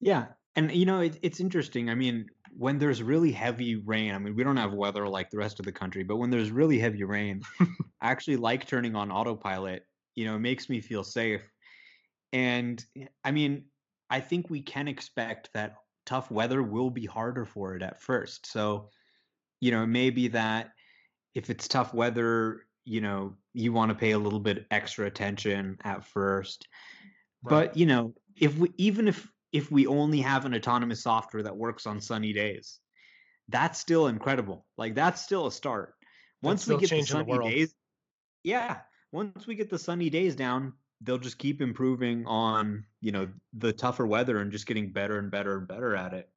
Yeah, 0.00 0.26
and 0.54 0.70
you 0.72 0.86
know 0.86 1.00
it, 1.00 1.18
it's 1.22 1.40
interesting. 1.40 1.90
I 1.90 1.94
mean, 1.94 2.26
when 2.56 2.78
there's 2.78 3.02
really 3.02 3.32
heavy 3.32 3.76
rain, 3.76 4.14
I 4.14 4.18
mean, 4.18 4.34
we 4.36 4.44
don't 4.44 4.56
have 4.56 4.72
weather 4.72 5.08
like 5.08 5.30
the 5.30 5.38
rest 5.38 5.58
of 5.58 5.66
the 5.66 5.72
country, 5.72 6.04
but 6.04 6.16
when 6.16 6.30
there's 6.30 6.50
really 6.50 6.78
heavy 6.78 7.04
rain, 7.04 7.42
I 8.00 8.10
actually 8.10 8.36
like 8.36 8.66
turning 8.66 8.94
on 8.94 9.10
autopilot. 9.10 9.86
You 10.14 10.26
know, 10.26 10.36
it 10.36 10.40
makes 10.40 10.68
me 10.68 10.80
feel 10.80 11.04
safe. 11.04 11.42
And 12.32 12.84
I 13.24 13.30
mean, 13.32 13.64
I 14.10 14.20
think 14.20 14.50
we 14.50 14.62
can 14.62 14.88
expect 14.88 15.50
that 15.54 15.76
tough 16.06 16.30
weather 16.30 16.62
will 16.62 16.90
be 16.90 17.04
harder 17.04 17.44
for 17.44 17.74
it 17.74 17.82
at 17.82 18.00
first. 18.00 18.46
So, 18.50 18.90
you 19.60 19.70
know, 19.70 19.84
maybe 19.86 20.28
that 20.28 20.70
if 21.34 21.50
it's 21.50 21.68
tough 21.68 21.92
weather, 21.92 22.62
you 22.84 23.00
know, 23.00 23.34
you 23.52 23.72
want 23.72 23.90
to 23.90 23.94
pay 23.94 24.12
a 24.12 24.18
little 24.18 24.40
bit 24.40 24.66
extra 24.70 25.06
attention 25.06 25.76
at 25.84 26.04
first. 26.04 26.68
Right. 27.42 27.50
But, 27.50 27.76
you 27.76 27.86
know, 27.86 28.14
if 28.38 28.56
we 28.56 28.72
even 28.76 29.08
if 29.08 29.28
if 29.56 29.70
we 29.70 29.86
only 29.86 30.20
have 30.20 30.44
an 30.44 30.54
autonomous 30.54 31.02
software 31.02 31.42
that 31.42 31.56
works 31.56 31.86
on 31.86 32.00
sunny 32.00 32.32
days. 32.32 32.78
That's 33.48 33.78
still 33.78 34.08
incredible. 34.08 34.66
Like 34.76 34.94
that's 34.94 35.22
still 35.22 35.46
a 35.46 35.52
start. 35.52 35.94
Once 36.42 36.66
we 36.66 36.76
get 36.76 36.90
the 36.90 37.02
sunny 37.02 37.32
the 37.32 37.42
days, 37.42 37.74
yeah. 38.42 38.80
Once 39.12 39.46
we 39.46 39.54
get 39.54 39.70
the 39.70 39.78
sunny 39.78 40.10
days 40.10 40.36
down, 40.36 40.74
they'll 41.02 41.18
just 41.18 41.38
keep 41.38 41.60
improving 41.60 42.26
on 42.26 42.84
you 43.00 43.12
know 43.12 43.28
the 43.52 43.72
tougher 43.72 44.06
weather 44.06 44.38
and 44.38 44.52
just 44.52 44.66
getting 44.66 44.92
better 44.92 45.18
and 45.18 45.30
better 45.30 45.58
and 45.58 45.68
better 45.68 45.96
at 45.96 46.14
it. 46.14 46.28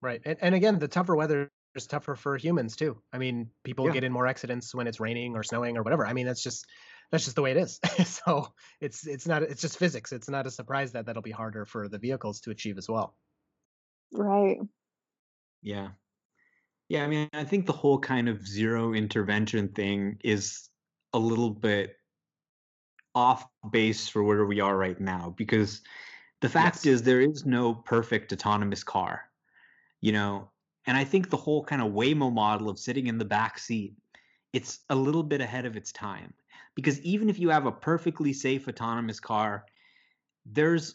Right, 0.00 0.20
and 0.24 0.36
and 0.40 0.54
again, 0.54 0.78
the 0.78 0.88
tougher 0.88 1.16
weather 1.16 1.50
is 1.74 1.86
tougher 1.86 2.14
for 2.14 2.36
humans 2.36 2.76
too. 2.76 3.00
I 3.12 3.18
mean, 3.18 3.50
people 3.64 3.86
yeah. 3.86 3.92
get 3.92 4.04
in 4.04 4.12
more 4.12 4.26
accidents 4.26 4.74
when 4.74 4.86
it's 4.86 5.00
raining 5.00 5.34
or 5.34 5.42
snowing 5.42 5.76
or 5.76 5.82
whatever. 5.82 6.06
I 6.06 6.12
mean, 6.12 6.26
that's 6.26 6.42
just 6.42 6.66
that's 7.10 7.24
just 7.24 7.36
the 7.36 7.42
way 7.42 7.52
it 7.52 7.56
is. 7.56 7.80
so 8.04 8.52
it's 8.80 9.06
it's 9.06 9.26
not 9.26 9.42
it's 9.42 9.62
just 9.62 9.78
physics. 9.78 10.12
It's 10.12 10.28
not 10.28 10.46
a 10.46 10.50
surprise 10.50 10.92
that 10.92 11.06
that'll 11.06 11.22
be 11.22 11.30
harder 11.30 11.64
for 11.64 11.88
the 11.88 11.98
vehicles 11.98 12.40
to 12.40 12.50
achieve 12.50 12.78
as 12.78 12.88
well. 12.88 13.14
Right. 14.12 14.58
Yeah. 15.62 15.88
Yeah, 16.88 17.04
I 17.04 17.06
mean, 17.06 17.28
I 17.34 17.44
think 17.44 17.66
the 17.66 17.72
whole 17.72 17.98
kind 17.98 18.30
of 18.30 18.46
zero 18.46 18.94
intervention 18.94 19.68
thing 19.68 20.18
is 20.24 20.70
a 21.12 21.18
little 21.18 21.50
bit 21.50 21.97
off 23.14 23.46
base 23.70 24.08
for 24.08 24.22
where 24.22 24.46
we 24.46 24.60
are 24.60 24.76
right 24.76 25.00
now 25.00 25.34
because 25.36 25.82
the 26.40 26.48
fact 26.48 26.76
yes. 26.84 26.86
is 26.86 27.02
there 27.02 27.20
is 27.20 27.44
no 27.44 27.74
perfect 27.74 28.32
autonomous 28.32 28.84
car. 28.84 29.22
You 30.00 30.12
know, 30.12 30.50
and 30.86 30.96
I 30.96 31.04
think 31.04 31.28
the 31.28 31.36
whole 31.36 31.64
kind 31.64 31.82
of 31.82 31.92
Waymo 31.92 32.32
model 32.32 32.68
of 32.68 32.78
sitting 32.78 33.08
in 33.08 33.18
the 33.18 33.24
back 33.24 33.58
seat, 33.58 33.94
it's 34.52 34.80
a 34.90 34.94
little 34.94 35.24
bit 35.24 35.40
ahead 35.40 35.66
of 35.66 35.76
its 35.76 35.92
time 35.92 36.32
because 36.74 37.00
even 37.00 37.28
if 37.28 37.38
you 37.38 37.48
have 37.48 37.66
a 37.66 37.72
perfectly 37.72 38.32
safe 38.32 38.68
autonomous 38.68 39.18
car, 39.18 39.66
there's 40.46 40.94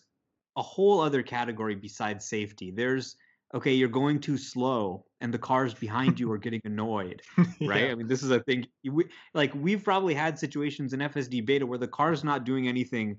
a 0.56 0.62
whole 0.62 1.02
other 1.02 1.22
category 1.22 1.76
besides 1.76 2.26
safety. 2.26 2.72
There's 2.72 3.18
okay, 3.54 3.74
you're 3.74 3.90
going 3.90 4.20
too 4.20 4.38
slow 4.38 5.06
and 5.22 5.34
the 5.34 5.38
cars 5.38 5.74
behind 5.74 6.20
you 6.20 6.32
are 6.32 6.38
getting 6.38 6.62
annoyed, 6.66 7.22
right? 7.38 7.86
Yeah. 7.86 7.92
I 7.92 7.96
mean, 7.96 8.08
this 8.08 8.24
is 8.24 8.32
a 8.32 8.40
thing. 8.42 8.66
We, 8.84 9.06
like 9.34 9.54
we've 9.56 9.84
probably 9.84 10.14
had 10.14 10.40
situations 10.40 10.94
in 10.94 11.00
FSD 11.00 11.46
beta 11.46 11.66
where 11.66 11.78
the 11.78 11.88
car's 11.88 12.24
not 12.24 12.44
doing 12.44 12.68
anything 12.68 13.18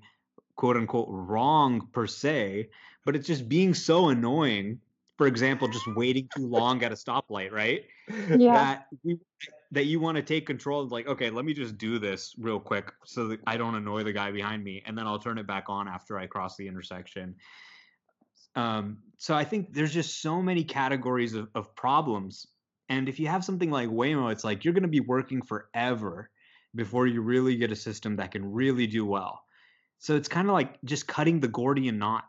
quote 0.55 0.77
unquote 0.77 1.07
wrong 1.09 1.87
per 1.93 2.07
se, 2.07 2.69
but 3.05 3.15
it's 3.15 3.27
just 3.27 3.47
being 3.47 3.73
so 3.73 4.09
annoying. 4.09 4.79
For 5.17 5.27
example, 5.27 5.69
just 5.69 5.87
waiting 5.95 6.27
too 6.35 6.45
long 6.45 6.83
at 6.83 6.91
a 6.91 6.95
stoplight, 6.95 7.51
right? 7.51 7.85
Yeah. 8.37 8.53
That 8.53 8.87
we 9.03 9.17
that 9.71 9.85
you 9.85 9.99
want 9.99 10.15
to 10.17 10.21
take 10.21 10.45
control 10.45 10.81
of 10.81 10.91
like, 10.91 11.07
okay, 11.07 11.29
let 11.29 11.45
me 11.45 11.53
just 11.53 11.77
do 11.77 11.99
this 11.99 12.35
real 12.37 12.59
quick 12.59 12.91
so 13.05 13.29
that 13.29 13.39
I 13.47 13.57
don't 13.57 13.75
annoy 13.75 14.03
the 14.03 14.13
guy 14.13 14.31
behind 14.31 14.63
me, 14.63 14.83
and 14.85 14.97
then 14.97 15.07
I'll 15.07 15.19
turn 15.19 15.37
it 15.37 15.47
back 15.47 15.65
on 15.69 15.87
after 15.87 16.17
I 16.17 16.27
cross 16.27 16.55
the 16.57 16.67
intersection. 16.67 17.35
Um, 18.55 18.99
so 19.17 19.35
I 19.35 19.43
think 19.43 19.73
there's 19.73 19.93
just 19.93 20.21
so 20.21 20.41
many 20.41 20.63
categories 20.63 21.33
of, 21.33 21.49
of 21.55 21.75
problems. 21.75 22.47
And 22.89 23.09
if 23.09 23.19
you 23.19 23.27
have 23.27 23.43
something 23.43 23.71
like 23.71 23.89
Waymo, 23.89 24.31
it's 24.31 24.43
like 24.43 24.63
you're 24.63 24.73
going 24.73 24.83
to 24.83 24.89
be 24.89 24.99
working 24.99 25.41
forever 25.41 26.29
before 26.75 27.07
you 27.07 27.21
really 27.21 27.55
get 27.55 27.71
a 27.71 27.75
system 27.75 28.17
that 28.17 28.31
can 28.31 28.51
really 28.51 28.87
do 28.87 29.05
well. 29.05 29.41
So 29.99 30.15
it's 30.15 30.27
kind 30.27 30.47
of 30.47 30.53
like 30.53 30.81
just 30.83 31.07
cutting 31.07 31.39
the 31.39 31.47
Gordian 31.47 31.97
knot. 31.97 32.25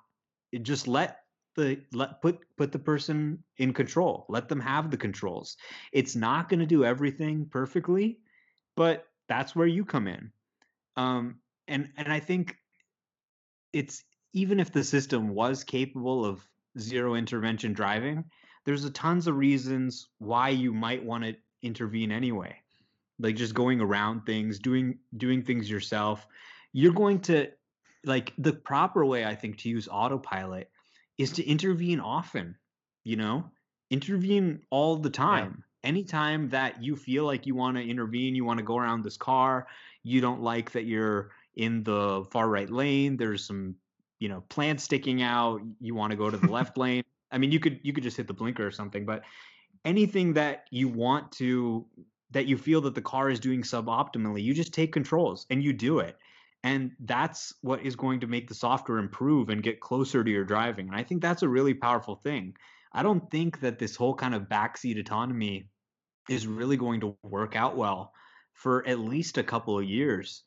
It 0.52 0.62
just 0.62 0.88
let 0.88 1.18
the 1.56 1.80
let 1.92 2.22
put 2.22 2.38
put 2.56 2.72
the 2.72 2.78
person 2.78 3.42
in 3.58 3.72
control. 3.72 4.26
Let 4.28 4.48
them 4.48 4.60
have 4.60 4.90
the 4.90 4.96
controls. 4.96 5.56
It's 5.92 6.14
not 6.14 6.48
going 6.48 6.60
to 6.60 6.66
do 6.66 6.84
everything 6.84 7.46
perfectly, 7.50 8.18
but 8.76 9.06
that's 9.28 9.56
where 9.56 9.66
you 9.66 9.84
come 9.84 10.06
in. 10.06 10.30
Um, 10.96 11.40
and 11.66 11.88
and 11.96 12.12
I 12.12 12.20
think 12.20 12.56
it's 13.72 14.04
even 14.36 14.60
if 14.60 14.70
the 14.70 14.84
system 14.84 15.30
was 15.30 15.64
capable 15.64 16.22
of 16.22 16.46
zero 16.78 17.14
intervention 17.14 17.72
driving, 17.72 18.22
there's 18.66 18.84
a 18.84 18.90
tons 18.90 19.26
of 19.26 19.34
reasons 19.34 20.08
why 20.18 20.50
you 20.50 20.74
might 20.74 21.02
want 21.02 21.24
to 21.24 21.34
intervene 21.62 22.12
anyway. 22.12 22.54
Like 23.18 23.34
just 23.36 23.54
going 23.54 23.80
around 23.80 24.26
things, 24.26 24.58
doing 24.58 24.98
doing 25.16 25.42
things 25.42 25.70
yourself. 25.70 26.26
You're 26.74 26.92
going 26.92 27.20
to 27.20 27.48
like 28.04 28.34
the 28.36 28.52
proper 28.52 29.06
way 29.06 29.24
I 29.24 29.34
think 29.34 29.56
to 29.60 29.70
use 29.70 29.88
autopilot 29.90 30.70
is 31.16 31.32
to 31.32 31.44
intervene 31.44 32.00
often, 32.00 32.56
you 33.04 33.16
know? 33.16 33.50
Intervene 33.90 34.60
all 34.68 34.96
the 34.96 35.08
time. 35.08 35.64
Anytime 35.82 36.50
that 36.50 36.82
you 36.82 36.94
feel 36.94 37.24
like 37.24 37.46
you 37.46 37.54
want 37.54 37.78
to 37.78 37.82
intervene, 37.82 38.34
you 38.34 38.44
want 38.44 38.58
to 38.58 38.64
go 38.64 38.76
around 38.76 39.02
this 39.02 39.16
car, 39.16 39.66
you 40.02 40.20
don't 40.20 40.42
like 40.42 40.72
that 40.72 40.84
you're 40.84 41.30
in 41.54 41.84
the 41.84 42.26
far 42.30 42.46
right 42.46 42.68
lane, 42.68 43.16
there's 43.16 43.42
some 43.42 43.76
you 44.18 44.28
know 44.28 44.42
plants 44.48 44.84
sticking 44.84 45.22
out 45.22 45.60
you 45.80 45.94
want 45.94 46.10
to 46.10 46.16
go 46.16 46.30
to 46.30 46.36
the 46.36 46.50
left 46.50 46.76
lane. 46.78 47.04
I 47.30 47.38
mean 47.38 47.52
you 47.52 47.60
could 47.60 47.80
you 47.82 47.92
could 47.92 48.02
just 48.02 48.16
hit 48.16 48.26
the 48.26 48.34
blinker 48.34 48.66
or 48.66 48.70
something 48.70 49.04
but 49.04 49.22
anything 49.84 50.34
that 50.34 50.64
you 50.70 50.88
want 50.88 51.32
to 51.32 51.86
that 52.30 52.46
you 52.46 52.56
feel 52.56 52.80
that 52.82 52.94
the 52.94 53.02
car 53.02 53.30
is 53.30 53.40
doing 53.40 53.62
suboptimally 53.62 54.42
you 54.42 54.54
just 54.54 54.74
take 54.74 54.92
controls 54.92 55.46
and 55.50 55.62
you 55.62 55.72
do 55.72 55.98
it. 56.00 56.16
And 56.64 56.92
that's 57.00 57.54
what 57.60 57.82
is 57.82 57.94
going 57.94 58.20
to 58.20 58.26
make 58.26 58.48
the 58.48 58.54
software 58.54 58.98
improve 58.98 59.50
and 59.50 59.62
get 59.62 59.80
closer 59.80 60.24
to 60.24 60.30
your 60.30 60.44
driving 60.44 60.88
and 60.88 60.96
i 60.96 61.02
think 61.02 61.22
that's 61.22 61.42
a 61.42 61.48
really 61.48 61.74
powerful 61.74 62.16
thing. 62.16 62.54
I 62.92 63.02
don't 63.02 63.30
think 63.30 63.60
that 63.60 63.78
this 63.78 63.94
whole 63.94 64.14
kind 64.14 64.34
of 64.34 64.44
backseat 64.44 64.98
autonomy 64.98 65.68
is 66.28 66.46
really 66.46 66.76
going 66.76 67.00
to 67.00 67.16
work 67.22 67.54
out 67.54 67.76
well 67.76 68.12
for 68.54 68.86
at 68.88 68.98
least 68.98 69.38
a 69.38 69.42
couple 69.42 69.78
of 69.78 69.84
years. 69.84 70.42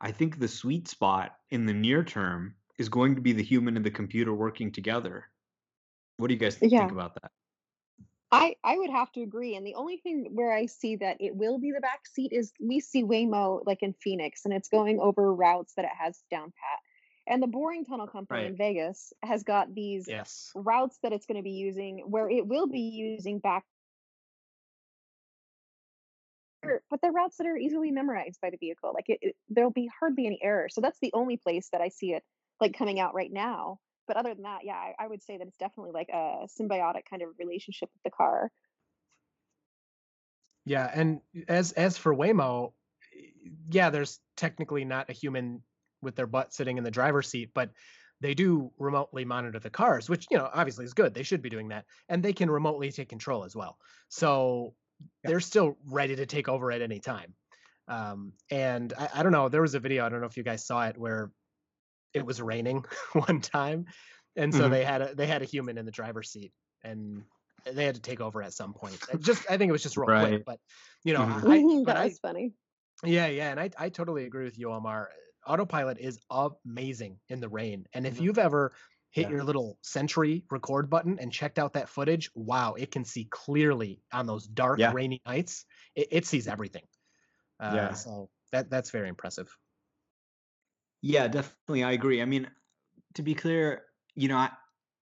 I 0.00 0.10
think 0.10 0.38
the 0.38 0.48
sweet 0.48 0.88
spot 0.88 1.36
in 1.50 1.64
the 1.64 1.72
near 1.72 2.02
term 2.02 2.56
is 2.78 2.88
going 2.88 3.14
to 3.14 3.20
be 3.20 3.32
the 3.32 3.42
human 3.42 3.76
and 3.76 3.84
the 3.84 3.90
computer 3.90 4.34
working 4.34 4.72
together. 4.72 5.28
What 6.16 6.28
do 6.28 6.34
you 6.34 6.40
guys 6.40 6.56
Yeah. 6.60 6.80
think 6.80 6.92
about 6.92 7.14
that? 7.14 7.30
I 8.30 8.56
I 8.64 8.78
would 8.78 8.90
have 8.90 9.12
to 9.12 9.22
agree. 9.22 9.56
And 9.56 9.66
the 9.66 9.74
only 9.74 9.98
thing 9.98 10.30
where 10.32 10.52
I 10.52 10.66
see 10.66 10.96
that 10.96 11.18
it 11.20 11.36
will 11.36 11.58
be 11.58 11.70
the 11.70 11.80
back 11.80 12.06
seat 12.06 12.32
is 12.32 12.52
we 12.60 12.80
see 12.80 13.04
Waymo 13.04 13.60
like 13.66 13.82
in 13.82 13.92
Phoenix, 13.92 14.44
and 14.44 14.54
it's 14.54 14.68
going 14.68 15.00
over 15.00 15.32
routes 15.34 15.74
that 15.74 15.84
it 15.84 15.90
has 15.98 16.22
down 16.30 16.44
pat. 16.44 16.78
And 17.26 17.42
the 17.42 17.46
Boring 17.46 17.84
Tunnel 17.84 18.06
Company 18.06 18.40
Right. 18.40 18.50
in 18.50 18.56
Vegas 18.56 19.12
has 19.22 19.42
got 19.42 19.74
these 19.74 20.08
Yes. 20.08 20.50
routes 20.54 20.98
that 21.02 21.12
it's 21.12 21.26
going 21.26 21.36
to 21.36 21.42
be 21.42 21.52
using 21.52 21.98
where 22.10 22.28
it 22.28 22.46
will 22.46 22.66
be 22.66 22.80
using 22.80 23.38
back 23.38 23.64
mm. 26.64 26.78
but 26.90 27.00
they're 27.00 27.12
routes 27.12 27.36
that 27.36 27.46
are 27.46 27.56
easily 27.56 27.90
memorized 27.90 28.40
by 28.40 28.50
the 28.50 28.56
vehicle 28.56 28.92
like 28.94 29.08
it, 29.08 29.18
it 29.22 29.36
there'll 29.48 29.70
be 29.70 29.88
hardly 30.00 30.26
any 30.26 30.40
error 30.42 30.68
so 30.68 30.80
that's 30.80 30.98
the 31.00 31.10
only 31.14 31.36
place 31.36 31.68
that 31.72 31.80
i 31.80 31.88
see 31.88 32.12
it 32.12 32.22
like 32.62 32.76
coming 32.76 32.98
out 32.98 33.14
right 33.14 33.32
now 33.32 33.78
but 34.08 34.16
other 34.16 34.34
than 34.34 34.44
that 34.44 34.60
yeah 34.64 34.74
I, 34.74 34.94
I 34.98 35.06
would 35.08 35.22
say 35.22 35.36
that 35.36 35.46
it's 35.46 35.58
definitely 35.58 35.92
like 35.92 36.08
a 36.08 36.46
symbiotic 36.58 37.02
kind 37.10 37.22
of 37.22 37.28
relationship 37.38 37.90
with 37.92 38.02
the 38.04 38.16
car 38.16 38.50
Yeah, 40.64 40.90
and 40.92 41.20
as 41.48 41.72
as 41.72 41.96
for 41.98 42.14
Waymo, 42.14 42.72
yeah, 43.70 43.90
there's 43.90 44.20
technically 44.36 44.84
not 44.84 45.10
a 45.10 45.12
human 45.12 45.62
with 46.00 46.14
their 46.14 46.26
butt 46.26 46.52
sitting 46.52 46.78
in 46.78 46.84
the 46.84 46.90
driver's 46.90 47.28
seat, 47.28 47.50
but 47.54 47.70
they 48.20 48.34
do 48.34 48.70
remotely 48.78 49.24
monitor 49.24 49.58
the 49.58 49.70
cars, 49.70 50.08
which 50.08 50.26
you 50.30 50.38
know 50.38 50.48
obviously 50.52 50.84
is 50.84 50.94
good. 50.94 51.14
They 51.14 51.24
should 51.24 51.42
be 51.42 51.50
doing 51.50 51.68
that, 51.68 51.86
and 52.08 52.22
they 52.22 52.32
can 52.32 52.50
remotely 52.50 52.92
take 52.92 53.08
control 53.08 53.44
as 53.44 53.56
well. 53.56 53.76
So 54.08 54.74
they're 55.24 55.40
still 55.40 55.76
ready 55.86 56.14
to 56.16 56.26
take 56.26 56.48
over 56.48 56.70
at 56.70 56.80
any 56.80 57.00
time. 57.00 57.34
Um, 57.88 58.32
and 58.48 58.92
I, 58.96 59.08
I 59.16 59.22
don't 59.24 59.32
know, 59.32 59.48
there 59.48 59.62
was 59.62 59.74
a 59.74 59.80
video 59.80 60.06
I 60.06 60.08
don't 60.08 60.20
know 60.20 60.28
if 60.28 60.36
you 60.36 60.44
guys 60.44 60.64
saw 60.64 60.86
it 60.86 60.96
where 60.96 61.32
it 62.14 62.24
was 62.26 62.40
raining 62.42 62.84
one 63.12 63.40
time, 63.40 63.86
and 64.36 64.54
so 64.54 64.68
Mhm. 64.68 64.70
they 64.70 64.84
had 64.84 65.02
a 65.02 65.14
they 65.14 65.26
had 65.26 65.42
a 65.42 65.46
human 65.46 65.78
in 65.78 65.86
the 65.86 65.92
driver's 65.92 66.30
seat, 66.30 66.52
and 66.84 67.24
they 67.64 67.84
had 67.84 67.94
to 67.96 68.00
take 68.00 68.20
over 68.20 68.42
at 68.42 68.52
some 68.54 68.74
point. 68.74 69.02
Just 69.20 69.50
I 69.50 69.56
think 69.58 69.68
it 69.68 69.72
was 69.72 69.82
just 69.82 69.96
real 69.96 70.10
quick, 70.10 70.38
but 70.44 70.60
you 71.04 71.12
know, 71.14 71.22
Mhm. 71.22 71.44
I, 71.48 71.64
but 71.84 71.94
that 71.94 72.02
I, 72.02 72.04
was 72.04 72.18
funny 72.18 72.54
yeah, 73.04 73.26
yeah, 73.26 73.50
and 73.50 73.60
I 73.60 73.70
I 73.78 73.88
totally 73.88 74.24
agree 74.24 74.44
with 74.44 74.58
you, 74.58 74.70
Omar. 74.72 75.10
Autopilot 75.46 75.98
is 75.98 76.20
amazing 76.30 77.18
in 77.28 77.40
the 77.40 77.48
rain, 77.48 77.86
and 77.94 78.06
if 78.06 78.14
Mhm. 78.14 78.20
you've 78.20 78.38
ever 78.38 78.74
hit 79.10 79.28
Yeah. 79.28 79.28
your 79.28 79.42
little 79.44 79.78
Sentry 79.82 80.44
record 80.50 80.88
button 80.88 81.18
and 81.18 81.32
checked 81.32 81.58
out 81.58 81.74
that 81.74 81.88
footage, 81.88 82.30
wow, 82.34 82.74
it 82.74 82.90
can 82.90 83.04
see 83.04 83.26
clearly 83.26 84.02
on 84.12 84.26
those 84.26 84.46
dark, 84.46 84.80
Yeah. 84.80 84.92
rainy 84.92 85.20
nights. 85.26 85.66
It, 85.94 86.08
it 86.12 86.26
sees 86.26 86.48
everything. 86.48 86.84
Uh, 87.60 87.68
Yeah. 87.74 87.94
So 87.94 88.30
that 88.52 88.70
that's 88.70 88.90
very 88.90 89.08
impressive. 89.08 89.56
Yeah, 91.02 91.28
definitely. 91.28 91.82
I 91.84 91.92
agree. 91.92 92.22
I 92.22 92.24
mean, 92.24 92.50
to 93.14 93.22
be 93.22 93.34
clear, 93.34 93.86
you 94.14 94.28
know, 94.28 94.36
I, 94.36 94.50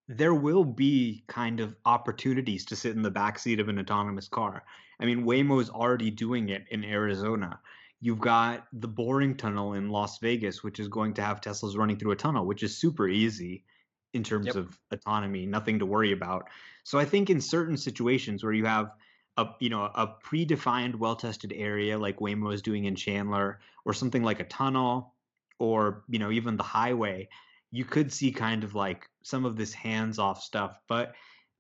there 0.09 0.35
will 0.35 0.65
be 0.65 1.25
kind 1.29 1.61
of 1.61 1.77
opportunities 1.85 2.65
to 2.67 2.77
sit 2.77 2.97
in 2.97 3.03
the 3.03 3.11
backseat 3.13 3.61
of 3.61 3.69
an 3.69 3.79
autonomous 3.79 4.29
car. 4.29 4.65
I 5.01 5.05
mean, 5.07 5.25
Waymo 5.25 5.61
is 5.61 5.71
already 5.71 6.11
doing 6.11 6.49
it 6.49 6.67
in 6.71 6.85
Arizona. 6.85 7.61
You've 8.01 8.21
got 8.21 8.67
the 8.73 8.89
Boring 8.89 9.37
Tunnel 9.37 9.75
in 9.75 9.91
Las 9.91 10.19
Vegas, 10.19 10.65
which 10.65 10.81
is 10.81 10.89
going 10.89 11.15
to 11.15 11.23
have 11.23 11.41
Teslas 11.41 11.77
running 11.77 11.99
through 11.99 12.13
a 12.13 12.17
tunnel, 12.17 12.47
which 12.47 12.63
is 12.63 12.77
super 12.77 13.09
easy 13.09 13.65
in 14.13 14.25
terms 14.25 14.55
Yep. 14.55 14.57
of 14.57 14.81
autonomy, 14.91 15.47
nothing 15.47 15.79
to 15.79 15.87
worry 15.87 16.13
about. 16.13 16.49
So 16.85 16.99
I 16.99 17.05
think 17.05 17.31
in 17.31 17.41
certain 17.41 17.77
situations 17.77 18.43
where 18.43 18.53
you 18.53 18.65
have 18.67 18.91
a 19.37 19.47
you 19.61 19.69
know 19.71 19.85
a 19.85 20.09
predefined, 20.25 20.97
well-tested 20.97 21.53
area 21.55 21.99
like 21.99 22.19
Waymo 22.19 22.53
is 22.53 22.63
doing 22.63 22.85
in 22.87 22.97
Chandler, 22.97 23.61
or 23.85 23.93
something 23.93 24.23
like 24.23 24.41
a 24.41 24.45
tunnel, 24.45 25.15
or 25.61 26.03
you 26.09 26.19
know 26.19 26.33
even 26.33 26.57
the 26.57 26.65
highway, 26.65 27.29
you 27.71 27.85
could 27.85 28.13
see 28.13 28.33
kind 28.33 28.65
of 28.65 28.75
like 28.75 29.09
some 29.23 29.45
of 29.45 29.57
this 29.57 29.73
hands-off 29.73 30.43
stuff. 30.43 30.81
But 30.89 31.15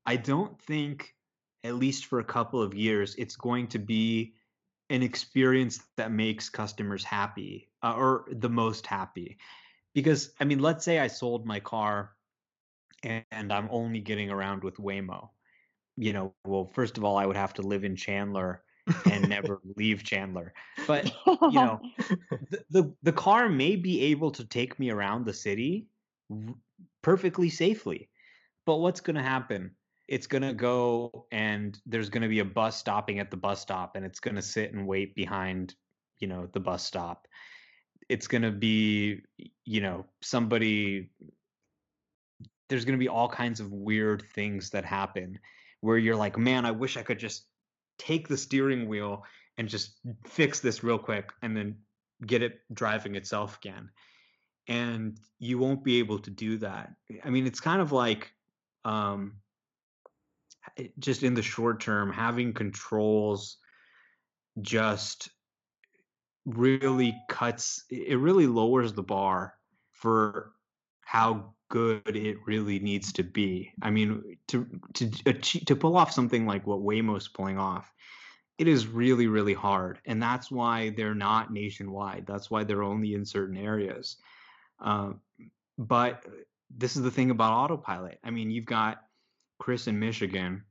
I 0.06 0.16
don't 0.16 0.60
think, 0.62 1.14
at 1.62 1.76
least 1.76 2.06
for 2.06 2.18
a 2.18 2.24
couple 2.24 2.60
of 2.60 2.74
years, 2.74 3.14
it's 3.16 3.36
going 3.36 3.68
to 3.68 3.78
be 3.78 4.34
an 4.88 5.02
experience 5.04 5.80
that 5.96 6.10
makes 6.10 6.48
customers 6.48 7.04
happy 7.04 7.70
uh, 7.82 7.94
or 7.94 8.26
the 8.32 8.48
most 8.48 8.86
happy. 8.86 9.38
Because 9.94 10.32
I 10.40 10.44
mean, 10.44 10.58
let's 10.58 10.84
say 10.84 10.98
I 10.98 11.06
sold 11.06 11.46
my 11.46 11.60
car 11.60 12.16
and, 13.04 13.24
and 13.30 13.52
I'm 13.52 13.68
only 13.70 14.00
getting 14.00 14.30
around 14.30 14.64
with 14.64 14.76
Waymo. 14.78 15.28
You 15.96 16.12
know, 16.12 16.34
well, 16.46 16.64
first 16.64 16.96
of 16.96 17.04
all, 17.04 17.16
I 17.18 17.26
would 17.26 17.36
have 17.36 17.54
to 17.54 17.62
live 17.62 17.84
in 17.84 17.94
Chandler 17.94 18.62
and 19.10 19.28
never 19.28 19.60
leave 19.76 20.04
Chandler. 20.04 20.52
But 20.86 21.12
you 21.26 21.50
know, 21.52 21.80
the, 22.50 22.64
the 22.70 22.94
the 23.02 23.12
car 23.12 23.48
may 23.48 23.76
be 23.76 24.02
able 24.04 24.30
to 24.32 24.44
take 24.44 24.78
me 24.78 24.90
around 24.90 25.24
the 25.24 25.34
city 25.34 25.86
perfectly 27.02 27.48
safely. 27.48 28.08
But 28.66 28.76
what's 28.76 29.00
going 29.00 29.16
to 29.16 29.22
happen? 29.22 29.72
It's 30.08 30.26
going 30.26 30.42
to 30.42 30.52
go 30.52 31.26
and 31.30 31.78
there's 31.86 32.08
going 32.08 32.22
to 32.22 32.28
be 32.28 32.40
a 32.40 32.44
bus 32.44 32.76
stopping 32.76 33.18
at 33.20 33.30
the 33.30 33.36
bus 33.36 33.60
stop 33.60 33.96
and 33.96 34.04
it's 34.04 34.20
going 34.20 34.36
to 34.36 34.42
sit 34.42 34.72
and 34.72 34.86
wait 34.86 35.14
behind, 35.14 35.74
you 36.18 36.28
know, 36.28 36.48
the 36.52 36.60
bus 36.60 36.84
stop. 36.84 37.26
It's 38.08 38.26
going 38.26 38.42
to 38.42 38.50
be, 38.50 39.22
you 39.64 39.80
know, 39.80 40.06
somebody 40.20 41.10
there's 42.68 42.84
going 42.84 42.96
to 42.96 43.02
be 43.02 43.08
all 43.08 43.28
kinds 43.28 43.58
of 43.60 43.72
weird 43.72 44.22
things 44.32 44.70
that 44.70 44.84
happen 44.84 45.38
where 45.80 45.98
you're 45.98 46.16
like, 46.16 46.38
"Man, 46.38 46.64
I 46.64 46.70
wish 46.70 46.96
I 46.96 47.02
could 47.02 47.18
just 47.18 47.46
take 48.00 48.28
the 48.28 48.36
steering 48.36 48.88
wheel 48.88 49.24
and 49.58 49.68
just 49.68 50.00
fix 50.26 50.60
this 50.60 50.82
real 50.82 50.98
quick 50.98 51.30
and 51.42 51.54
then 51.54 51.76
get 52.26 52.42
it 52.42 52.60
driving 52.72 53.14
itself 53.14 53.58
again. 53.58 53.90
And 54.66 55.18
you 55.38 55.58
won't 55.58 55.84
be 55.84 55.98
able 55.98 56.18
to 56.20 56.30
do 56.30 56.56
that. 56.58 56.92
I 57.24 57.30
mean 57.30 57.46
it's 57.46 57.60
kind 57.60 57.80
of 57.80 57.92
like 57.92 58.32
um 58.84 59.36
just 60.98 61.22
in 61.22 61.34
the 61.34 61.42
short 61.42 61.80
term, 61.80 62.12
having 62.12 62.54
controls 62.54 63.58
just 64.60 65.28
really 66.46 67.16
cuts 67.28 67.84
it 67.90 68.18
really 68.18 68.46
lowers 68.46 68.94
the 68.94 69.02
bar 69.02 69.54
for 69.92 70.52
how 71.02 71.54
good 71.70 72.14
it 72.14 72.36
really 72.44 72.78
needs 72.78 73.12
to 73.14 73.22
be. 73.22 73.72
I 73.80 73.88
mean, 73.88 74.36
to 74.48 74.66
to 74.94 75.10
achieve, 75.24 75.64
to 75.64 75.76
pull 75.76 75.96
off 75.96 76.12
something 76.12 76.44
like 76.44 76.66
what 76.66 76.80
Waymo's 76.80 77.28
pulling 77.28 77.58
off, 77.58 77.90
it 78.58 78.68
is 78.68 78.86
really 78.86 79.28
really 79.28 79.54
hard, 79.54 79.98
and 80.04 80.22
that's 80.22 80.50
why 80.50 80.90
they're 80.90 81.14
not 81.14 81.50
nationwide. 81.50 82.26
That's 82.26 82.50
why 82.50 82.64
they're 82.64 82.82
only 82.82 83.14
in 83.14 83.24
certain 83.24 83.56
areas. 83.56 84.16
Uh, 84.78 85.12
but 85.78 86.26
this 86.76 86.96
is 86.96 87.02
the 87.02 87.10
thing 87.10 87.30
about 87.30 87.52
autopilot. 87.52 88.18
I 88.22 88.30
mean, 88.30 88.50
you've 88.50 88.66
got 88.66 89.02
Chris 89.58 89.86
in 89.86 89.98
Michigan, 89.98 90.62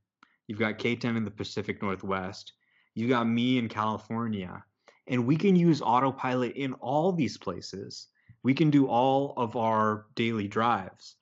you've 0.47 0.60
got 0.60 0.78
K10 0.78 1.18
in 1.18 1.24
the 1.24 1.32
Pacific 1.32 1.82
Northwest, 1.82 2.54
you 2.93 3.08
got 3.08 3.28
me 3.28 3.58
in 3.58 3.70
California, 3.70 4.64
and 5.08 5.26
we 5.26 5.38
can 5.38 5.56
use 5.56 5.82
autopilot 5.82 6.54
in 6.56 6.74
all 6.74 7.12
these 7.12 7.38
places. 7.38 8.08
We 8.44 8.54
can 8.54 8.70
do 8.70 8.88
all 8.88 9.34
of 9.38 9.56
our 9.56 10.06
daily 10.16 10.48
drives. 10.48 11.16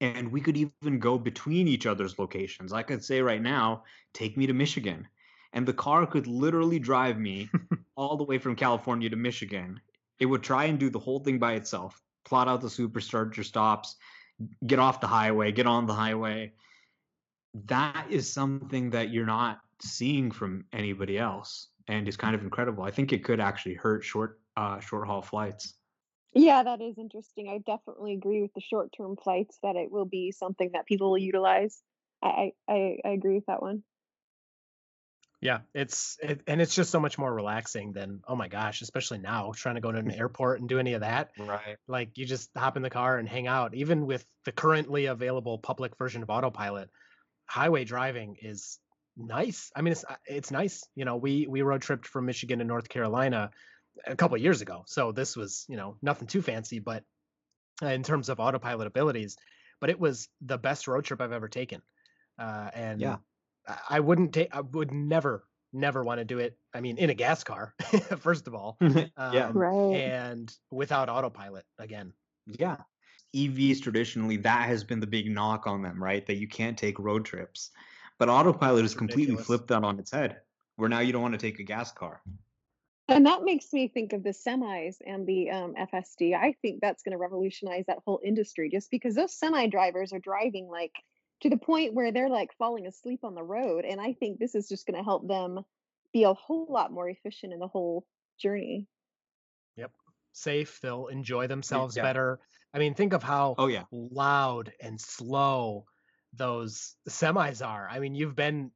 And 0.00 0.32
we 0.32 0.40
could 0.40 0.56
even 0.56 0.98
go 0.98 1.18
between 1.18 1.68
each 1.68 1.86
other's 1.86 2.18
locations. 2.18 2.72
I 2.72 2.82
could 2.82 3.04
say 3.04 3.20
right 3.20 3.42
now, 3.42 3.84
take 4.14 4.36
me 4.36 4.46
to 4.46 4.54
Michigan. 4.54 5.06
And 5.52 5.66
the 5.66 5.74
car 5.74 6.06
could 6.06 6.26
literally 6.26 6.78
drive 6.78 7.18
me 7.18 7.50
all 7.96 8.16
the 8.16 8.24
way 8.24 8.38
from 8.38 8.56
California 8.56 9.10
to 9.10 9.16
Michigan. 9.16 9.80
It 10.18 10.26
would 10.26 10.42
try 10.42 10.64
and 10.64 10.78
do 10.78 10.88
the 10.90 10.98
whole 10.98 11.20
thing 11.20 11.38
by 11.38 11.54
itself, 11.54 12.00
plot 12.24 12.48
out 12.48 12.60
the 12.60 12.68
supercharger 12.68 13.44
stops, 13.44 13.96
get 14.66 14.78
off 14.78 15.00
the 15.00 15.06
highway, 15.06 15.52
get 15.52 15.66
on 15.66 15.86
the 15.86 15.94
highway. 15.94 16.52
That 17.66 18.06
is 18.10 18.32
something 18.32 18.90
that 18.90 19.10
you're 19.10 19.26
not 19.26 19.60
seeing 19.82 20.30
from 20.30 20.64
anybody 20.72 21.18
else 21.18 21.68
and 21.88 22.06
is 22.08 22.16
kind 22.16 22.34
of 22.34 22.42
incredible. 22.42 22.84
I 22.84 22.90
think 22.90 23.12
it 23.12 23.24
could 23.24 23.40
actually 23.40 23.74
hurt 23.74 24.04
short 24.04 24.40
uh, 24.56 24.78
short 24.80 25.06
haul 25.06 25.22
flights. 25.22 25.74
Yeah, 26.32 26.62
that 26.62 26.80
is 26.80 26.96
interesting. 26.98 27.48
I 27.48 27.58
definitely 27.58 28.14
agree 28.14 28.42
with 28.42 28.54
the 28.54 28.60
short 28.60 28.90
term 28.96 29.16
flights 29.16 29.58
that 29.62 29.76
it 29.76 29.90
will 29.90 30.04
be 30.04 30.32
something 30.32 30.70
that 30.74 30.86
people 30.86 31.10
will 31.10 31.18
utilize. 31.18 31.80
I 32.22 32.52
I, 32.68 32.98
I 33.04 33.08
agree 33.10 33.34
with 33.34 33.46
that 33.46 33.62
one. 33.62 33.82
Yeah, 35.40 35.60
it's 35.74 36.18
it, 36.22 36.42
and 36.46 36.60
it's 36.60 36.74
just 36.74 36.90
so 36.90 37.00
much 37.00 37.16
more 37.16 37.32
relaxing 37.32 37.92
than 37.92 38.20
oh 38.28 38.36
my 38.36 38.48
gosh, 38.48 38.82
especially 38.82 39.18
now 39.18 39.52
trying 39.56 39.76
to 39.76 39.80
go 39.80 39.90
to 39.90 39.98
an 39.98 40.10
airport 40.18 40.60
and 40.60 40.68
do 40.68 40.78
any 40.78 40.92
of 40.92 41.00
that. 41.00 41.30
Right. 41.38 41.78
Like 41.88 42.18
you 42.18 42.26
just 42.26 42.50
hop 42.56 42.76
in 42.76 42.82
the 42.82 42.90
car 42.90 43.18
and 43.18 43.28
hang 43.28 43.46
out. 43.46 43.74
Even 43.74 44.06
with 44.06 44.24
the 44.44 44.52
currently 44.52 45.06
available 45.06 45.58
public 45.58 45.96
version 45.96 46.22
of 46.22 46.30
autopilot, 46.30 46.90
highway 47.46 47.84
driving 47.84 48.36
is 48.40 48.78
nice. 49.16 49.72
I 49.74 49.80
mean, 49.80 49.92
it's 49.92 50.04
uh, 50.04 50.16
it's 50.26 50.50
nice. 50.50 50.86
You 50.94 51.06
know, 51.06 51.16
we 51.16 51.46
we 51.48 51.62
road 51.62 51.80
tripped 51.80 52.06
from 52.06 52.26
Michigan 52.26 52.58
to 52.58 52.64
North 52.64 52.88
Carolina 52.90 53.50
a 54.06 54.16
couple 54.16 54.36
of 54.36 54.42
years 54.42 54.60
ago, 54.60 54.84
so 54.86 55.12
this 55.12 55.36
was 55.36 55.64
you 55.68 55.76
know 55.76 55.96
nothing 56.02 56.28
too 56.28 56.42
fancy, 56.42 56.78
but 56.78 57.04
uh, 57.82 57.86
in 57.86 58.02
terms 58.02 58.28
of 58.28 58.40
autopilot 58.40 58.86
abilities, 58.86 59.36
but 59.80 59.90
it 59.90 59.98
was 59.98 60.28
the 60.40 60.58
best 60.58 60.88
road 60.88 61.04
trip 61.04 61.20
I've 61.20 61.32
ever 61.32 61.48
taken. 61.48 61.82
Uh, 62.38 62.70
and 62.74 63.00
yeah 63.00 63.16
I 63.88 64.00
wouldn't 64.00 64.32
take. 64.32 64.54
I 64.54 64.60
would 64.60 64.92
never, 64.92 65.44
never 65.72 66.02
want 66.02 66.18
to 66.18 66.24
do 66.24 66.38
it. 66.38 66.56
I 66.74 66.80
mean, 66.80 66.98
in 66.98 67.10
a 67.10 67.14
gas 67.14 67.44
car, 67.44 67.74
first 68.18 68.46
of 68.46 68.54
all, 68.54 68.78
um, 68.80 69.06
yeah, 69.16 69.50
right, 69.54 69.96
and 69.96 70.52
without 70.70 71.08
autopilot 71.08 71.64
again. 71.78 72.12
Yeah, 72.46 72.76
EVs 73.34 73.82
traditionally 73.82 74.38
that 74.38 74.68
has 74.68 74.84
been 74.84 75.00
the 75.00 75.06
big 75.06 75.30
knock 75.30 75.66
on 75.66 75.82
them, 75.82 76.02
right? 76.02 76.26
That 76.26 76.36
you 76.36 76.48
can't 76.48 76.76
take 76.76 76.98
road 76.98 77.24
trips, 77.24 77.70
but 78.18 78.28
autopilot 78.28 78.82
has 78.82 78.94
completely 78.94 79.36
flipped 79.36 79.68
that 79.68 79.84
on 79.84 79.98
its 79.98 80.10
head. 80.10 80.38
Where 80.76 80.88
now 80.88 81.00
you 81.00 81.12
don't 81.12 81.22
want 81.22 81.34
to 81.34 81.38
take 81.38 81.58
a 81.60 81.64
gas 81.64 81.92
car. 81.92 82.22
And 83.10 83.26
that 83.26 83.42
makes 83.42 83.72
me 83.72 83.88
think 83.88 84.12
of 84.12 84.22
the 84.22 84.30
semis 84.30 84.96
and 85.04 85.26
the 85.26 85.50
um, 85.50 85.74
FSD. 85.74 86.34
I 86.34 86.54
think 86.62 86.80
that's 86.80 87.02
going 87.02 87.12
to 87.12 87.18
revolutionize 87.18 87.84
that 87.86 87.98
whole 88.06 88.20
industry 88.24 88.70
just 88.70 88.90
because 88.90 89.16
those 89.16 89.34
semi 89.34 89.66
drivers 89.66 90.12
are 90.12 90.20
driving 90.20 90.68
like 90.68 90.94
to 91.42 91.50
the 91.50 91.56
point 91.56 91.92
where 91.92 92.12
they're 92.12 92.28
like 92.28 92.50
falling 92.56 92.86
asleep 92.86 93.20
on 93.24 93.34
the 93.34 93.42
road. 93.42 93.84
And 93.84 94.00
I 94.00 94.12
think 94.12 94.38
this 94.38 94.54
is 94.54 94.68
just 94.68 94.86
going 94.86 94.96
to 94.96 95.02
help 95.02 95.26
them 95.26 95.60
be 96.12 96.22
a 96.22 96.34
whole 96.34 96.66
lot 96.70 96.92
more 96.92 97.08
efficient 97.08 97.52
in 97.52 97.58
the 97.58 97.66
whole 97.66 98.06
journey. 98.40 98.86
Yep. 99.76 99.90
Safe. 100.32 100.78
They'll 100.80 101.08
enjoy 101.08 101.48
themselves 101.48 101.96
yeah. 101.96 102.02
better. 102.02 102.38
I 102.72 102.78
mean, 102.78 102.94
think 102.94 103.12
of 103.12 103.24
how 103.24 103.56
oh, 103.58 103.66
yeah. 103.66 103.84
loud 103.90 104.72
and 104.80 105.00
slow 105.00 105.86
those 106.34 106.94
semis 107.08 107.66
are. 107.66 107.88
I 107.90 107.98
mean, 107.98 108.14
you've 108.14 108.36
been 108.36 108.70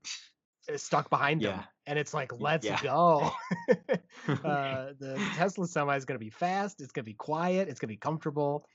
uh, 0.72 0.76
stuck 0.76 1.08
behind 1.08 1.42
yeah. 1.42 1.50
them 1.50 1.64
and 1.86 1.98
it's 1.98 2.14
like 2.14 2.32
let's 2.40 2.66
yeah. 2.66 2.80
go 2.82 3.30
uh, 4.28 4.92
the 4.98 5.20
tesla 5.36 5.66
semi 5.66 5.96
is 5.96 6.04
going 6.04 6.18
to 6.18 6.24
be 6.24 6.30
fast 6.30 6.80
it's 6.80 6.92
going 6.92 7.04
to 7.04 7.10
be 7.10 7.14
quiet 7.14 7.68
it's 7.68 7.80
going 7.80 7.88
to 7.88 7.92
be 7.92 7.96
comfortable 7.96 8.66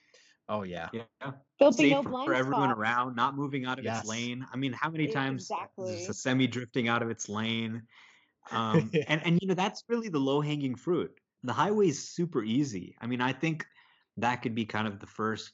Oh 0.49 0.63
yeah. 0.63 0.89
Yeah. 0.91 1.03
There'll 1.59 1.71
Safe 1.71 1.91
no 1.91 2.01
for, 2.01 2.25
for 2.25 2.33
everyone 2.33 2.71
around, 2.71 3.15
not 3.15 3.37
moving 3.37 3.65
out 3.65 3.77
of 3.77 3.85
yes. 3.85 3.99
its 3.99 4.09
lane. 4.09 4.45
I 4.51 4.57
mean, 4.57 4.73
how 4.73 4.89
many 4.89 5.07
times 5.07 5.43
exactly. 5.43 5.93
is 5.93 6.09
a 6.09 6.13
semi 6.13 6.47
drifting 6.47 6.87
out 6.87 7.03
of 7.03 7.09
its 7.09 7.29
lane? 7.29 7.83
Um, 8.51 8.89
and 9.07 9.21
and 9.23 9.37
you 9.39 9.47
know 9.47 9.53
that's 9.53 9.83
really 9.89 10.09
the 10.09 10.17
low 10.17 10.41
hanging 10.41 10.73
fruit. 10.73 11.11
The 11.43 11.53
highway 11.53 11.89
is 11.89 12.09
super 12.09 12.43
easy. 12.43 12.95
I 12.99 13.05
mean, 13.05 13.21
I 13.21 13.31
think 13.31 13.63
that 14.17 14.37
could 14.37 14.55
be 14.55 14.65
kind 14.65 14.87
of 14.87 14.99
the 14.99 15.05
first. 15.05 15.51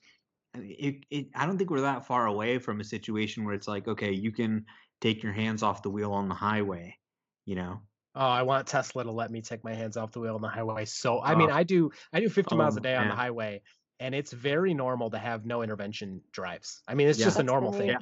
It, 0.54 1.04
it, 1.10 1.28
I 1.36 1.46
don't 1.46 1.58
think 1.58 1.72
we're 1.72 1.82
that 1.82 2.08
far 2.08 2.28
away 2.28 2.58
from 2.58 2.80
a 2.80 2.86
situation 2.86 3.44
where 3.44 3.54
it's 3.54 3.68
like, 3.68 3.90
okay, 3.90 4.14
you 4.14 4.32
can 4.32 4.66
take 5.02 5.24
your 5.24 5.34
hands 5.34 5.62
off 5.62 5.82
the 5.82 5.90
wheel 5.90 6.14
on 6.14 6.30
the 6.30 6.36
highway. 6.36 6.98
You 7.46 7.56
know. 7.56 7.82
Oh, 8.18 8.22
I 8.26 8.44
want 8.44 8.66
Tesla 8.68 9.04
to 9.04 9.12
let 9.12 9.30
me 9.30 9.42
take 9.42 9.64
my 9.64 9.74
hands 9.74 9.98
off 9.98 10.14
the 10.14 10.22
wheel 10.22 10.36
on 10.36 10.42
the 10.42 10.48
highway. 10.48 10.86
So 10.86 11.22
I 11.22 11.36
mean, 11.36 11.52
oh. 11.52 11.56
I 11.56 11.64
do 11.64 11.92
I 12.14 12.20
do 12.20 12.30
50 12.30 12.56
oh, 12.56 12.58
miles 12.58 12.78
a 12.78 12.80
oh, 12.80 12.84
day 12.84 12.94
man. 12.94 13.04
on 13.04 13.08
the 13.10 13.16
highway, 13.16 13.62
and 14.00 14.16
it's 14.16 14.32
very 14.32 14.74
normal 14.74 15.10
to 15.12 15.18
have 15.18 15.46
no 15.46 15.62
intervention 15.62 16.22
drives. 16.32 16.82
I 16.88 16.96
mean, 16.96 17.08
it's 17.08 17.20
yeah. 17.20 17.26
just 17.26 17.40
a 17.40 17.44
normal 17.44 17.74
thing. 17.74 17.90
Yeah. 17.90 17.98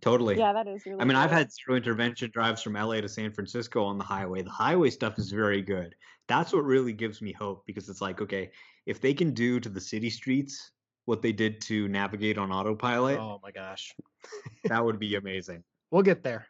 Totally. 0.00 0.36
Yeah, 0.36 0.52
that 0.52 0.66
is 0.66 0.84
really 0.84 1.00
I 1.00 1.04
mean, 1.04 1.16
I've 1.16 1.30
had 1.30 1.48
zero 1.52 1.76
intervention 1.76 2.30
drives 2.32 2.60
from 2.60 2.74
LA 2.74 3.00
to 3.00 3.08
San 3.08 3.32
Francisco 3.32 3.84
on 3.84 3.98
the 3.98 4.04
highway. 4.04 4.42
The 4.42 4.50
highway 4.50 4.90
stuff 4.90 5.18
is 5.18 5.30
very 5.30 5.62
good. 5.62 5.94
That's 6.26 6.52
what 6.52 6.64
really 6.64 6.92
gives 6.92 7.22
me 7.22 7.32
hope 7.32 7.64
because 7.66 7.88
it's 7.88 8.00
like, 8.00 8.20
okay, 8.20 8.50
if 8.84 9.00
they 9.00 9.14
can 9.14 9.32
do 9.32 9.60
to 9.60 9.68
the 9.68 9.80
city 9.80 10.10
streets 10.10 10.72
what 11.04 11.22
they 11.22 11.32
did 11.32 11.60
to 11.62 11.88
navigate 11.88 12.38
on 12.38 12.52
autopilot. 12.52 13.18
Oh 13.18 13.40
my 13.42 13.50
gosh. 13.50 13.94
that 14.64 14.84
would 14.84 14.98
be 14.98 15.14
amazing. 15.16 15.62
We'll 15.90 16.02
get 16.02 16.22
there. 16.22 16.46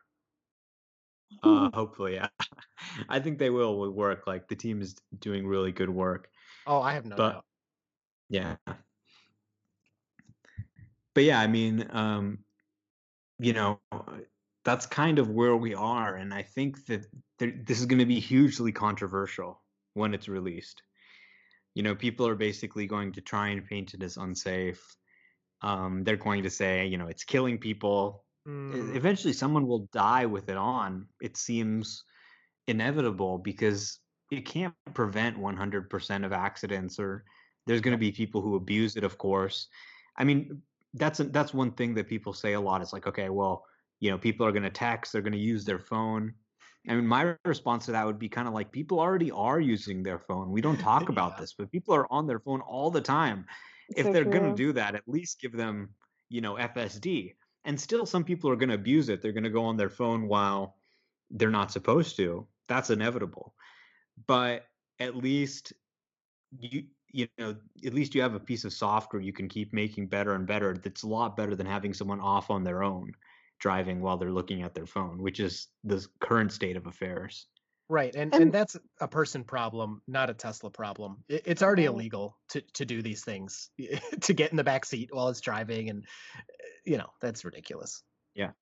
Uh, 1.43 1.71
hopefully, 1.75 2.15
yeah. 2.15 2.29
I 3.09 3.21
think 3.21 3.39
they 3.39 3.51
will 3.51 3.93
work. 3.93 4.27
Like 4.27 4.49
the 4.49 4.57
team 4.57 4.81
is 4.81 4.97
doing 5.19 5.47
really 5.47 5.73
good 5.73 5.91
work. 5.91 6.29
Oh, 6.67 6.81
I 6.81 6.95
have 6.95 7.07
no 7.07 7.17
but, 7.17 7.33
doubt. 7.33 7.45
Yeah. 8.29 8.57
But 11.15 11.25
yeah, 11.25 11.41
I 11.41 11.47
mean, 11.47 11.87
um, 11.91 12.39
you 13.39 13.53
know, 13.53 13.81
that's 14.65 14.87
kind 14.87 15.19
of 15.19 15.29
where 15.29 15.57
we 15.57 15.75
are, 15.75 16.15
and 16.15 16.33
I 16.33 16.43
think 16.43 16.87
that 16.87 17.05
there, 17.39 17.53
this 17.67 17.81
is 17.81 17.87
going 17.87 17.99
to 17.99 18.07
be 18.07 18.21
hugely 18.21 18.73
controversial 18.73 19.61
when 19.95 20.15
it's 20.15 20.29
released. 20.29 20.83
You 21.75 21.83
know, 21.83 21.95
people 21.95 22.27
are 22.27 22.35
basically 22.35 22.87
going 22.87 23.13
to 23.13 23.21
try 23.21 23.49
and 23.49 23.65
paint 23.65 23.95
it 23.95 24.03
as 24.03 24.17
unsafe. 24.17 24.83
Um, 25.63 26.05
they're 26.05 26.17
going 26.17 26.43
to 26.45 26.51
say, 26.51 26.87
you 26.87 26.99
know, 26.99 27.09
it's 27.09 27.25
killing 27.25 27.59
people. 27.59 28.25
Mm. 28.47 28.95
Eventually, 28.97 29.33
someone 29.33 29.67
will 29.67 29.89
die 29.93 30.27
with 30.27 30.49
it 30.49 30.57
on. 30.57 31.07
It 31.21 31.37
seems 31.37 32.05
inevitable 32.67 33.39
because 33.39 33.99
it 34.31 34.45
can't 34.47 34.75
prevent 34.95 35.39
100% 35.39 36.25
of 36.25 36.33
accidents 36.33 36.99
or 36.99 37.25
there's 37.67 37.81
going 37.81 37.93
to 37.93 37.99
be 37.99 38.11
people 38.11 38.41
who 38.41 38.57
abuse 38.57 38.97
it, 38.97 39.05
of 39.05 39.19
course. 39.19 39.69
I 40.17 40.25
mean, 40.25 40.63
that's 40.95 41.21
a, 41.21 41.25
that's 41.25 41.55
one 41.55 41.73
thing 41.73 41.95
that 41.95 42.09
people 42.09 42.33
say 42.33 42.55
a 42.55 42.61
lot. 42.61 42.83
It's 42.83 42.93
like, 42.93 43.07
okay, 43.07 43.29
well, 43.29 43.65
you 44.01 44.11
know, 44.11 44.19
people 44.19 44.47
are 44.47 44.53
going 44.53 44.65
to 44.65 44.71
text, 44.71 45.13
they're 45.13 45.23
going 45.23 45.33
to 45.33 45.39
use 45.39 45.65
their 45.65 45.79
phone. 45.79 46.35
I 46.89 46.95
mean, 46.95 47.07
my 47.07 47.37
response 47.45 47.87
to 47.87 47.93
that 47.93 48.05
would 48.05 48.19
be 48.19 48.29
kind 48.29 48.49
of 48.49 48.55
like 48.55 48.73
people 48.73 48.99
already 48.99 49.31
are 49.31 49.61
using 49.61 50.03
their 50.03 50.19
phone. 50.19 50.51
We 50.51 50.61
don't 50.61 50.79
talk 50.79 51.09
about 51.09 51.35
yeah. 51.37 51.41
this, 51.41 51.55
but 51.57 51.71
people 51.71 51.95
are 51.95 52.11
on 52.11 52.27
their 52.27 52.41
phone 52.41 52.61
all 52.63 52.91
the 52.91 53.01
time. 53.01 53.47
if 53.97 54.07
so 54.07 54.13
they're 54.13 54.25
going 54.25 54.51
to 54.51 54.55
do 54.55 54.73
that, 54.73 54.95
at 54.95 55.07
least 55.07 55.41
give 55.41 55.53
them, 55.53 55.91
you 56.29 56.41
know, 56.41 56.55
FSD. 56.55 57.35
And 57.65 57.81
still, 57.81 58.07
some 58.07 58.25
people 58.25 58.51
are 58.51 58.57
going 58.57 58.71
to 58.71 58.75
abuse 58.75 59.09
it. 59.09 59.23
They're 59.23 59.33
going 59.33 59.45
to 59.45 59.51
go 59.51 59.65
on 59.65 59.77
their 59.77 59.91
phone 59.91 60.27
while 60.27 60.77
they're 61.31 61.51
not 61.51 61.71
supposed 61.71 62.17
to. 62.17 62.47
That's 62.69 62.91
inevitable. 62.91 63.55
But 64.27 64.67
at 64.99 65.17
least 65.17 65.73
you 66.59 66.85
you 67.11 67.29
know 67.39 67.57
at 67.85 67.95
least 67.95 68.15
you 68.15 68.23
have 68.23 68.35
a 68.35 68.41
piece 68.41 68.65
of 68.65 68.73
software 68.73 69.23
you 69.23 69.33
can 69.33 69.49
keep 69.49 69.73
making 69.73 70.07
better 70.07 70.35
and 70.35 70.47
better 70.47 70.75
that's 70.75 71.03
a 71.03 71.09
lot 71.09 71.37
better 71.37 71.55
than 71.55 71.67
having 71.67 71.93
someone 71.93 72.21
off 72.21 72.51
on 72.51 72.63
their 72.63 72.83
own 72.83 73.13
driving 73.59 74.01
while 74.01 74.17
they're 74.17 74.33
looking 74.33 74.63
at 74.63 74.75
their 74.75 74.87
phone 74.87 75.21
which 75.23 75.41
is 75.41 75.69
the 75.85 76.07
current 76.21 76.53
state 76.53 76.77
of 76.77 76.87
affairs 76.87 77.47
right 77.89 78.15
and 78.15 78.33
and, 78.35 78.45
and 78.45 78.53
that's 78.53 78.77
a 79.01 79.09
person 79.09 79.45
problem 79.45 80.03
not 80.07 80.31
a 80.31 80.35
tesla 80.35 80.71
problem 80.71 81.23
it, 81.29 81.43
it's 81.45 81.63
already 81.63 81.85
illegal 81.85 82.39
to 82.49 82.61
to 82.75 82.85
do 82.85 83.03
these 83.03 83.25
things 83.25 83.71
to 84.21 84.33
get 84.33 84.51
in 84.51 84.57
the 84.57 84.65
back 84.65 84.85
seat 84.85 85.11
while 85.13 85.29
it's 85.29 85.41
driving 85.41 85.91
and 85.91 86.05
you 86.85 86.97
know 86.99 87.11
that's 87.21 87.45
ridiculous 87.45 88.03
yeah 88.35 88.53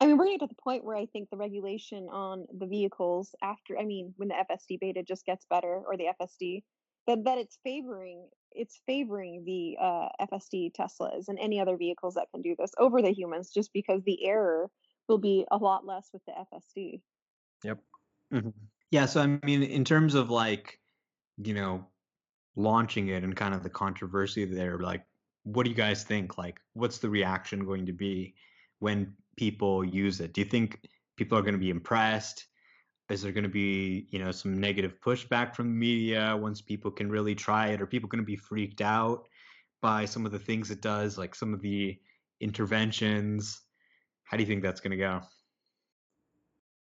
I 0.00 0.06
mean, 0.06 0.16
we're 0.16 0.26
getting 0.26 0.38
to 0.40 0.46
the 0.46 0.54
point 0.54 0.84
where 0.84 0.96
I 0.96 1.06
think 1.06 1.28
the 1.30 1.36
regulation 1.36 2.08
on 2.08 2.46
the 2.56 2.66
vehicles 2.66 3.34
after, 3.42 3.76
I 3.76 3.84
mean, 3.84 4.14
when 4.16 4.28
the 4.28 4.38
FSD 4.38 4.78
beta 4.80 5.02
just 5.02 5.24
gets 5.26 5.44
better 5.46 5.82
or 5.84 5.96
the 5.96 6.06
FSD, 6.06 6.62
that 7.06 7.24
that 7.24 7.38
it's 7.38 7.58
favoring 7.64 8.28
it's 8.52 8.80
favoring 8.86 9.44
the 9.44 9.76
uh, 9.80 10.08
FSD 10.20 10.70
Teslas 10.72 11.28
and 11.28 11.38
any 11.38 11.60
other 11.60 11.76
vehicles 11.76 12.14
that 12.14 12.30
can 12.30 12.42
do 12.42 12.54
this 12.58 12.70
over 12.78 13.02
the 13.02 13.12
humans, 13.12 13.50
just 13.52 13.72
because 13.72 14.02
the 14.04 14.24
error 14.24 14.70
will 15.08 15.18
be 15.18 15.46
a 15.50 15.56
lot 15.56 15.84
less 15.84 16.10
with 16.12 16.24
the 16.26 16.32
FSD. 16.38 17.02
Yep. 17.64 17.82
Mhm. 18.32 18.54
Yeah, 18.90 19.06
so 19.06 19.20
I 19.22 19.26
mean, 19.44 19.62
in 19.62 19.84
terms 19.84 20.14
of 20.14 20.30
like, 20.30 20.80
you 21.38 21.54
know, 21.54 21.88
launching 22.56 23.08
it 23.08 23.24
and 23.24 23.36
kind 23.36 23.54
of 23.54 23.62
the 23.62 23.70
controversy 23.70 24.44
there, 24.44 24.78
like, 24.78 25.06
what 25.44 25.64
do 25.64 25.70
you 25.70 25.76
guys 25.76 26.04
think? 26.04 26.38
Like, 26.38 26.60
what's 26.74 26.98
the 26.98 27.08
reaction 27.08 27.64
going 27.64 27.86
to 27.86 27.92
be 27.92 28.34
when 28.80 29.14
people 29.36 29.84
use 29.84 30.20
it? 30.20 30.32
Do 30.34 30.40
you 30.40 30.46
think 30.46 30.80
people 31.16 31.38
are 31.38 31.42
going 31.42 31.54
to 31.54 31.58
be 31.58 31.70
impressed? 31.70 32.46
Is 33.10 33.22
there 33.22 33.32
going 33.32 33.44
to 33.44 33.48
be, 33.50 34.06
you 34.10 34.18
know, 34.18 34.30
some 34.30 34.60
negative 34.60 35.00
pushback 35.00 35.54
from 35.54 35.68
the 35.68 35.74
media 35.74 36.36
once 36.36 36.60
people 36.60 36.90
can 36.90 37.08
really 37.10 37.34
try 37.34 37.68
it? 37.68 37.80
Are 37.80 37.86
people 37.86 38.08
going 38.08 38.22
to 38.22 38.26
be 38.26 38.36
freaked 38.36 38.82
out 38.82 39.26
by 39.80 40.04
some 40.04 40.26
of 40.26 40.32
the 40.32 40.38
things 40.38 40.70
it 40.70 40.82
does, 40.82 41.16
like 41.16 41.34
some 41.34 41.54
of 41.54 41.62
the 41.62 41.98
interventions? 42.40 43.62
How 44.24 44.36
do 44.36 44.42
you 44.42 44.46
think 44.46 44.62
that's 44.62 44.80
going 44.80 44.90
to 44.90 44.96
go? 44.98 45.20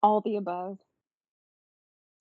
All 0.03 0.19
the 0.21 0.35
above. 0.35 0.79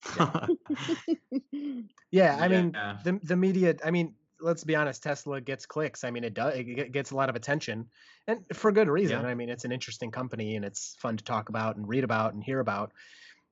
Yeah, 2.13 2.37
I 2.41 2.49
mean, 2.49 2.73
Yeah. 2.75 2.99
the 3.05 3.21
the 3.23 3.37
media. 3.37 3.77
I 3.85 3.91
mean, 3.91 4.15
let's 4.41 4.65
be 4.65 4.77
honest. 4.77 5.03
Tesla 5.03 5.41
gets 5.41 5.67
clicks. 5.67 6.05
I 6.05 6.11
mean, 6.11 6.25
it 6.25 6.35
does. 6.35 6.55
It 6.57 6.93
gets 6.93 7.11
a 7.11 7.17
lot 7.17 7.29
of 7.29 7.37
attention, 7.37 7.87
and 8.27 8.41
for 8.53 8.73
good 8.73 8.89
reason. 8.89 9.23
Yeah. 9.23 9.29
I 9.29 9.35
mean, 9.35 9.49
it's 9.49 9.65
an 9.65 9.73
interesting 9.73 10.11
company, 10.11 10.57
and 10.57 10.65
it's 10.65 10.97
fun 11.01 11.17
to 11.17 11.25
talk 11.25 11.49
about 11.49 11.77
and 11.77 11.89
read 11.89 12.05
about 12.05 12.35
and 12.35 12.43
hear 12.43 12.61
about. 12.61 12.93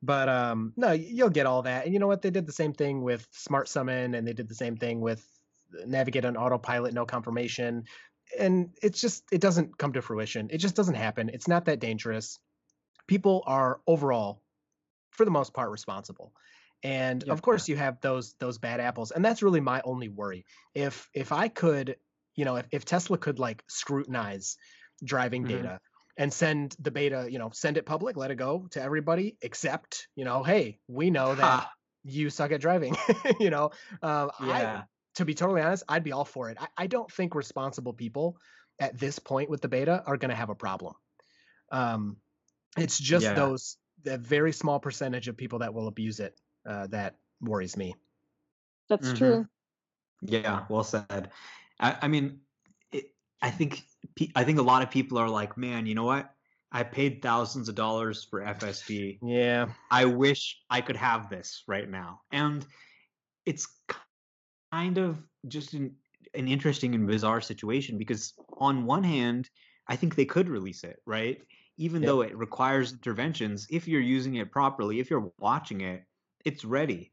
But 0.02 0.28
um, 0.28 0.72
no, 0.76 0.92
you'll 0.92 1.30
get 1.30 1.46
all 1.46 1.62
that. 1.62 1.84
And 1.84 1.92
you 1.92 2.00
know 2.00 2.06
what? 2.06 2.22
They 2.22 2.30
did 2.30 2.46
the 2.46 2.52
same 2.52 2.72
thing 2.72 3.02
with 3.02 3.26
Smart 3.32 3.68
Summon, 3.68 4.14
and 4.14 4.26
they 4.26 4.32
did 4.32 4.48
the 4.48 4.54
same 4.54 4.76
thing 4.76 5.00
with 5.00 5.24
Navigate 5.86 6.24
on 6.24 6.36
Autopilot, 6.36 6.94
no 6.94 7.04
confirmation. 7.04 7.84
And 8.38 8.70
it's 8.82 9.00
just 9.00 9.24
it 9.32 9.40
doesn't 9.40 9.78
come 9.78 9.92
to 9.94 10.02
fruition. 10.02 10.48
It 10.50 10.58
just 10.58 10.76
doesn't 10.76 10.94
happen. 10.94 11.30
It's 11.32 11.48
not 11.48 11.64
that 11.64 11.80
dangerous. 11.80 12.38
People 13.06 13.42
are 13.46 13.80
overall, 13.86 14.42
for 15.10 15.24
the 15.24 15.30
most 15.30 15.54
part, 15.54 15.70
responsible. 15.70 16.32
And 16.82 17.24
Yeah. 17.24 17.28
of 17.28 17.42
course, 17.42 17.68
you 17.68 17.76
have 17.76 18.00
those 18.00 18.34
those 18.34 18.58
bad 18.58 18.80
apples, 18.80 19.10
and 19.10 19.24
that's 19.24 19.42
really 19.42 19.60
my 19.60 19.80
only 19.84 20.08
worry. 20.08 20.46
If 20.74 21.08
if 21.14 21.32
I 21.32 21.48
could, 21.48 21.96
you 22.36 22.44
know, 22.44 22.56
if, 22.56 22.68
if 22.70 22.84
Tesla 22.84 23.18
could 23.18 23.38
like 23.38 23.64
scrutinize 23.68 24.56
driving 25.04 25.44
Mhm. 25.44 25.46
data 25.46 25.80
and 26.16 26.32
send 26.32 26.76
the 26.78 26.90
beta, 26.90 27.28
you 27.30 27.38
know, 27.38 27.50
send 27.50 27.76
it 27.76 27.86
public, 27.86 28.16
let 28.16 28.30
it 28.30 28.36
go 28.36 28.66
to 28.72 28.82
everybody, 28.82 29.38
except, 29.42 30.08
you 30.16 30.24
know, 30.24 30.42
hey, 30.42 30.80
we 30.88 31.10
know 31.10 31.34
that 31.34 31.60
Ha, 31.60 31.72
you 32.04 32.30
suck 32.30 32.50
at 32.52 32.60
driving. 32.60 32.96
you 33.40 33.50
know, 33.50 33.70
um, 34.02 34.30
I, 34.38 34.68
yeah. 34.68 34.84
to 35.14 35.24
be 35.24 35.34
totally 35.34 35.62
honest, 35.62 35.84
I'd 35.88 36.02
be 36.04 36.12
all 36.12 36.24
for 36.24 36.50
it. 36.50 36.56
I, 36.60 36.68
I 36.76 36.86
don't 36.88 37.10
think 37.10 37.34
responsible 37.34 37.92
people 37.92 38.38
at 38.80 38.98
this 38.98 39.18
point 39.18 39.50
with 39.50 39.60
the 39.60 39.68
beta 39.68 40.02
are 40.06 40.16
going 40.16 40.30
to 40.30 40.36
have 40.36 40.50
a 40.50 40.54
problem. 40.56 40.94
Um, 41.70 42.18
it's 42.78 42.98
just 42.98 43.34
Yeah. 43.34 43.34
those 43.34 43.78
the 44.02 44.18
very 44.18 44.52
small 44.52 44.80
percentage 44.80 45.28
of 45.28 45.36
people 45.36 45.60
that 45.60 45.74
will 45.74 45.88
abuse 45.88 46.20
it 46.20 46.40
uh, 46.68 46.86
that 46.88 47.18
worries 47.40 47.76
me. 47.76 47.96
That's 48.88 49.12
Mhm. 49.12 49.12
true. 49.12 49.48
Yeah, 50.22 50.66
well 50.68 50.84
said. 50.84 51.32
I, 51.80 51.98
I 52.02 52.08
mean, 52.08 52.42
it, 52.92 53.14
I 53.42 53.50
think 53.50 53.84
I 54.36 54.44
think 54.44 54.58
a 54.58 54.62
lot 54.62 54.82
of 54.82 54.90
people 54.90 55.18
are 55.18 55.28
like, 55.28 55.56
man, 55.56 55.86
you 55.86 55.94
know 55.94 56.04
what? 56.04 56.34
I 56.72 56.82
paid 56.84 57.22
thousands 57.22 57.68
of 57.68 57.74
dollars 57.76 58.24
for 58.24 58.42
FSD. 58.42 59.22
Yeah, 59.22 59.72
I 59.90 60.04
wish 60.06 60.62
I 60.70 60.80
could 60.80 60.96
have 60.96 61.30
this 61.30 61.64
right 61.68 61.88
now. 61.88 62.22
And 62.32 62.66
it's 63.46 63.66
kind 64.72 64.98
of 64.98 65.24
just 65.48 65.74
an, 65.74 65.96
an 66.34 66.48
interesting 66.48 66.94
and 66.94 67.06
bizarre 67.06 67.40
situation 67.40 67.98
because 67.98 68.34
on 68.58 68.86
one 68.86 69.04
hand, 69.04 69.50
I 69.88 69.96
think 69.96 70.14
they 70.14 70.26
could 70.26 70.48
release 70.48 70.84
it, 70.84 71.00
right? 71.06 71.42
Even 71.78 72.02
Yep. 72.02 72.04
though 72.04 72.22
it 72.22 72.36
requires 72.36 72.92
interventions, 72.92 73.66
if 73.70 73.88
you're 73.88 74.00
using 74.00 74.34
it 74.36 74.52
properly, 74.52 75.00
if 75.00 75.10
you're 75.10 75.32
watching 75.38 75.80
it, 75.80 76.04
it's 76.44 76.64
ready. 76.64 77.12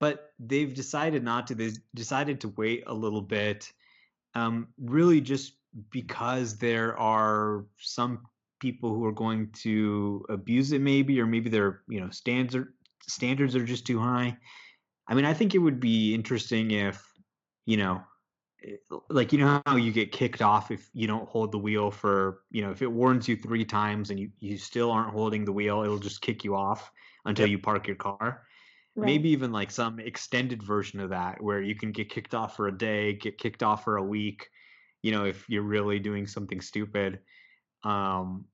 But 0.00 0.32
they've 0.38 0.72
decided 0.74 1.22
not 1.22 1.46
to. 1.48 1.54
They 1.54 1.70
decided 1.94 2.40
to 2.42 2.48
wait 2.50 2.84
a 2.86 2.94
little 2.94 3.22
bit, 3.22 3.72
um, 4.34 4.74
really 4.78 5.20
just 5.20 5.58
because 5.90 6.58
there 6.58 6.98
are 6.98 7.66
some 7.78 8.26
people 8.60 8.94
who 8.94 9.04
are 9.04 9.12
going 9.12 9.52
to 9.52 10.24
abuse 10.28 10.72
it, 10.72 10.80
maybe, 10.80 11.20
or 11.20 11.26
maybe 11.26 11.50
their 11.50 11.82
you 11.88 12.00
know 12.00 12.10
standard 12.10 12.74
standards 13.02 13.56
are 13.56 13.64
just 13.64 13.86
too 13.86 14.00
high. 14.00 14.38
I 15.08 15.14
mean, 15.14 15.24
I 15.24 15.34
think 15.34 15.54
it 15.54 15.58
would 15.58 15.80
be 15.80 16.14
interesting 16.14 16.70
if, 16.70 17.04
you 17.66 17.76
know, 17.76 18.02
eh, 18.64 18.76
like 19.10 19.32
you 19.32 19.38
know 19.38 19.62
how 19.66 19.76
you 19.76 19.92
get 19.92 20.12
kicked 20.12 20.42
off 20.42 20.70
if 20.70 20.90
you 20.94 21.06
don't 21.06 21.28
hold 21.28 21.52
the 21.52 21.58
wheel 21.58 21.90
for, 21.90 22.42
you 22.50 22.62
know, 22.62 22.70
if 22.70 22.82
it 22.82 22.88
warns 22.92 23.28
you 23.28 23.36
three 23.36 23.64
times 23.64 24.10
and 24.10 24.20
you 24.20 24.32
you 24.40 24.56
still 24.58 24.90
aren't 24.90 25.12
holding 25.12 25.44
the 25.44 25.52
wheel, 25.52 25.82
it'll 25.82 25.98
just 25.98 26.22
kick 26.22 26.44
you 26.44 26.56
off 26.56 26.92
until 27.24 27.46
Yep. 27.46 27.48
you 27.48 27.58
park 27.58 27.86
your 27.86 27.96
car. 27.96 28.46
Right. 28.96 29.06
Maybe 29.06 29.30
even 29.30 29.50
like 29.52 29.70
some 29.70 29.98
extended 29.98 30.62
version 30.62 31.00
of 31.00 31.10
that 31.10 31.42
where 31.42 31.60
you 31.60 31.74
can 31.74 31.90
get 31.90 32.10
kicked 32.10 32.34
off 32.34 32.56
for 32.56 32.68
a 32.68 32.78
day, 32.78 33.14
get 33.14 33.38
kicked 33.38 33.62
off 33.62 33.82
for 33.84 33.96
a 33.96 34.02
week, 34.02 34.48
you 35.02 35.10
know, 35.10 35.24
if 35.24 35.48
you're 35.48 35.62
really 35.62 35.98
doing 35.98 36.26
something 36.26 36.60
stupid. 36.60 37.18
Um, 37.82 38.44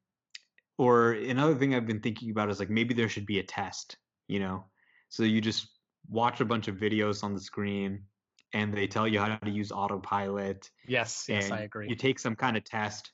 or 0.78 1.12
another 1.12 1.54
thing 1.54 1.74
I've 1.74 1.86
been 1.86 2.00
thinking 2.00 2.30
about 2.30 2.48
is 2.48 2.58
like 2.58 2.70
maybe 2.70 2.94
there 2.94 3.08
should 3.08 3.26
be 3.26 3.38
a 3.38 3.42
test, 3.42 3.98
you 4.28 4.40
know, 4.40 4.64
so 5.10 5.24
you 5.24 5.42
just 5.42 5.68
watch 6.08 6.40
a 6.40 6.44
bunch 6.44 6.68
of 6.68 6.76
videos 6.76 7.22
on 7.22 7.34
the 7.34 7.40
screen 7.40 8.04
and 8.52 8.72
they 8.74 8.86
tell 8.86 9.06
you 9.06 9.20
how 9.20 9.36
to 9.36 9.50
use 9.50 9.70
autopilot 9.70 10.70
yes, 10.88 11.26
yes, 11.28 11.50
I 11.50 11.60
agree. 11.60 11.88
you 11.88 11.94
take 11.94 12.18
some 12.18 12.34
kind 12.34 12.56
of 12.56 12.64
test 12.64 13.12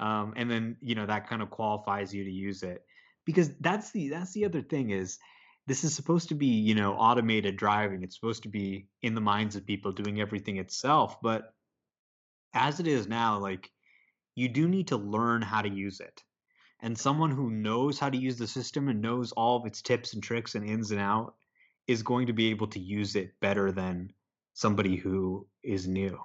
um, 0.00 0.32
and 0.36 0.50
then 0.50 0.76
you 0.80 0.94
know 0.94 1.06
that 1.06 1.28
kind 1.28 1.42
of 1.42 1.50
qualifies 1.50 2.12
you 2.12 2.24
to 2.24 2.30
use 2.30 2.62
it 2.62 2.84
because 3.24 3.50
that's 3.60 3.90
the 3.92 4.08
that's 4.08 4.32
the 4.32 4.44
other 4.44 4.62
thing 4.62 4.90
is 4.90 5.18
this 5.66 5.84
is 5.84 5.94
supposed 5.94 6.28
to 6.28 6.34
be 6.34 6.46
you 6.46 6.74
know 6.74 6.94
automated 6.94 7.56
driving. 7.56 8.02
It's 8.02 8.14
supposed 8.14 8.42
to 8.44 8.48
be 8.48 8.86
in 9.02 9.14
the 9.14 9.20
minds 9.20 9.56
of 9.56 9.66
people 9.66 9.92
doing 9.92 10.20
everything 10.20 10.58
itself 10.58 11.20
but 11.22 11.54
as 12.54 12.80
it 12.80 12.86
is 12.86 13.08
now 13.08 13.38
like 13.38 13.70
you 14.34 14.48
do 14.48 14.68
need 14.68 14.88
to 14.88 14.96
learn 14.96 15.42
how 15.42 15.62
to 15.62 15.68
use 15.68 16.00
it. 16.00 16.22
And 16.80 16.98
someone 16.98 17.30
who 17.30 17.50
knows 17.50 17.98
how 17.98 18.10
to 18.10 18.16
use 18.16 18.36
the 18.38 18.46
system 18.46 18.88
and 18.88 19.00
knows 19.00 19.32
all 19.32 19.56
of 19.56 19.66
its 19.66 19.82
tips 19.82 20.14
and 20.14 20.22
tricks 20.22 20.54
and 20.54 20.68
ins 20.68 20.90
and 20.90 21.00
out 21.00 21.34
is 21.86 22.02
going 22.02 22.26
to 22.26 22.32
be 22.32 22.50
able 22.50 22.66
to 22.68 22.80
use 22.80 23.14
it 23.14 23.38
better 23.40 23.70
than 23.70 24.12
somebody 24.54 24.96
who 24.96 25.46
is 25.62 25.86
new. 25.86 26.18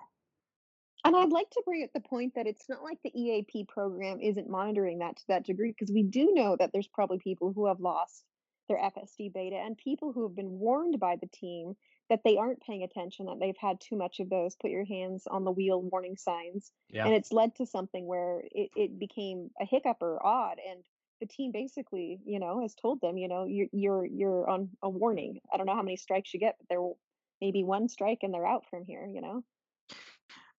And 1.06 1.16
I'd 1.16 1.30
like 1.30 1.50
to 1.52 1.62
bring 1.64 1.84
up 1.84 1.92
the 1.94 2.00
point 2.02 2.34
that 2.36 2.48
it's 2.48 2.68
not 2.68 2.84
like 2.84 2.98
the 3.04 3.18
EAP 3.18 3.66
program 3.70 4.20
isn't 4.20 4.50
monitoring 4.50 5.00
that 5.00 5.18
to 5.18 5.24
that 5.30 5.46
degree, 5.46 5.72
because 5.72 5.94
we 5.94 6.04
do 6.04 6.34
know 6.34 6.56
that 6.58 6.72
there's 6.74 6.88
probably 6.88 7.20
people 7.20 7.54
who 7.54 7.68
have 7.68 7.80
lost 7.80 8.24
their 8.68 8.78
FSD 8.78 9.34
beta 9.34 9.56
and 9.56 9.78
people 9.78 10.12
who 10.12 10.24
have 10.24 10.36
been 10.36 10.60
warned 10.60 11.00
by 11.00 11.16
the 11.16 11.28
team 11.28 11.76
that 12.10 12.22
they 12.24 12.38
aren't 12.38 12.62
paying 12.62 12.84
attention, 12.84 13.26
that 13.26 13.40
they've 13.40 13.58
had 13.60 13.82
too 13.82 13.98
much 13.98 14.20
of 14.20 14.30
those 14.30 14.56
put 14.56 14.72
your 14.72 14.86
hands 14.86 15.28
on 15.30 15.44
the 15.44 15.52
wheel 15.52 15.82
warning 15.82 16.16
signs. 16.16 16.72
Yeah. 16.90 17.06
And 17.06 17.14
it's 17.14 17.32
led 17.32 17.56
to 17.56 17.66
something 17.66 18.06
where 18.06 18.44
it, 18.52 18.70
it 18.76 19.00
became 19.00 19.50
a 19.60 19.66
hiccup 19.66 19.98
or 20.02 20.26
odd. 20.26 20.58
And 20.70 20.84
the 21.20 21.28
team 21.28 21.52
basically, 21.52 22.20
you 22.26 22.40
know, 22.40 22.62
has 22.62 22.76
told 22.76 23.02
them, 23.02 23.18
you 23.18 23.28
know, 23.28 23.46
you're 23.46 23.68
you're 23.72 24.06
you're 24.06 24.50
on 24.50 24.70
a 24.82 24.90
warning. 24.90 25.42
I 25.54 25.58
don't 25.58 25.66
know 25.66 25.76
how 25.76 25.82
many 25.82 25.98
strikes 25.98 26.34
you 26.34 26.40
get, 26.40 26.56
but 26.60 26.70
there 26.70 26.82
will 26.82 26.98
maybe 27.42 27.64
one 27.64 27.90
strike 27.90 28.20
and 28.24 28.34
they're 28.34 28.48
out 28.48 28.66
from 28.70 28.86
here, 28.86 29.06
you 29.06 29.22
know? 29.22 29.44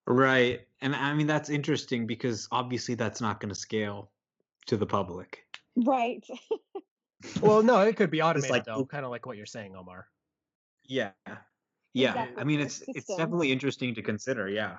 Right. 0.06 0.66
And 0.80 0.94
I 0.94 1.12
mean, 1.14 1.26
that's 1.26 1.50
interesting 1.50 2.06
because 2.06 2.48
obviously 2.50 2.94
that's 2.94 3.20
not 3.20 3.40
going 3.40 3.50
to 3.50 3.54
scale 3.54 4.10
to 4.66 4.76
the 4.76 4.86
public. 4.86 5.44
Right. 5.76 6.24
well, 7.40 7.62
no, 7.62 7.80
it 7.80 7.96
could 7.96 8.10
be 8.10 8.22
automated 8.22 8.50
like- 8.50 8.64
though, 8.64 8.84
kind 8.84 9.04
of 9.04 9.10
like 9.10 9.26
what 9.26 9.36
you're 9.36 9.46
saying, 9.46 9.74
Omar. 9.76 10.06
Yeah. 10.84 11.10
Yeah. 11.94 12.10
Exactly, 12.10 12.40
I 12.40 12.44
mean, 12.44 12.60
it's 12.60 12.82
it's 12.88 13.06
definitely 13.06 13.52
interesting 13.52 13.94
to 13.94 14.02
consider. 14.02 14.48
Yeah. 14.48 14.76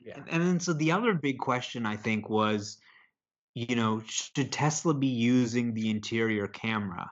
Yeah. 0.00 0.16
And, 0.16 0.24
and 0.30 0.42
then 0.42 0.60
so 0.60 0.72
the 0.72 0.92
other 0.92 1.14
big 1.14 1.38
question 1.38 1.86
I 1.86 1.96
think 1.96 2.28
was, 2.28 2.78
you 3.54 3.74
know, 3.74 4.02
should 4.06 4.52
Tesla 4.52 4.94
be 4.94 5.08
using 5.08 5.74
the 5.74 5.90
interior 5.90 6.46
camera? 6.46 7.10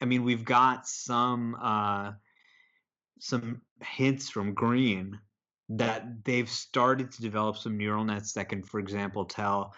I 0.00 0.04
mean, 0.04 0.24
we've 0.24 0.44
got 0.44 0.86
some 0.86 1.56
uh 1.60 2.12
some 3.18 3.62
hints 3.80 4.28
from 4.30 4.54
Green 4.54 5.18
that 5.70 6.24
they've 6.24 6.48
started 6.48 7.10
to 7.12 7.22
develop 7.22 7.56
some 7.56 7.76
neural 7.76 8.04
nets 8.04 8.34
that 8.34 8.48
can, 8.48 8.62
for 8.62 8.78
example, 8.78 9.24
tell 9.24 9.74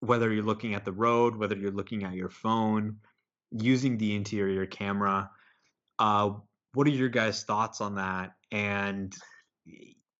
whether 0.00 0.32
you're 0.32 0.44
looking 0.44 0.74
at 0.74 0.84
the 0.84 0.92
road, 0.92 1.36
whether 1.36 1.56
you're 1.56 1.70
looking 1.70 2.04
at 2.04 2.14
your 2.14 2.30
phone, 2.30 2.96
using 3.52 3.98
the 3.98 4.14
interior 4.16 4.66
camera. 4.66 5.30
Uh, 5.98 6.32
what 6.74 6.86
are 6.86 6.90
your 6.90 7.08
guys' 7.08 7.44
thoughts 7.44 7.80
on 7.80 7.96
that? 7.96 8.32
And 8.50 9.14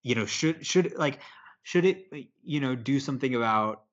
you 0.03 0.14
know, 0.14 0.26
should 0.26 0.64
should 0.66 0.95
like 0.97 1.20
should 1.62 1.85
it 1.85 2.07
you 2.43 2.61
know 2.61 2.74
do 2.74 3.01
something 3.01 3.35
about 3.35 3.85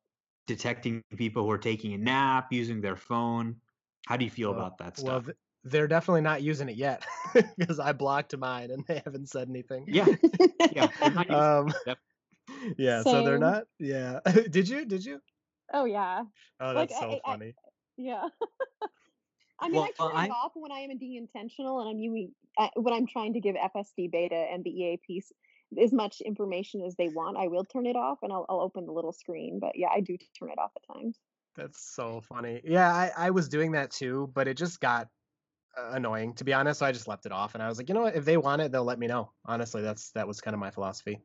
detecting 0.48 1.04
people 1.16 1.44
who 1.44 1.52
are 1.52 1.58
taking 1.58 1.94
a 1.94 1.98
nap, 1.98 2.48
using 2.52 2.82
their 2.82 2.96
phone. 2.96 3.56
How 4.08 4.18
do 4.18 4.26
you 4.26 4.32
feel 4.32 4.50
Well, 4.52 4.60
about 4.60 4.78
that 4.80 4.98
well, 5.04 5.20
stuff? 5.22 5.26
th- 5.26 5.38
they're 5.66 5.88
definitely 5.88 6.22
not 6.22 6.42
using 6.42 6.70
it 6.70 6.78
yet 6.78 7.06
because 7.58 7.80
I 7.80 7.92
blocked 7.92 8.36
mine 8.38 8.72
and 8.72 8.84
they 8.88 9.02
haven't 9.06 9.30
said 9.30 9.50
anything. 9.50 9.86
Yeah, 9.88 10.06
yeah. 10.72 10.88
they're 11.00 11.12
not 11.12 11.28
using 11.30 11.36
Um, 11.36 11.68
it, 11.68 11.76
def- 11.86 12.76
yeah. 12.78 13.04
So 13.04 13.24
they're 13.24 13.38
not. 13.38 13.66
Yeah. 13.78 14.20
Did 14.50 14.68
you? 14.70 14.86
Did 14.86 15.06
you? 15.06 15.22
oh 15.74 15.86
yeah, 15.86 16.24
Oh, 16.60 16.72
Like, 16.72 16.90
that's 16.90 17.00
so 17.00 17.12
I- 17.12 17.16
I- 17.26 17.32
funny. 17.32 17.54
yeah. 17.98 18.30
I 19.62 19.68
mean, 19.70 19.76
Well, 19.76 19.86
I 19.86 19.92
turn 19.92 20.16
I- 20.16 20.26
it 20.26 20.32
off 20.32 20.52
when 20.56 20.72
I 20.72 20.80
am 20.80 20.98
being 20.98 21.16
intentional 21.16 21.80
and 21.82 21.90
I'm 21.90 22.00
using 22.00 22.34
uh, 22.58 22.70
when 22.76 22.94
I'm 22.94 23.08
trying 23.08 23.34
to 23.34 23.40
give 23.40 23.56
FSD 23.56 24.12
beta 24.12 24.36
and 24.36 24.64
the 24.64 24.70
EAPs 24.72 25.32
as 25.82 25.94
much 25.94 26.22
information 26.22 26.82
as 26.82 26.96
they 26.96 27.10
want. 27.10 27.38
I 27.38 27.48
will 27.48 27.66
turn 27.66 27.86
it 27.86 27.96
off 27.96 28.20
and 28.24 28.32
I'll, 28.34 28.46
I'll 28.50 28.62
open 28.62 28.86
the 28.86 28.92
little 28.92 29.12
screen. 29.14 29.60
But 29.60 29.74
yeah, 29.76 29.90
I 29.94 30.00
do 30.02 30.18
turn 30.38 30.50
it 30.50 30.58
off 30.58 30.72
at 30.76 30.96
times. 30.96 31.20
That's 31.56 31.80
so 31.94 32.22
funny. 32.22 32.62
Yeah, 32.64 32.90
I, 32.92 33.12
I 33.18 33.30
was 33.32 33.50
doing 33.50 33.74
that 33.74 33.92
too, 33.92 34.32
but 34.34 34.48
it 34.48 34.56
just 34.56 34.80
got 34.80 35.10
uh, 35.78 35.92
annoying 35.94 36.34
to 36.36 36.44
be 36.44 36.54
honest. 36.54 36.80
So 36.80 36.86
I 36.86 36.92
just 36.92 37.08
left 37.08 37.26
it 37.26 37.32
off, 37.32 37.54
and 37.54 37.62
I 37.62 37.68
was 37.68 37.78
like, 37.78 37.90
you 37.90 37.96
know 37.96 38.02
what? 38.02 38.16
If 38.16 38.26
they 38.26 38.38
want 38.38 38.62
it, 38.62 38.72
they'll 38.72 38.84
let 38.84 39.00
me 39.00 39.08
know. 39.08 39.32
Honestly, 39.46 39.82
that's 39.82 40.12
that 40.12 40.28
was 40.28 40.42
kind 40.42 40.54
of 40.54 40.60
my 40.60 40.72
philosophy. 40.72 41.22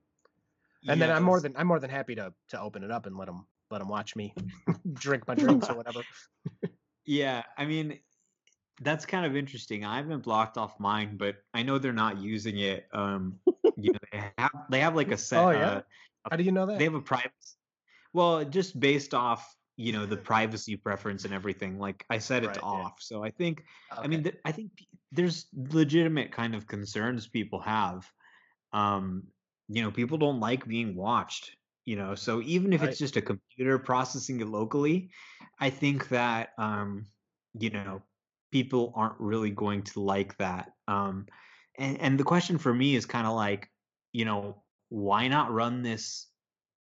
And 0.86 1.00
then 1.00 1.10
I'm 1.10 1.22
more 1.22 1.40
than 1.40 1.56
I'm 1.56 1.66
more 1.66 1.80
than 1.80 1.90
happy 1.90 2.14
to 2.16 2.34
to 2.48 2.60
open 2.60 2.84
it 2.84 2.90
up 2.90 3.06
and 3.06 3.16
let 3.16 3.26
them 3.26 3.46
let 3.70 3.78
them 3.78 3.88
watch 3.88 4.16
me 4.16 4.34
drink 4.92 5.26
my 5.26 5.34
drinks 5.34 5.70
or 5.70 5.76
whatever. 5.76 6.04
Yeah, 7.06 7.42
I 7.56 7.64
mean, 7.64 8.00
that's 8.80 9.06
kind 9.06 9.24
of 9.26 9.36
interesting. 9.36 9.84
I 9.84 9.96
haven't 9.96 10.22
blocked 10.24 10.58
off 10.58 10.78
mine, 10.80 11.16
but 11.16 11.36
I 11.52 11.62
know 11.62 11.78
they're 11.78 11.92
not 11.92 12.18
using 12.18 12.58
it. 12.58 12.86
Um, 12.92 13.38
you 13.76 13.92
know, 13.92 13.98
they 14.12 14.30
have 14.38 14.50
they 14.70 14.80
have 14.80 14.96
like 14.96 15.12
a 15.12 15.16
set. 15.16 15.40
Oh, 15.40 15.50
yeah? 15.50 15.66
uh, 15.68 15.82
How 16.30 16.36
do 16.36 16.44
you 16.44 16.52
know 16.52 16.66
that? 16.66 16.78
they 16.78 16.84
have 16.84 16.94
a 16.94 17.00
private. 17.00 17.32
Well, 18.12 18.44
just 18.44 18.78
based 18.78 19.14
off 19.14 19.56
you 19.76 19.92
know 19.92 20.06
the 20.06 20.16
privacy 20.16 20.76
preference 20.76 21.24
and 21.24 21.34
everything. 21.34 21.78
Like 21.78 22.04
I 22.10 22.18
set 22.18 22.42
it 22.44 22.48
Right, 22.48 22.54
to 22.54 22.60
yeah. 22.60 22.66
off, 22.66 22.96
so 23.00 23.24
I 23.24 23.30
think 23.30 23.64
I 23.90 24.06
mean 24.06 24.22
th- 24.24 24.38
I 24.44 24.52
think 24.52 24.70
there's 25.12 25.46
legitimate 25.54 26.32
kind 26.32 26.54
of 26.54 26.66
concerns 26.66 27.26
people 27.28 27.60
have. 27.60 28.10
Um, 28.72 29.24
you 29.68 29.82
know, 29.82 29.90
people 29.90 30.18
don't 30.18 30.40
like 30.40 30.66
being 30.66 30.94
watched. 30.94 31.56
You 31.84 31.96
know, 31.96 32.14
so 32.14 32.40
even 32.42 32.72
if 32.72 32.80
Right. 32.80 32.90
it's 32.90 32.98
just 32.98 33.16
a 33.16 33.22
computer 33.22 33.78
processing 33.78 34.40
it 34.40 34.46
locally, 34.46 35.10
I 35.60 35.70
think 35.70 36.08
that 36.08 36.50
um, 36.58 37.06
you 37.58 37.70
know 37.70 38.02
people 38.54 38.92
aren't 38.94 39.18
really 39.18 39.50
going 39.50 39.82
to 39.82 40.00
like 40.00 40.36
that. 40.38 40.70
Um, 40.86 41.26
and 41.76 42.00
and 42.00 42.20
the 42.20 42.22
question 42.22 42.56
for 42.56 42.72
me 42.72 42.94
is 42.94 43.04
kind 43.04 43.26
of 43.26 43.34
like, 43.34 43.68
you 44.12 44.24
know, 44.24 44.62
why 44.90 45.26
not 45.26 45.52
run 45.52 45.82
this 45.82 46.28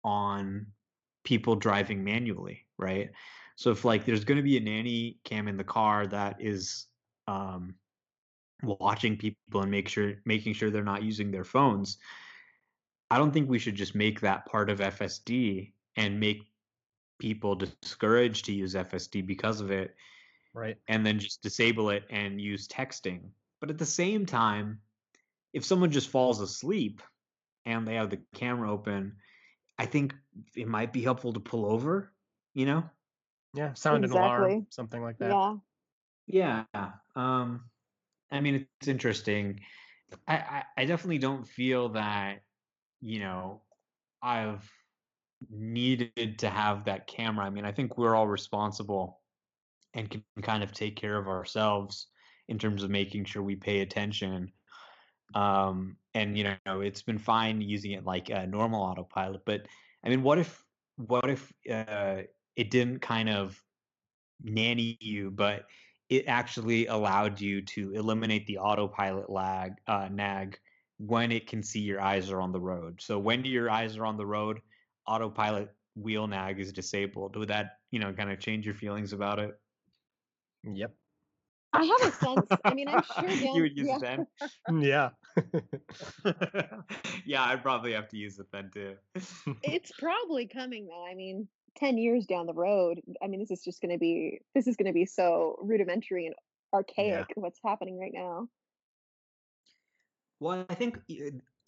on 0.02 0.68
people 1.26 1.58
driving 1.58 2.06
manually, 2.06 2.66
right? 2.78 3.10
So 3.58 3.72
if 3.72 3.84
like 3.84 4.06
there's 4.06 4.24
going 4.24 4.38
to 4.38 4.44
be 4.44 4.56
a 4.56 4.62
nanny 4.62 5.20
cam 5.26 5.50
in 5.50 5.58
the 5.58 5.66
car 5.66 6.08
that 6.08 6.38
is 6.40 6.86
um, 7.28 7.76
watching 8.64 9.18
people 9.18 9.60
and 9.62 9.70
make 9.70 9.90
sure 9.90 10.14
making 10.24 10.54
sure 10.54 10.70
they're 10.70 10.86
not 10.86 11.04
using 11.04 11.32
their 11.32 11.44
phones, 11.44 11.98
I 13.12 13.18
don't 13.18 13.34
think 13.34 13.50
we 13.50 13.60
should 13.60 13.76
just 13.76 13.94
make 13.94 14.22
that 14.22 14.46
part 14.46 14.70
of 14.70 14.80
FSD 14.80 15.74
and 15.98 16.18
make 16.18 16.44
people 17.20 17.56
discouraged 17.56 18.46
to 18.46 18.54
use 18.54 18.74
FSD 18.74 19.28
because 19.28 19.60
of 19.60 19.70
it 19.70 19.94
right. 20.58 20.78
and 20.88 21.06
then 21.06 21.20
just 21.20 21.42
disable 21.42 21.90
it 21.92 22.04
and 22.10 22.42
use 22.42 22.68
texting. 22.68 23.22
But 23.60 23.70
at 23.70 23.78
the 23.78 23.86
same 23.86 24.26
time, 24.26 24.80
if 25.54 25.64
someone 25.64 25.92
just 25.92 26.10
falls 26.10 26.42
asleep 26.42 27.02
and 27.66 27.88
they 27.88 27.96
have 27.96 28.10
the 28.10 28.20
camera 28.36 28.72
open, 28.72 29.14
I 29.78 29.86
think 29.86 30.14
it 30.56 30.68
might 30.68 30.92
be 30.92 31.02
helpful 31.02 31.34
to 31.34 31.40
pull 31.40 31.66
over, 31.66 32.12
you 32.54 32.66
know? 32.66 32.84
Yeah. 33.54 33.74
Sound 33.74 34.04
an 34.04 34.12
alarm, 34.12 34.68
something 34.70 35.02
like 35.02 35.18
that. 35.20 35.30
Yeah. 36.28 36.64
Yeah. 36.74 36.92
Um 37.16 37.66
I 38.32 38.42
mean 38.42 38.68
it's 38.80 38.88
interesting. 38.88 39.62
I, 40.28 40.36
I, 40.36 40.64
I 40.78 40.86
definitely 40.86 41.18
don't 41.18 41.48
feel 41.48 41.90
that, 41.90 42.42
you 43.02 43.20
know, 43.20 43.62
I've 44.22 44.70
needed 45.50 46.40
to 46.40 46.50
have 46.50 46.86
that 46.86 47.08
camera. 47.08 47.46
I 47.46 47.50
mean, 47.50 47.66
I 47.66 47.72
think 47.72 47.98
we're 47.98 48.16
all 48.16 48.28
responsible 48.28 49.20
and 49.98 50.10
can 50.10 50.24
kind 50.44 50.64
of 50.64 50.72
take 50.72 50.96
care 50.96 51.18
of 51.18 51.28
ourselves 51.28 52.08
in 52.48 52.58
terms 52.58 52.84
of 52.84 52.90
making 52.90 53.26
sure 53.26 53.44
we 53.44 53.56
pay 53.56 53.82
attention. 53.82 54.52
Um, 55.36 55.98
and 56.14 56.38
you 56.38 56.46
know, 56.66 56.82
it's 56.82 57.02
been 57.02 57.18
fine 57.20 57.62
using 57.62 57.92
it 57.92 58.06
like 58.06 58.30
a 58.30 58.48
normal 58.48 58.82
autopilot, 58.82 59.42
but 59.46 59.68
I 60.06 60.10
mean, 60.10 60.24
what 60.24 60.40
if 60.40 60.64
what 60.96 61.30
if 61.30 61.52
uh, 61.70 62.22
it 62.56 62.72
didn't 62.72 63.02
kind 63.02 63.30
of 63.30 63.62
nanny 64.42 64.98
you, 65.02 65.32
but 65.32 65.66
it 66.10 66.26
actually 66.28 66.88
allowed 66.88 67.42
you 67.42 67.62
to 67.62 67.94
eliminate 67.94 68.48
the 68.48 68.60
autopilot 68.60 69.30
lag 69.30 69.74
uh, 69.88 70.08
nag 70.12 70.58
when 70.98 71.32
it 71.32 71.48
can 71.48 71.62
see 71.62 71.82
your 71.82 72.02
eyes 72.02 72.32
are 72.32 72.42
on 72.42 72.52
the 72.52 72.60
road. 72.60 73.02
So 73.02 73.20
when 73.20 73.44
your 73.46 73.70
eyes 73.70 73.98
are 73.98 74.06
on 74.06 74.18
the 74.18 74.26
road, 74.26 74.62
autopilot 75.06 75.70
wheel 75.96 76.28
nag 76.28 76.60
is 76.60 76.72
disabled. 76.72 77.36
Would 77.36 77.50
that 77.50 77.80
you 77.92 78.00
know 78.00 78.14
kind 78.14 78.32
of 78.32 78.40
change 78.40 78.66
your 78.66 78.76
feelings 78.76 79.14
about 79.14 79.40
it? 79.40 79.60
Yep. 80.76 80.94
I 81.74 81.84
have 81.84 82.10
a 82.10 82.16
sense. 82.16 82.48
I 82.64 82.74
mean, 82.74 82.88
I'm 82.88 83.04
sure 83.04 83.28
Dan, 83.28 83.38
you 83.56 83.62
would 83.64 83.78
use 83.78 83.88
yeah. 83.88 83.98
it 83.98 84.02
then. 84.02 84.28
Yeah. 84.82 85.10
yeah, 87.26 87.44
I'd 87.44 87.62
probably 87.62 87.94
have 87.94 88.08
to 88.10 88.18
use 88.18 88.40
it 88.40 88.48
then 88.52 88.72
too. 88.74 88.96
It's 89.64 89.92
probably 90.00 90.48
coming 90.48 90.88
though. 90.88 91.06
I 91.06 91.14
mean, 91.14 91.48
10 91.78 91.98
years 91.98 92.26
down 92.26 92.48
the 92.48 92.54
road, 92.54 93.02
I 93.22 93.28
mean, 93.28 93.40
this 93.40 93.52
is 93.52 93.64
just 93.64 93.82
going 93.82 93.92
to 93.92 94.00
be 94.00 94.40
this 94.56 94.68
is 94.68 94.76
going 94.76 94.88
to 94.88 94.94
be 94.94 95.06
so 95.06 95.60
rudimentary 95.62 96.26
and 96.26 96.36
archaic 96.74 97.28
what's 97.36 97.60
happening 97.64 98.00
right 98.00 98.12
now. 98.14 98.48
Well, 100.40 100.66
I 100.70 100.76
think 100.76 101.00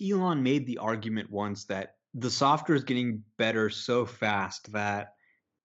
Elon 0.02 0.43
made 0.43 0.66
the 0.66 0.78
argument 0.80 1.30
once 1.30 1.66
that 1.66 1.95
the 2.14 2.30
software 2.30 2.76
is 2.76 2.84
getting 2.84 3.24
better 3.38 3.70
so 3.70 4.06
fast 4.06 4.72
that 4.74 5.14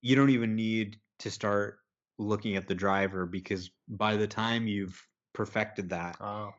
you 0.03 0.17
don't 0.17 0.31
even 0.31 0.55
need 0.55 0.99
to 1.21 1.31
start 1.31 1.79
looking 2.19 2.57
at 2.57 2.69
the 2.69 2.75
driver 2.75 3.27
because 3.27 3.71
by 3.89 4.17
the 4.17 4.27
time 4.27 4.67
you've 4.67 5.01
perfected 5.33 5.89
that, 5.91 6.17
Oh. 6.21 6.53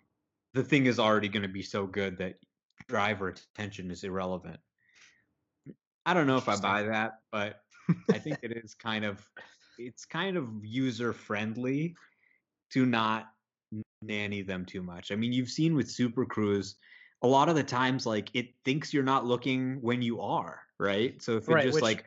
the 0.53 0.63
thing 0.63 0.85
is 0.85 0.99
already 0.99 1.27
going 1.29 1.43
to 1.43 1.49
be 1.49 1.63
so 1.63 1.85
good 1.87 2.17
that 2.17 2.35
driver 2.87 3.29
attention 3.29 3.89
is 3.91 4.03
irrelevant. 4.03 4.59
I 6.05 6.13
don't 6.13 6.27
know 6.27 6.37
if 6.37 6.47
I 6.49 6.57
buy 6.57 6.83
that, 6.83 7.19
but 7.31 7.61
I 8.11 8.19
think 8.19 8.39
it 8.43 8.51
is 8.51 8.73
kind 8.75 9.05
of 9.05 9.25
it's 9.77 10.05
kind 10.05 10.37
of 10.37 10.47
user 10.63 11.13
friendly 11.13 11.95
to 12.71 12.85
not 12.85 13.25
nanny 14.01 14.41
them 14.41 14.65
too 14.65 14.81
much. 14.83 15.11
I 15.11 15.15
mean, 15.15 15.33
you've 15.33 15.49
seen 15.49 15.75
with 15.75 15.89
Super 15.89 16.25
Cruise 16.25 16.75
a 17.21 17.27
lot 17.27 17.49
of 17.49 17.55
the 17.55 17.63
times 17.63 18.05
like 18.05 18.29
it 18.33 18.49
thinks 18.65 18.93
you're 18.93 19.03
not 19.03 19.25
looking 19.25 19.81
when 19.81 20.01
you 20.01 20.21
are, 20.21 20.61
right? 20.79 21.21
So 21.21 21.37
if 21.37 21.49
it 21.49 21.53
Right, 21.53 21.63
just 21.63 21.75
which- 21.75 21.81
like 21.83 22.05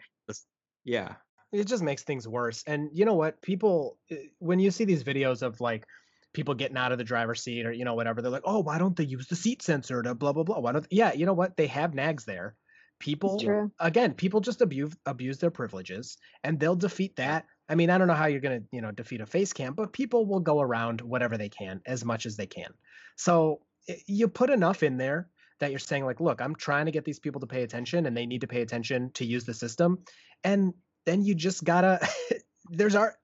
yeah. 0.85 1.17
It 1.53 1.65
just 1.67 1.83
makes 1.83 2.03
things 2.03 2.27
worse. 2.29 2.63
And 2.67 2.91
you 2.93 3.05
know 3.05 3.15
what? 3.15 3.41
People, 3.41 3.99
uh, 4.11 4.17
when 4.39 4.59
you 4.59 4.71
see 4.71 4.85
these 4.85 5.05
videos 5.05 5.43
of 5.43 5.61
like 5.61 5.87
people 6.33 6.55
getting 6.55 6.77
out 6.77 6.93
of 6.93 6.99
the 6.99 7.05
driver's 7.05 7.43
seat 7.43 7.67
or 7.67 7.73
you 7.73 7.85
know 7.85 7.95
whatever, 7.95 8.21
they're 8.21 8.31
like, 8.31 8.43
oh, 8.45 8.61
why 8.61 8.79
don't 8.79 8.97
they 8.97 9.05
use 9.05 9.27
the 9.29 9.37
seat 9.37 9.63
sensor 9.63 10.03
to 10.03 10.15
blah 10.15 10.33
blah 10.33 10.45
blah? 10.45 10.59
Why 10.59 10.73
don't? 10.73 10.87
Yeah, 10.91 11.13
you 11.13 11.27
know 11.27 11.35
what? 11.35 11.57
They 11.57 11.67
have 11.69 11.95
nags 11.95 12.25
there. 12.25 12.55
People 12.99 13.39
again, 13.79 14.15
people 14.15 14.41
just 14.41 14.61
abuse 14.61 14.95
abuse 15.07 15.39
their 15.39 15.53
privileges, 15.53 16.19
and 16.43 16.59
they'll 16.59 16.77
defeat 16.77 17.17
that. 17.17 17.47
I 17.69 17.77
mean, 17.77 17.91
I 17.91 17.99
don't 17.99 18.09
know 18.09 18.15
how 18.15 18.27
you're 18.27 18.41
gonna 18.41 18.63
you 18.73 18.81
know 18.81 18.91
defeat 18.91 19.21
a 19.21 19.27
face 19.27 19.53
cam, 19.53 19.75
but 19.75 19.93
people 19.93 20.27
will 20.27 20.41
go 20.41 20.61
around 20.61 21.01
whatever 21.01 21.39
they 21.39 21.49
can 21.49 21.81
as 21.87 22.05
much 22.05 22.27
as 22.27 22.37
they 22.37 22.47
can. 22.47 22.73
So 23.17 23.61
you 24.07 24.29
put 24.29 24.51
enough 24.51 24.83
in 24.83 24.97
there 24.97 25.29
that 25.61 25.71
you're 25.71 25.79
saying 25.79 26.05
like, 26.05 26.21
look, 26.21 26.43
I'm 26.43 26.55
trying 26.57 26.87
to 26.87 26.93
get 26.93 27.05
these 27.05 27.21
people 27.21 27.41
to 27.41 27.47
pay 27.47 27.63
attention, 27.63 28.07
and 28.07 28.17
they 28.17 28.27
need 28.27 28.41
to 28.41 28.49
pay 28.49 28.63
attention 28.63 29.13
to 29.15 29.25
use 29.25 29.45
the 29.45 29.55
system, 29.55 30.05
and 30.43 30.75
then 31.09 31.23
you 31.23 31.35
just 31.35 31.65
gotta 31.65 31.99
there's 32.71 32.95
our 32.95 33.15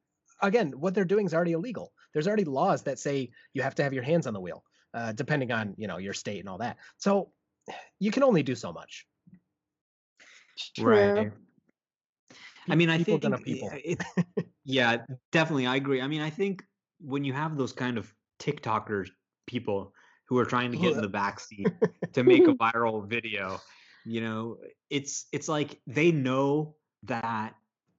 again 0.43 0.72
what 0.72 0.95
they're 0.95 1.05
doing 1.05 1.26
is 1.26 1.35
already 1.35 1.53
illegal 1.53 1.93
there's 2.12 2.26
already 2.26 2.45
laws 2.45 2.82
that 2.82 2.99
say 2.99 3.30
you 3.53 3.62
have 3.62 3.74
to 3.74 3.82
have 3.82 3.93
your 3.93 4.03
hands 4.03 4.26
on 4.26 4.35
the 4.35 4.41
wheel 4.41 4.64
uh, 4.95 5.12
depending 5.12 5.53
on 5.53 5.74
you 5.76 5.87
know 5.87 5.99
your 5.99 6.14
state 6.14 6.41
and 6.41 6.49
all 6.49 6.59
that 6.59 6.76
so 6.97 7.30
you 7.99 8.11
can 8.11 8.22
only 8.22 8.43
do 8.43 8.55
so 8.55 8.72
much 8.72 9.07
Right. 10.80 11.32
I 12.68 12.74
mean, 12.74 12.89
I 12.89 12.97
people 12.97 13.18
think 13.18 13.22
gonna 13.22 13.39
people. 13.39 13.70
it, 13.72 13.99
yeah, 14.64 14.99
definitely, 15.32 15.66
I 15.66 15.76
agree. 15.76 16.01
I 16.01 16.07
mean, 16.07 16.22
I 16.22 16.30
think 16.30 16.64
when 17.01 17.24
you 17.24 17.32
have 17.32 17.57
those 17.57 17.72
kind 17.72 17.99
of 17.99 18.12
TikTokers 18.41 19.11
people 19.47 19.93
who 20.28 20.39
are 20.39 20.47
trying 20.47 20.72
to 20.72 20.78
get 20.78 20.93
in 20.93 21.03
the 21.03 21.09
back 21.09 21.41
seat 21.41 21.68
to 22.14 22.22
make 22.22 22.49
a 22.49 22.55
viral 22.55 23.07
video, 23.07 23.61
you 24.07 24.22
know, 24.22 24.59
it's 24.89 25.26
it's 25.32 25.49
like 25.49 25.80
they 25.87 26.11
know 26.11 26.76
that 27.03 27.55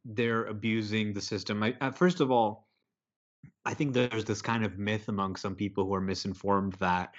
they're 0.06 0.46
abusing 0.46 1.14
the 1.14 1.22
system. 1.22 1.64
I, 1.64 1.76
uh, 1.82 1.92
first 1.92 2.22
of 2.22 2.32
all, 2.32 2.70
I 3.66 3.74
think 3.74 3.94
there's 3.94 4.26
this 4.26 4.42
kind 4.42 4.64
of 4.66 4.78
myth 4.78 5.08
among 5.10 5.36
some 5.36 5.56
people 5.56 5.86
who 5.86 5.94
are 5.94 6.02
misinformed 6.02 6.74
that 6.74 7.16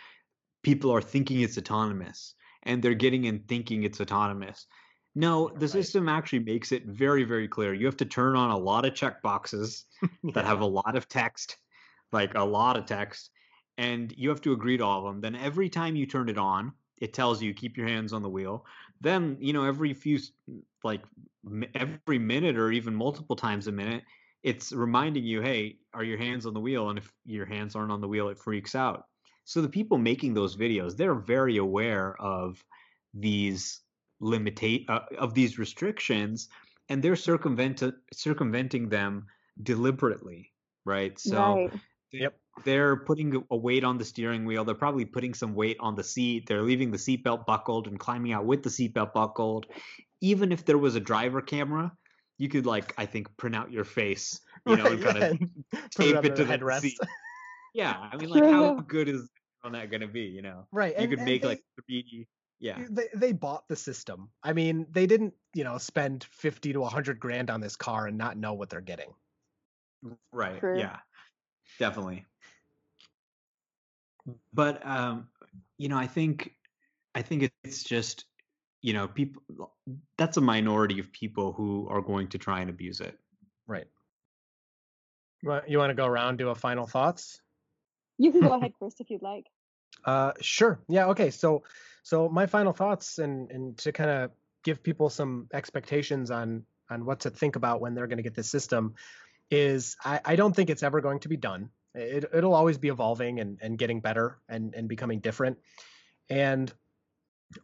people 0.63 0.93
are 0.93 1.03
thinking 1.03 1.41
it's 1.41 1.59
autonomous 1.59 2.35
and 2.65 2.83
they're 2.83 2.95
getting 2.95 3.25
in 3.25 3.41
thinking 3.45 3.85
it's 3.85 4.01
autonomous. 4.01 4.67
No, 5.15 5.51
the 5.57 5.69
Right. 5.69 5.69
system 5.69 6.09
actually 6.09 6.41
makes 6.41 6.73
it 6.73 6.87
very, 6.87 7.25
very 7.25 7.49
clear. 7.49 7.75
You 7.75 7.87
have 7.87 7.97
to 7.99 8.07
turn 8.07 8.37
on 8.37 8.51
a 8.51 8.59
lot 8.59 8.85
of 8.85 8.95
check 8.95 9.23
boxes 9.23 9.87
that 10.35 10.45
have 10.45 10.61
a 10.61 10.67
lot 10.67 10.97
of 10.97 11.09
text, 11.09 11.59
like 12.13 12.35
a 12.35 12.45
lot 12.45 12.77
of 12.77 12.87
text, 12.87 13.31
and 13.79 14.13
you 14.17 14.29
have 14.31 14.41
to 14.43 14.53
agree 14.53 14.77
to 14.77 14.85
all 14.85 15.07
of 15.07 15.15
them. 15.15 15.21
Then 15.21 15.35
every 15.41 15.69
time 15.71 15.97
you 15.97 16.07
turn 16.07 16.29
it 16.29 16.39
on, 16.39 16.73
it 16.99 17.13
tells 17.15 17.43
you 17.43 17.55
keep 17.55 17.77
your 17.77 17.89
hands 17.89 18.13
on 18.13 18.23
the 18.23 18.31
wheel. 18.31 18.67
Then, 19.01 19.37
you 19.41 19.53
know, 19.53 19.65
every 19.65 19.95
few 19.95 20.19
like 20.85 21.05
mi- 21.45 21.71
every 21.75 22.19
minute 22.19 22.57
or 22.57 22.71
even 22.71 22.95
multiple 22.95 23.37
times 23.37 23.67
a 23.67 23.73
minute, 23.73 24.05
it's 24.43 24.73
reminding 24.73 25.25
you, 25.25 25.41
"Hey, 25.43 25.81
are 25.93 26.05
your 26.05 26.19
hands 26.19 26.47
on 26.47 26.55
the 26.55 26.61
wheel?" 26.61 26.89
And 26.91 26.99
if 26.99 27.13
your 27.25 27.47
hands 27.47 27.75
aren't 27.77 27.93
on 27.93 28.01
the 28.01 28.09
wheel, 28.09 28.29
it 28.29 28.39
freaks 28.39 28.75
out. 28.75 29.05
So 29.45 29.63
the 29.63 29.69
people 29.69 29.99
making 29.99 30.35
those 30.35 30.57
videos, 30.57 30.97
they're 30.97 31.15
very 31.15 31.57
aware 31.57 32.17
of 32.21 32.65
these 33.15 33.83
limitate 34.23 34.89
uh, 34.89 35.01
of 35.19 35.35
these 35.35 35.59
restrictions 35.59 36.49
and 36.89 37.03
they're 37.03 37.17
circumvent 37.17 37.83
circumventing 38.13 38.89
them 38.89 39.27
deliberately 39.63 40.55
right 40.87 41.19
so 41.19 41.63
right. 41.65 41.81
Yep. 42.13 42.41
They're 42.65 42.97
putting 42.97 43.45
a 43.51 43.57
weight 43.57 43.85
on 43.85 43.99
the 43.99 44.05
steering 44.05 44.45
wheel 44.45 44.65
they're 44.65 44.75
probably 44.75 45.05
putting 45.05 45.35
some 45.35 45.55
weight 45.55 45.77
on 45.81 45.95
the 45.95 46.03
seat 46.05 46.47
they're 46.47 46.63
leaving 46.63 46.91
the 46.91 46.97
seatbelt 46.97 47.45
buckled 47.47 47.87
and 47.87 47.99
climbing 48.01 48.33
out 48.33 48.45
with 48.47 48.63
the 48.63 48.71
seatbelt 48.71 49.13
buckled 49.13 49.67
even 50.21 50.53
if 50.53 50.65
there 50.65 50.79
was 50.79 50.95
a 50.95 51.01
driver 51.01 51.41
camera 51.43 51.93
you 52.39 52.49
could 52.49 52.65
like 52.67 52.95
i 52.99 53.05
think 53.07 53.35
print 53.37 53.55
out 53.55 53.71
your 53.71 53.85
face 53.85 54.41
you 54.67 54.77
know 54.77 54.85
Right, 54.85 54.93
and 54.95 55.03
kind 55.05 55.23
of 55.73 55.91
tape 55.91 56.17
on 56.17 56.25
it 56.25 56.37
to 56.37 56.45
the 56.45 56.59
headrest. 56.59 56.81
seat 56.81 56.99
yeah 57.75 58.09
i 58.13 58.17
mean 58.17 58.31
like 58.31 58.43
how 58.45 58.75
good 58.89 59.09
is 59.09 59.29
on 59.65 59.73
that 59.73 59.91
going 59.91 60.01
to 60.01 60.07
be 60.07 60.23
you 60.23 60.43
know 60.43 60.67
Right. 60.73 60.95
you 60.95 61.01
and- 61.03 61.11
could 61.11 61.19
and 61.19 61.27
make 61.27 61.43
they- 61.43 61.49
like 61.49 61.63
3d 61.91 62.27
yeah 62.59 62.85
they, 62.89 63.09
they 63.15 63.33
bought 63.33 63.69
the 63.69 63.77
system. 63.77 64.31
I 64.43 64.55
mean, 64.55 64.87
they 64.91 65.07
didn't, 65.07 65.35
you 65.53 65.63
know, 65.63 65.77
spend 65.77 66.25
50 66.25 66.73
to 66.73 66.81
100 66.81 67.21
grand 67.21 67.51
on 67.51 67.61
this 67.61 67.77
car 67.77 68.07
and 68.07 68.17
not 68.17 68.39
know 68.39 68.55
what 68.55 68.71
they're 68.71 68.81
getting. 68.81 69.11
Right. 70.33 70.59
True. 70.59 70.79
Yeah. 70.79 70.97
Definitely. 71.79 72.25
But 74.53 74.87
um, 74.87 75.29
you 75.79 75.89
know, 75.89 75.97
I 75.97 76.07
think 76.07 76.53
I 77.15 77.23
think 77.23 77.51
it's 77.65 77.83
just, 77.83 78.25
you 78.83 78.93
know, 78.93 79.09
people 79.09 79.43
that's 80.19 80.37
a 80.37 80.41
minority 80.41 80.99
of 80.99 81.13
people 81.13 81.53
who 81.53 81.89
are 81.91 82.01
going 82.01 82.29
to 82.29 82.39
try 82.39 82.61
and 82.61 82.71
abuse 82.71 83.01
it. 83.01 83.19
Right. 83.67 83.87
Well, 85.43 85.63
You 85.67 85.79
want 85.79 85.91
to 85.91 85.95
go 85.95 86.07
around 86.07 86.39
do 86.39 86.49
a 86.49 86.55
final 86.55 86.87
thoughts? 86.87 87.41
You 88.19 88.33
can 88.33 88.41
go 88.41 88.55
ahead 88.55 88.73
first 88.81 89.01
if 89.01 89.11
you'd 89.11 89.23
like. 89.23 89.47
Uh, 90.05 90.33
sure. 90.41 90.81
Yeah. 90.89 91.07
Okay. 91.09 91.31
So, 91.31 91.63
so 92.03 92.29
my 92.29 92.47
final 92.47 92.73
thoughts 92.73 93.19
and 93.19 93.51
and 93.51 93.79
to 93.79 93.93
kind 93.93 94.11
of 94.11 94.31
give 94.65 94.83
people 94.83 95.11
some 95.11 95.49
expectations 95.53 96.31
on 96.31 96.65
on 96.91 97.05
what 97.05 97.21
to 97.21 97.31
think 97.31 97.57
about 97.57 97.81
when 97.81 97.95
they're 97.95 98.07
going 98.07 98.19
to 98.19 98.23
get 98.23 98.35
this 98.35 98.51
system 98.51 98.95
is 99.51 99.97
I, 100.05 100.21
I 100.25 100.37
don't 100.37 100.55
think 100.55 100.71
it's 100.71 100.83
ever 100.83 101.01
going 101.01 101.21
to 101.21 101.29
be 101.29 101.37
done. 101.37 101.71
It, 101.97 102.25
it'll 102.33 102.55
always 102.55 102.79
be 102.79 102.89
evolving 102.89 103.41
and, 103.41 103.59
and 103.63 103.79
getting 103.79 104.01
better 104.01 104.39
and, 104.49 104.75
and 104.75 104.89
becoming 104.89 105.21
different. 105.21 105.59
And 106.29 106.73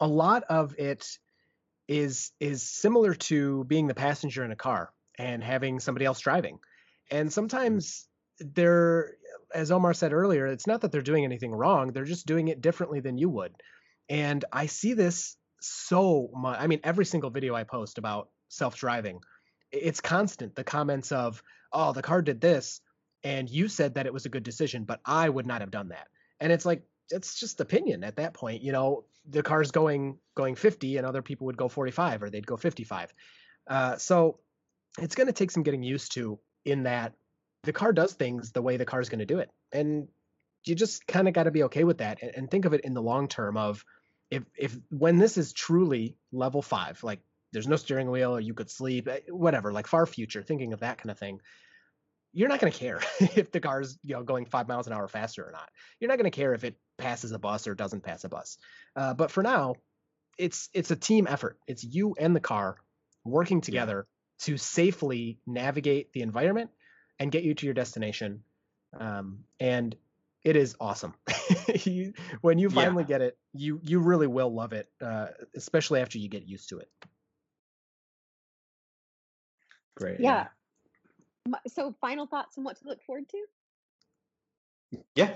a 0.01 0.07
lot 0.07 0.45
of 0.45 0.78
it 0.78 1.07
is 1.89 2.30
is 2.41 2.62
similar 2.62 3.14
to 3.14 3.64
being 3.64 3.87
the 3.87 3.95
passenger 3.95 4.45
in 4.45 4.53
a 4.53 4.57
car 4.57 4.93
and 5.18 5.43
having 5.43 5.80
somebody 5.80 6.05
else 6.05 6.20
driving. 6.20 6.59
And 7.11 7.33
sometimes 7.33 8.07
they're 8.39 9.14
as 9.55 9.70
Omar 9.70 9.93
said 9.93 10.12
earlier, 10.12 10.47
it's 10.47 10.66
not 10.66 10.80
that 10.80 10.93
they're 10.93 11.03
doing 11.03 11.24
anything 11.24 11.53
wrong, 11.53 11.93
they're 11.93 12.05
just 12.05 12.26
doing 12.26 12.49
it 12.49 12.62
differently 12.62 13.01
than 13.01 13.18
you 13.18 13.28
would. 13.28 13.53
And 14.09 14.45
I 14.53 14.66
see 14.66 14.95
this 14.95 15.37
so 15.61 16.30
much. 16.35 16.59
I 16.59 16.66
mean, 16.66 16.80
every 16.85 17.05
single 17.05 17.30
video 17.30 17.55
I 17.55 17.64
post 17.64 17.99
about 17.99 18.30
self-driving, 18.49 19.20
it's 19.70 20.01
constant. 20.01 20.55
The 20.55 20.64
comments 20.64 21.12
of, 21.12 21.43
"Oh, 21.72 21.93
the 21.93 22.03
car 22.03 22.22
did 22.22 22.41
this, 22.41 22.80
and 23.25 23.49
you 23.49 23.68
said 23.68 23.95
that 23.95 24.07
it 24.07 24.12
was 24.12 24.27
a 24.27 24.31
good 24.31 24.43
decision, 24.43 24.85
but 24.85 25.01
I 25.05 25.29
would 25.29 25.47
not 25.47 25.61
have 25.61 25.70
done 25.70 25.89
that." 25.89 26.09
And 26.41 26.53
it's 26.53 26.66
like 26.66 26.83
it's 27.11 27.39
just 27.39 27.61
opinion 27.61 28.05
at 28.05 28.16
that 28.16 28.35
point. 28.35 28.62
You 28.62 28.73
know, 28.73 29.05
the 29.29 29.43
car's 29.43 29.70
going 29.70 30.18
going 30.35 30.55
50, 30.55 30.97
and 30.97 31.07
other 31.07 31.23
people 31.23 31.47
would 31.47 31.57
go 31.57 31.68
45, 31.68 32.23
or 32.23 32.31
they'd 32.31 32.47
go 32.47 32.57
55. 32.57 33.12
Uh, 33.68 33.97
so 33.97 34.41
it's 34.99 35.14
going 35.14 35.27
to 35.27 35.33
take 35.33 35.51
some 35.51 35.62
getting 35.62 35.83
used 35.83 36.12
to 36.14 36.39
in 36.64 36.85
that 36.85 37.14
the 37.64 37.73
car 37.73 37.93
does 37.93 38.12
things 38.12 38.53
the 38.53 38.62
way 38.62 38.77
the 38.77 38.85
car 38.85 39.01
is 39.01 39.09
going 39.09 39.18
to 39.18 39.27
do 39.27 39.39
it 39.39 39.51
and 39.73 40.09
you 40.64 40.75
just 40.75 41.07
kind 41.07 41.29
of 41.29 41.35
got 41.35 41.45
to 41.45 41.51
be 41.51 41.64
okay 41.64 41.85
with 41.85 41.99
that 41.99 42.18
and, 42.23 42.33
and 42.37 42.51
think 42.51 42.64
of 42.64 42.73
it 42.73 42.83
in 42.83 42.95
the 42.95 43.03
long 43.03 43.29
term 43.29 43.57
of 43.57 43.85
if 44.31 44.45
if 44.57 44.77
when 44.91 45.18
this 45.18 45.37
is 45.37 45.53
truly 45.53 46.16
level 46.33 46.62
five 46.62 47.03
like 47.03 47.20
there's 47.53 47.68
no 47.68 47.77
steering 47.77 48.11
wheel 48.11 48.35
or 48.35 48.41
you 48.41 48.55
could 48.55 48.70
sleep 48.70 49.09
eh, 49.09 49.20
whatever 49.29 49.73
like 49.73 49.87
far 49.87 50.07
future 50.07 50.43
thinking 50.43 50.73
of 50.73 50.81
that 50.81 50.99
kind 50.99 51.11
of 51.11 51.18
thing 51.18 51.41
you're 52.33 52.49
not 52.49 52.61
going 52.61 52.72
to 52.72 52.78
care 52.78 53.01
if 53.20 53.53
the 53.53 53.61
car's 53.61 53.99
you 54.03 54.14
know 54.14 54.22
going 54.22 54.45
five 54.47 54.68
miles 54.68 54.87
an 54.87 54.93
hour 54.93 55.09
faster 55.09 55.45
or 55.47 55.53
not 55.53 55.70
you're 56.01 56.09
not 56.09 56.18
going 56.18 56.30
to 56.30 56.35
care 56.37 56.55
if 56.55 56.64
it 56.64 56.76
passes 56.99 57.33
a 57.33 57.39
bus 57.39 57.66
or 57.66 57.74
doesn't 57.74 58.03
pass 58.03 58.24
a 58.24 58.28
bus 58.28 58.59
uh, 58.97 59.14
but 59.14 59.30
for 59.30 59.43
now 59.43 59.74
it's 60.39 60.68
it's 60.72 60.91
a 60.91 60.97
team 60.97 61.26
effort 61.28 61.59
it's 61.66 61.85
you 61.85 62.14
and 62.18 62.35
the 62.35 62.41
car 62.41 62.76
working 63.24 63.61
together 63.61 64.07
to 64.41 64.57
safely 64.57 65.39
navigate 65.47 66.12
the 66.12 66.22
environment 66.22 66.70
and 67.18 67.30
get 67.30 67.45
you 67.45 67.55
to 67.55 67.66
your 67.66 67.74
destination. 67.74 68.43
Um, 68.99 69.45
and 69.61 69.97
it 70.43 70.57
is 70.57 70.74
awesome. 70.80 71.14
you, 71.85 72.14
when 72.41 72.59
you 72.59 72.68
Yeah. 72.68 72.95
finally 72.95 73.05
get 73.05 73.20
it, 73.22 73.39
you 73.53 73.78
you 73.83 74.01
really 74.01 74.26
will 74.26 74.53
love 74.53 74.72
it, 74.72 74.89
uh, 75.01 75.28
especially 75.55 76.01
after 76.01 76.18
you 76.18 76.28
get 76.28 76.49
used 76.49 76.70
to 76.70 76.78
it. 76.80 76.91
Great. 79.95 80.18
Yeah. 80.18 80.49
So, 81.66 81.95
final 82.01 82.26
thoughts 82.26 82.57
on 82.59 82.64
what 82.64 82.78
to 82.78 82.86
look 82.86 83.03
forward 83.03 83.28
to? 83.30 84.99
Yeah. 85.14 85.32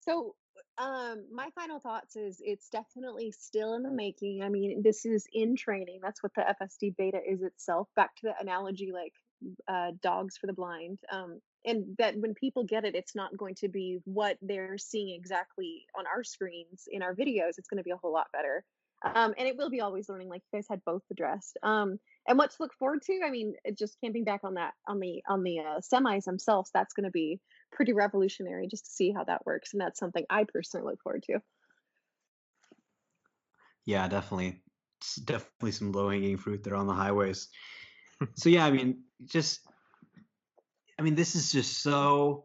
So, 0.00 0.34
um, 0.78 1.24
my 1.32 1.48
final 1.54 1.80
thoughts 1.80 2.16
is 2.16 2.40
it's 2.44 2.68
definitely 2.68 3.32
still 3.32 3.74
in 3.74 3.82
the 3.82 3.90
making. 3.90 4.42
I 4.42 4.48
mean, 4.48 4.82
this 4.82 5.06
is 5.06 5.26
in 5.32 5.56
training. 5.56 6.00
That's 6.02 6.22
what 6.22 6.32
the 6.34 6.42
FSD 6.60 6.96
beta 6.96 7.20
is 7.26 7.42
itself. 7.42 7.88
Back 7.96 8.14
to 8.16 8.22
the 8.24 8.34
analogy, 8.40 8.92
like 8.92 9.14
uh, 9.68 9.92
dogs 10.02 10.36
for 10.36 10.46
the 10.46 10.52
blind. 10.52 10.98
Um, 11.10 11.40
and 11.64 11.96
that 11.98 12.16
when 12.18 12.34
people 12.34 12.64
get 12.64 12.84
it, 12.84 12.94
it's 12.94 13.14
not 13.14 13.36
going 13.36 13.54
to 13.56 13.68
be 13.68 13.98
what 14.04 14.36
they're 14.42 14.78
seeing 14.78 15.14
exactly 15.16 15.86
on 15.98 16.04
our 16.06 16.22
screens 16.22 16.84
in 16.90 17.02
our 17.02 17.14
videos. 17.14 17.58
It's 17.58 17.68
going 17.68 17.78
to 17.78 17.84
be 17.84 17.90
a 17.90 17.96
whole 17.96 18.12
lot 18.12 18.26
better. 18.32 18.64
Um, 19.04 19.34
and 19.38 19.46
it 19.46 19.56
will 19.56 19.70
be 19.70 19.80
always 19.80 20.08
learning, 20.08 20.28
like 20.28 20.42
you 20.52 20.58
guys 20.58 20.66
had 20.68 20.84
both 20.84 21.02
addressed. 21.10 21.58
Um, 21.62 21.98
and 22.28 22.38
what 22.38 22.50
to 22.50 22.56
look 22.60 22.74
forward 22.74 23.02
to? 23.02 23.20
I 23.24 23.30
mean, 23.30 23.54
just 23.78 23.96
camping 24.02 24.24
back 24.24 24.40
on 24.44 24.54
that 24.54 24.74
on 24.88 25.00
the 25.00 25.22
on 25.28 25.42
the 25.42 25.60
uh, 25.60 25.80
semis 25.80 26.24
themselves. 26.24 26.70
That's 26.72 26.94
going 26.94 27.04
to 27.04 27.10
be 27.10 27.40
pretty 27.72 27.92
revolutionary 27.92 28.68
just 28.68 28.86
to 28.86 28.90
see 28.90 29.12
how 29.12 29.24
that 29.24 29.46
works. 29.46 29.72
And 29.72 29.80
that's 29.80 29.98
something 29.98 30.24
I 30.30 30.44
personally 30.44 30.86
look 30.86 31.02
forward 31.02 31.22
to. 31.24 31.40
Yeah, 33.84 34.08
definitely. 34.08 34.62
It's 35.00 35.16
definitely 35.16 35.72
some 35.72 35.92
low 35.92 36.10
hanging 36.10 36.36
fruit 36.36 36.64
there 36.64 36.74
on 36.74 36.86
the 36.86 36.94
highways. 36.94 37.48
so 38.36 38.48
yeah, 38.48 38.64
I 38.66 38.70
mean, 38.70 39.02
just 39.24 39.60
I 40.98 41.02
mean, 41.02 41.14
this 41.14 41.36
is 41.36 41.52
just 41.52 41.82
so 41.82 42.44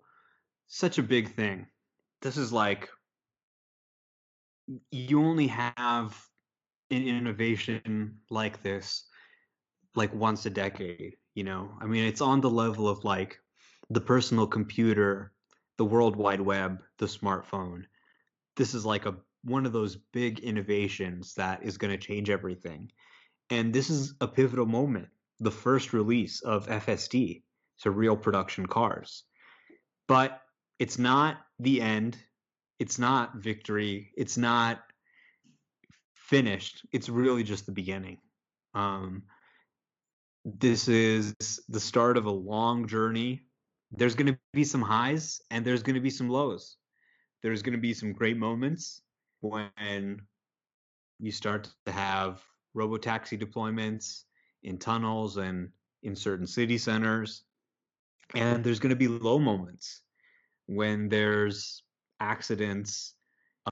such 0.68 0.98
a 0.98 1.04
big 1.04 1.34
thing. 1.34 1.68
This 2.22 2.38
is 2.38 2.54
like 2.54 2.90
you 4.92 5.22
only 5.22 5.48
have 5.48 6.16
an 6.92 7.08
innovation 7.08 8.20
like 8.30 8.62
this 8.62 9.08
like 9.96 10.14
once 10.14 10.46
a 10.46 10.50
decade, 10.50 11.16
you 11.36 11.44
know? 11.44 11.72
I 11.82 11.86
mean, 11.86 12.06
it's 12.06 12.22
on 12.22 12.42
the 12.42 12.50
level 12.50 12.88
of 12.88 13.04
like 13.04 13.40
the 13.90 14.02
personal 14.02 14.48
computer, 14.48 15.34
the 15.78 15.86
World 15.86 16.16
Wide 16.16 16.42
Web, 16.42 16.82
the 16.98 17.06
smartphone. 17.06 17.84
This 18.56 18.74
is 18.74 18.86
like 18.86 19.06
a 19.06 19.16
one 19.44 19.66
of 19.66 19.74
those 19.74 19.96
big 20.14 20.40
innovations 20.40 21.34
that 21.34 21.64
is 21.64 21.78
going 21.78 21.92
to 21.92 21.98
change 21.98 22.30
everything. 22.30 22.92
And 23.50 23.74
this 23.74 23.90
is 23.90 24.14
a 24.22 24.28
pivotal 24.28 24.66
moment, 24.66 25.10
the 25.40 25.52
first 25.52 25.94
release 25.94 26.42
of 26.42 26.68
FSD, 26.68 27.42
so 27.78 27.90
real 27.90 28.16
production 28.16 28.68
cars. 28.68 29.24
But 30.08 30.42
it's 30.80 31.00
not 31.00 31.38
the 31.60 31.82
end. 31.82 32.18
It's 32.80 33.00
not 33.00 33.36
victory. 33.36 34.12
It's 34.16 34.38
not 34.38 34.82
finished. 36.16 36.86
It's 36.92 37.10
really 37.10 37.44
just 37.44 37.66
the 37.66 37.72
beginning. 37.72 38.20
Um, 38.74 39.24
this 40.46 40.88
is 40.88 41.36
the 41.70 41.80
start 41.80 42.18
of 42.18 42.26
a 42.26 42.32
long 42.32 42.88
journey. 42.88 43.44
There's 43.92 44.16
going 44.16 44.34
to 44.34 44.40
be 44.54 44.64
some 44.64 44.82
highs 44.82 45.42
and 45.52 45.66
there's 45.66 45.84
going 45.84 45.96
to 45.96 46.02
be 46.02 46.10
some 46.10 46.30
lows. 46.30 46.78
There's 47.44 47.62
going 47.62 47.74
to 47.74 47.82
be 47.82 47.94
some 47.94 48.14
great 48.14 48.38
moments 48.38 49.02
when 49.42 50.22
you 51.20 51.32
start 51.32 51.70
to 51.86 51.92
have 51.92 52.42
robotaxi 52.76 53.42
deployments 53.42 54.24
in 54.64 54.78
tunnels 54.78 55.38
and 55.38 55.70
in 56.04 56.16
certain 56.16 56.48
city 56.48 56.78
centers. 56.78 57.44
And 58.34 58.64
there's 58.64 58.80
going 58.80 58.92
to 58.92 58.96
be 58.96 59.08
low 59.08 59.40
moments 59.40 60.02
when 60.68 61.10
there's 61.10 61.84
accidents, 62.20 63.14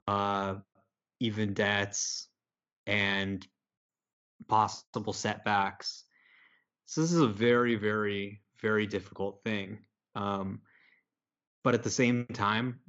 uh, 0.06 0.56
even 1.18 1.54
deaths, 1.54 2.28
and 2.86 3.46
possible 4.48 5.12
setbacks. 5.12 6.04
So 6.90 7.02
this 7.02 7.12
is 7.12 7.20
a 7.20 7.28
very, 7.28 7.76
very, 7.76 8.42
very 8.60 8.84
difficult 8.84 9.44
thing. 9.44 9.78
Um, 10.16 10.60
but 11.62 11.74
at 11.74 11.84
the 11.84 11.90
same 11.90 12.26
time, 12.32 12.80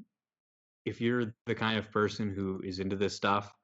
if 0.86 1.00
you're 1.00 1.36
the 1.46 1.54
kind 1.54 1.78
of 1.78 1.92
person 1.92 2.34
who 2.34 2.60
is 2.64 2.80
into 2.80 2.96
this 2.96 3.16
stuff, 3.16 3.56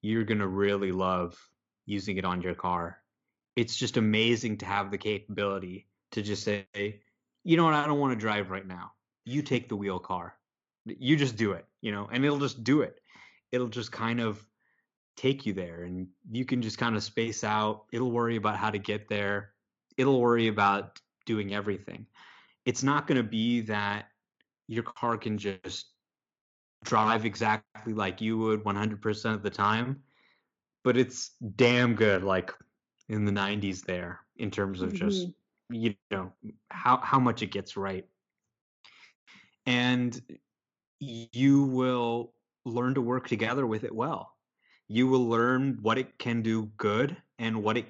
you're 0.00 0.24
gonna 0.24 0.48
really 0.48 0.90
love 0.90 1.36
using 1.84 2.16
it 2.16 2.24
on 2.24 2.40
your 2.40 2.54
car. 2.54 2.96
It's 3.56 3.76
just 3.76 3.98
amazing 3.98 4.56
to 4.58 4.64
have 4.64 4.90
the 4.90 4.96
capability 4.96 5.86
to 6.12 6.22
just 6.22 6.44
say, 6.44 7.02
you 7.44 7.58
know 7.58 7.64
what, 7.64 7.74
I 7.74 7.86
don't 7.86 8.00
want 8.00 8.14
to 8.14 8.18
drive 8.18 8.50
right 8.50 8.66
now. 8.66 8.92
You 9.26 9.42
take 9.42 9.68
the 9.68 9.76
wheel 9.76 9.98
car. 9.98 10.34
You 10.86 11.14
just 11.14 11.36
do 11.36 11.52
it, 11.52 11.66
you 11.82 11.92
know, 11.92 12.08
and 12.10 12.24
it'll 12.24 12.38
just 12.38 12.64
do 12.64 12.80
it. 12.80 13.00
It'll 13.52 13.68
just 13.68 13.92
kind 13.92 14.20
of 14.20 14.42
take 15.18 15.44
you 15.44 15.52
there 15.52 15.82
and 15.82 16.08
you 16.30 16.46
can 16.46 16.62
just 16.62 16.78
kind 16.78 16.96
of 16.96 17.02
space 17.02 17.44
out. 17.44 17.84
It'll 17.92 18.10
worry 18.10 18.36
about 18.36 18.56
how 18.56 18.70
to 18.70 18.78
get 18.78 19.08
there. 19.10 19.53
It'll 19.96 20.20
worry 20.20 20.48
about 20.48 21.00
doing 21.26 21.54
everything. 21.54 22.06
It's 22.64 22.82
not 22.82 23.06
going 23.06 23.16
to 23.16 23.28
be 23.28 23.60
that 23.62 24.06
your 24.68 24.82
car 24.82 25.16
can 25.16 25.38
just 25.38 25.86
drive 26.84 27.24
exactly 27.24 27.92
like 27.92 28.20
you 28.20 28.38
would 28.38 28.64
100% 28.64 29.34
of 29.34 29.42
the 29.42 29.50
time, 29.50 30.02
but 30.82 30.96
it's 30.96 31.32
damn 31.56 31.94
good 31.94 32.22
like 32.22 32.52
in 33.08 33.24
the 33.24 33.32
90s 33.32 33.84
there 33.84 34.20
in 34.36 34.50
terms 34.50 34.80
of 34.80 34.92
just 34.94 35.26
mm-hmm. 35.26 35.74
you 35.74 35.94
know 36.10 36.32
how 36.70 36.98
how 36.98 37.18
much 37.18 37.42
it 37.42 37.50
gets 37.52 37.76
right. 37.76 38.06
And 39.66 40.20
you 40.98 41.64
will 41.64 42.32
learn 42.64 42.94
to 42.94 43.00
work 43.00 43.28
together 43.28 43.66
with 43.66 43.84
it 43.84 43.94
well 43.94 44.34
you 44.88 45.06
will 45.06 45.26
learn 45.28 45.78
what 45.82 45.98
it 45.98 46.18
can 46.18 46.42
do 46.42 46.66
good 46.76 47.16
and 47.38 47.62
what 47.62 47.76
it 47.76 47.86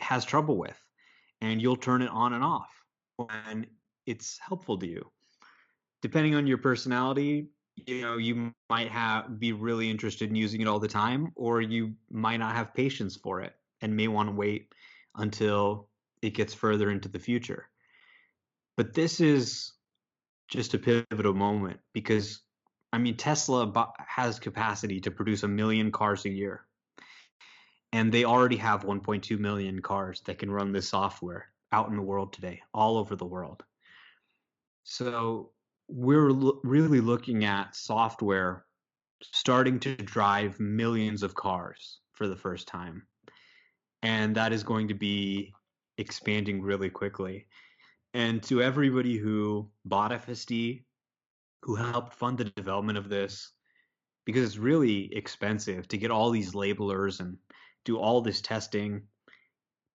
has 0.00 0.24
trouble 0.24 0.56
with. 0.56 0.76
And 1.40 1.60
you'll 1.60 1.76
turn 1.76 2.02
it 2.02 2.10
on 2.10 2.32
and 2.32 2.44
off 2.44 2.68
when 3.16 3.66
it's 4.06 4.38
helpful 4.38 4.78
to 4.78 4.86
you. 4.86 5.10
Depending 6.02 6.34
on 6.34 6.46
your 6.46 6.58
personality, 6.58 7.48
you 7.86 8.02
know, 8.02 8.16
you 8.16 8.52
might 8.68 8.90
have 8.90 9.38
be 9.38 9.52
really 9.52 9.88
interested 9.88 10.28
in 10.28 10.36
using 10.36 10.60
it 10.60 10.66
all 10.66 10.78
the 10.78 10.88
time, 10.88 11.32
or 11.34 11.60
you 11.60 11.94
might 12.10 12.38
not 12.38 12.54
have 12.54 12.74
patience 12.74 13.16
for 13.16 13.40
it 13.40 13.54
and 13.80 13.96
may 13.96 14.08
want 14.08 14.28
to 14.28 14.34
wait 14.34 14.72
until 15.16 15.88
it 16.22 16.34
gets 16.34 16.52
further 16.52 16.90
into 16.90 17.08
the 17.08 17.18
future. 17.18 17.68
But 18.76 18.94
this 18.94 19.20
is 19.20 19.72
just 20.48 20.74
a 20.74 20.78
pivotal 20.78 21.34
moment 21.34 21.80
because 21.92 22.42
I 22.92 22.98
mean, 22.98 23.16
Tesla 23.16 23.72
has 24.06 24.40
capacity 24.40 25.00
to 25.00 25.10
produce 25.10 25.44
a 25.44 25.48
million 25.48 25.92
cars 25.92 26.24
a 26.24 26.30
year. 26.30 26.66
And 27.92 28.12
they 28.12 28.24
already 28.24 28.56
have 28.56 28.84
1.2 28.84 29.38
million 29.38 29.82
cars 29.82 30.22
that 30.26 30.38
can 30.38 30.50
run 30.50 30.72
this 30.72 30.88
software 30.88 31.46
out 31.72 31.88
in 31.88 31.96
the 31.96 32.02
world 32.02 32.32
today, 32.32 32.62
all 32.72 32.96
over 32.96 33.16
the 33.16 33.24
world. 33.24 33.62
So 34.84 35.50
we're 35.88 36.32
really 36.62 37.00
looking 37.00 37.44
at 37.44 37.74
software 37.74 38.64
starting 39.22 39.80
to 39.80 39.96
drive 39.96 40.58
millions 40.60 41.22
of 41.22 41.34
cars 41.34 41.98
for 42.12 42.28
the 42.28 42.36
first 42.36 42.68
time. 42.68 43.02
And 44.02 44.34
that 44.36 44.52
is 44.52 44.62
going 44.62 44.88
to 44.88 44.94
be 44.94 45.52
expanding 45.98 46.62
really 46.62 46.90
quickly. 46.90 47.46
And 48.14 48.42
to 48.44 48.62
everybody 48.62 49.18
who 49.18 49.68
bought 49.84 50.12
FSD 50.12 50.84
who 51.62 51.74
helped 51.74 52.14
fund 52.14 52.38
the 52.38 52.44
development 52.44 52.98
of 52.98 53.08
this 53.08 53.52
because 54.24 54.44
it's 54.44 54.58
really 54.58 55.14
expensive 55.14 55.88
to 55.88 55.98
get 55.98 56.10
all 56.10 56.30
these 56.30 56.52
labelers 56.52 57.20
and 57.20 57.36
do 57.84 57.98
all 57.98 58.20
this 58.20 58.40
testing 58.40 59.02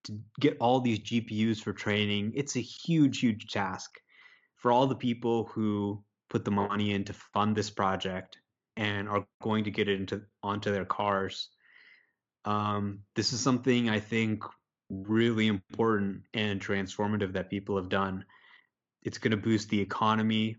to 0.05 0.19
get 0.39 0.57
all 0.59 0.79
these 0.79 0.99
GPUs 0.99 1.61
for 1.61 1.73
training. 1.73 2.33
It's 2.35 2.55
a 2.55 2.61
huge, 2.61 3.19
huge 3.19 3.47
task 3.47 3.99
for 4.57 4.71
all 4.71 4.87
the 4.87 4.95
people 4.95 5.45
who 5.45 6.03
put 6.29 6.45
the 6.45 6.51
money 6.51 6.93
in 6.93 7.03
to 7.05 7.13
fund 7.33 7.55
this 7.55 7.69
project 7.69 8.37
and 8.77 9.07
are 9.07 9.25
going 9.41 9.63
to 9.63 9.71
get 9.71 9.87
it 9.87 9.99
into 9.99 10.21
onto 10.43 10.71
their 10.71 10.85
cars. 10.85 11.49
Um, 12.43 12.99
this 13.15 13.33
is 13.33 13.39
something 13.39 13.89
I 13.89 13.99
think 13.99 14.43
really 14.89 15.47
important 15.47 16.23
and 16.33 16.61
transformative 16.61 17.33
that 17.33 17.49
people 17.49 17.77
have 17.77 17.89
done. 17.89 18.25
It's 19.01 19.17
going 19.17 19.31
to 19.31 19.37
boost 19.37 19.69
the 19.69 19.79
economy 19.79 20.57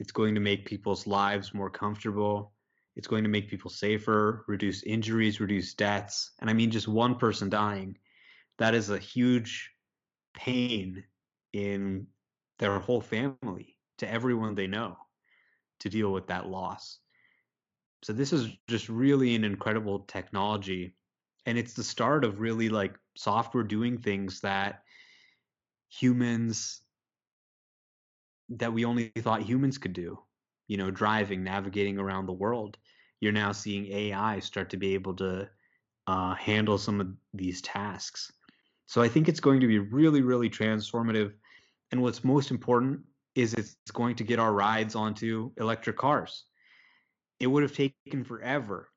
it's 0.00 0.12
going 0.12 0.34
to 0.34 0.40
make 0.40 0.64
people's 0.64 1.06
lives 1.06 1.52
more 1.52 1.68
comfortable. 1.68 2.52
It's 3.00 3.08
going 3.08 3.24
to 3.24 3.30
make 3.30 3.48
people 3.48 3.70
safer, 3.70 4.44
reduce 4.46 4.82
injuries, 4.82 5.40
reduce 5.40 5.72
deaths. 5.72 6.32
And 6.38 6.50
I 6.50 6.52
mean, 6.52 6.70
just 6.70 6.86
one 6.86 7.14
person 7.14 7.48
dying, 7.48 7.96
that 8.58 8.74
is 8.74 8.90
a 8.90 8.98
huge 8.98 9.70
pain 10.34 11.02
in 11.54 12.08
their 12.58 12.78
whole 12.78 13.00
family, 13.00 13.78
to 13.96 14.06
everyone 14.06 14.54
they 14.54 14.66
know, 14.66 14.98
to 15.78 15.88
deal 15.88 16.12
with 16.12 16.26
that 16.26 16.50
loss. 16.50 16.98
So, 18.02 18.12
this 18.12 18.34
is 18.34 18.48
just 18.68 18.90
really 18.90 19.34
an 19.34 19.44
incredible 19.44 20.00
technology. 20.00 20.94
And 21.46 21.56
it's 21.56 21.72
the 21.72 21.82
start 21.82 22.22
of 22.22 22.38
really 22.38 22.68
like 22.68 22.98
software 23.16 23.64
doing 23.64 23.96
things 23.96 24.40
that 24.42 24.82
humans 25.88 26.82
that 28.50 28.74
we 28.74 28.84
only 28.84 29.10
thought 29.20 29.40
humans 29.40 29.78
could 29.78 29.94
do. 29.94 30.18
You 30.68 30.76
know, 30.76 30.90
driving, 30.90 31.42
navigating 31.42 31.98
around 31.98 32.26
the 32.26 32.32
world. 32.34 32.76
You're 33.20 33.32
now 33.32 33.52
seeing 33.52 33.86
AI 33.86 34.40
start 34.40 34.70
to 34.70 34.76
be 34.76 34.94
able 34.94 35.14
to 35.16 35.48
uh, 36.06 36.34
handle 36.34 36.78
some 36.78 37.00
of 37.00 37.08
these 37.34 37.60
tasks. 37.60 38.32
So 38.86 39.02
I 39.02 39.08
think 39.08 39.28
it's 39.28 39.40
going 39.40 39.60
to 39.60 39.66
be 39.66 39.78
really, 39.78 40.22
really 40.22 40.50
transformative. 40.50 41.32
And 41.92 42.02
what's 42.02 42.24
most 42.24 42.50
important 42.50 43.00
is 43.34 43.54
it's 43.54 43.76
going 43.92 44.16
to 44.16 44.24
get 44.24 44.38
our 44.38 44.52
rides 44.52 44.94
onto 44.94 45.52
electric 45.58 45.96
cars. 45.96 46.44
It 47.38 47.46
would 47.46 47.62
have 47.62 47.74
taken 47.74 48.24
forever, 48.24 48.88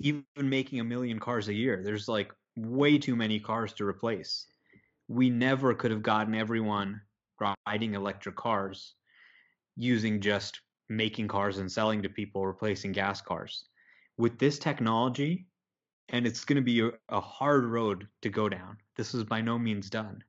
even 0.00 0.24
making 0.36 0.80
a 0.80 0.84
million 0.84 1.18
cars 1.18 1.48
a 1.48 1.54
year. 1.54 1.82
There's 1.82 2.08
like 2.08 2.32
way 2.56 2.98
too 2.98 3.16
many 3.16 3.40
cars 3.40 3.72
to 3.74 3.86
replace. 3.86 4.46
We 5.08 5.30
never 5.30 5.74
could 5.74 5.90
have 5.90 6.02
gotten 6.02 6.34
everyone 6.34 7.00
riding 7.66 7.94
electric 7.94 8.36
cars 8.36 8.94
using 9.76 10.20
just 10.20 10.60
making 10.90 11.28
cars 11.28 11.58
and 11.58 11.70
selling 11.70 12.02
to 12.02 12.08
people, 12.08 12.46
replacing 12.46 12.92
gas 12.92 13.20
cars. 13.20 13.64
With 14.18 14.38
this 14.38 14.58
technology, 14.58 15.46
and 16.08 16.26
it's 16.26 16.44
going 16.44 16.56
to 16.56 16.62
be 16.62 16.90
a, 17.08 17.20
hard 17.20 17.64
road 17.64 18.08
to 18.22 18.28
go 18.28 18.48
down. 18.48 18.76
This 18.96 19.14
is 19.14 19.24
by 19.24 19.40
no 19.40 19.58
means 19.58 19.88
done. 19.88 20.22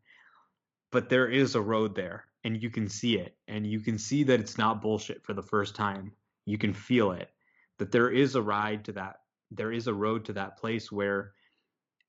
But 0.91 1.09
there 1.09 1.27
is 1.27 1.55
a 1.55 1.61
road 1.61 1.95
there, 1.95 2.25
and 2.43 2.61
you 2.61 2.69
can 2.69 2.87
see 2.87 3.17
it, 3.17 3.35
and 3.47 3.65
you 3.65 3.79
can 3.81 3.97
see 3.97 4.23
that 4.23 4.39
it's 4.39 4.57
not 4.57 4.81
bullshit 4.81 5.25
for 5.25 5.33
the 5.33 5.41
first 5.41 5.75
time. 5.75 6.11
You 6.45 6.57
can 6.57 6.73
feel 6.73 7.11
it, 7.11 7.29
that 7.79 7.91
there 7.91 8.09
is 8.09 8.35
a 8.35 8.41
ride 8.41 8.85
to 8.85 8.91
that, 8.93 9.17
there 9.49 9.71
is 9.71 9.87
a 9.87 9.93
road 9.93 10.25
to 10.25 10.33
that 10.33 10.57
place 10.57 10.91
where 10.91 11.33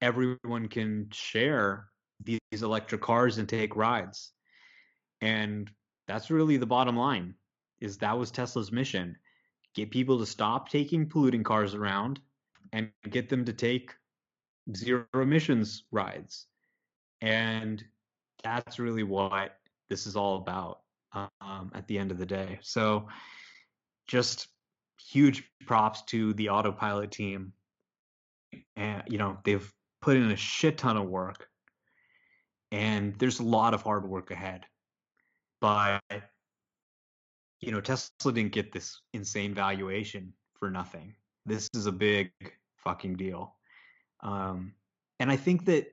everyone 0.03 0.68
can 0.68 1.09
share 1.12 1.88
these 2.22 2.40
electric 2.62 3.00
cars 3.00 3.38
and 3.38 3.48
take 3.48 3.76
rides 3.76 4.32
and 5.22 5.70
that's 6.07 6.30
really 6.30 6.57
the 6.57 6.66
bottom 6.66 6.96
line 6.96 7.34
is 7.83 7.99
that 7.99 8.18
was 8.18 8.30
Tesla's 8.30 8.72
mission. 8.72 9.16
Get 9.74 9.91
people 9.91 10.18
to 10.18 10.26
stop 10.26 10.68
taking 10.68 11.09
polluting 11.09 11.43
cars 11.43 11.74
around 11.74 12.20
and 12.72 12.91
get 13.11 13.28
them 13.28 13.45
to 13.45 13.53
take 13.53 13.93
zero 14.76 15.07
emissions 15.14 15.85
rides. 15.91 16.47
And 17.20 17.83
that's 18.43 18.78
really 18.78 19.03
what 19.03 19.57
this 19.91 20.07
is 20.07 20.16
all 20.16 20.37
about 20.37 20.80
um, 21.14 21.72
at 21.74 21.87
the 21.87 21.99
end 21.99 22.11
of 22.11 22.18
the 22.18 22.26
day. 22.26 22.59
So 22.62 23.09
just 24.07 24.49
huge 24.99 25.45
props 25.66 26.03
to 26.07 26.33
the 26.35 26.51
autopilot 26.51 27.11
team. 27.11 27.53
And, 28.76 29.03
you 29.07 29.18
know, 29.18 29.39
they've 29.45 29.72
put 30.01 30.16
in 30.16 30.30
a 30.30 30.37
shit 30.37 30.78
ton 30.78 30.97
of 30.97 31.09
work 31.09 31.49
and 32.70 33.18
there's 33.18 33.41
a 33.41 33.45
lot 33.45 33.74
of 33.74 33.83
hard 33.83 34.09
work 34.09 34.30
ahead 34.30 34.66
but 35.62 36.03
you 37.62 37.72
know 37.72 37.80
tesla 37.80 38.32
didn't 38.32 38.52
get 38.52 38.72
this 38.72 39.00
insane 39.12 39.54
valuation 39.54 40.32
for 40.58 40.70
nothing. 40.70 41.14
This 41.46 41.68
is 41.74 41.86
a 41.86 41.92
big 41.92 42.30
fucking 42.76 43.16
deal. 43.16 43.56
Um, 44.20 44.74
and 45.18 45.30
i 45.30 45.36
think 45.36 45.64
that 45.66 45.86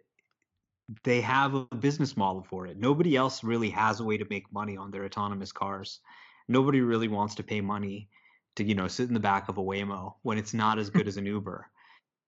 they 1.03 1.21
have 1.21 1.53
a 1.53 1.65
business 1.75 2.17
model 2.17 2.43
for 2.49 2.65
it. 2.65 2.77
Nobody 2.77 3.15
else 3.15 3.43
really 3.43 3.69
has 3.69 3.99
a 3.99 4.03
way 4.03 4.17
to 4.17 4.25
make 4.29 4.51
money 4.51 4.75
on 4.75 4.89
their 4.89 5.05
autonomous 5.05 5.51
cars. 5.51 5.99
Nobody 6.47 6.81
really 6.81 7.07
wants 7.07 7.35
to 7.35 7.43
pay 7.43 7.61
money 7.61 8.09
to 8.55 8.63
you 8.63 8.75
know 8.75 8.87
sit 8.87 9.07
in 9.07 9.13
the 9.13 9.19
back 9.19 9.49
of 9.49 9.57
a 9.57 9.63
waymo 9.63 10.15
when 10.23 10.37
it's 10.37 10.53
not 10.53 10.79
as 10.79 10.89
good 10.89 11.07
as 11.07 11.17
an 11.17 11.25
uber. 11.25 11.67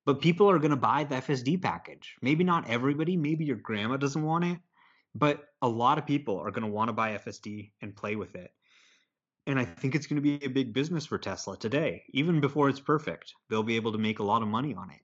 But 0.05 0.21
people 0.21 0.49
are 0.49 0.59
going 0.59 0.71
to 0.71 0.77
buy 0.77 1.03
the 1.03 1.15
fsd 1.15 1.61
package. 1.61 2.15
Maybe 2.21 2.43
not 2.43 2.69
everybody 2.69 3.17
maybe 3.17 3.45
your 3.45 3.57
grandma 3.57 3.97
doesn't 3.97 4.23
want 4.23 4.45
it 4.45 4.59
but 5.15 5.45
a 5.61 5.67
lot 5.67 5.97
of 5.97 6.05
people 6.05 6.37
are 6.37 6.51
going 6.51 6.63
to 6.63 6.71
want 6.71 6.89
to 6.89 6.93
buy 6.93 7.17
FSD 7.17 7.71
and 7.81 7.95
play 7.95 8.15
with 8.15 8.35
it. 8.35 8.51
And 9.47 9.59
I 9.59 9.65
think 9.65 9.95
it's 9.95 10.07
going 10.07 10.21
to 10.21 10.39
be 10.39 10.45
a 10.45 10.49
big 10.49 10.73
business 10.73 11.05
for 11.05 11.17
Tesla 11.17 11.57
today. 11.57 12.03
Even 12.11 12.39
before 12.41 12.69
it's 12.69 12.79
perfect, 12.79 13.33
they'll 13.49 13.63
be 13.63 13.75
able 13.75 13.91
to 13.91 13.97
make 13.97 14.19
a 14.19 14.23
lot 14.23 14.41
of 14.41 14.47
money 14.47 14.75
on 14.75 14.91
it. 14.91 15.01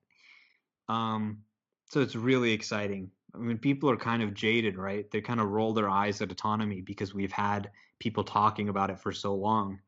Um, 0.94 1.44
So 1.90 2.02
it's 2.02 2.16
really 2.16 2.52
exciting. 2.52 3.12
I 3.34 3.40
mean, 3.40 3.58
people 3.58 3.90
are 3.90 3.98
kind 3.98 4.22
of 4.24 4.34
jaded, 4.34 4.78
right? 4.78 5.10
They 5.12 5.22
kind 5.22 5.40
of 5.40 5.50
roll 5.50 5.74
their 5.74 5.90
eyes 5.90 6.22
at 6.22 6.32
autonomy 6.32 6.82
because 6.82 7.14
we've 7.14 7.32
had 7.32 7.72
people 8.00 8.24
talking 8.24 8.70
about 8.70 8.90
it 8.90 9.00
for 9.00 9.12
so 9.12 9.36
long. 9.36 9.80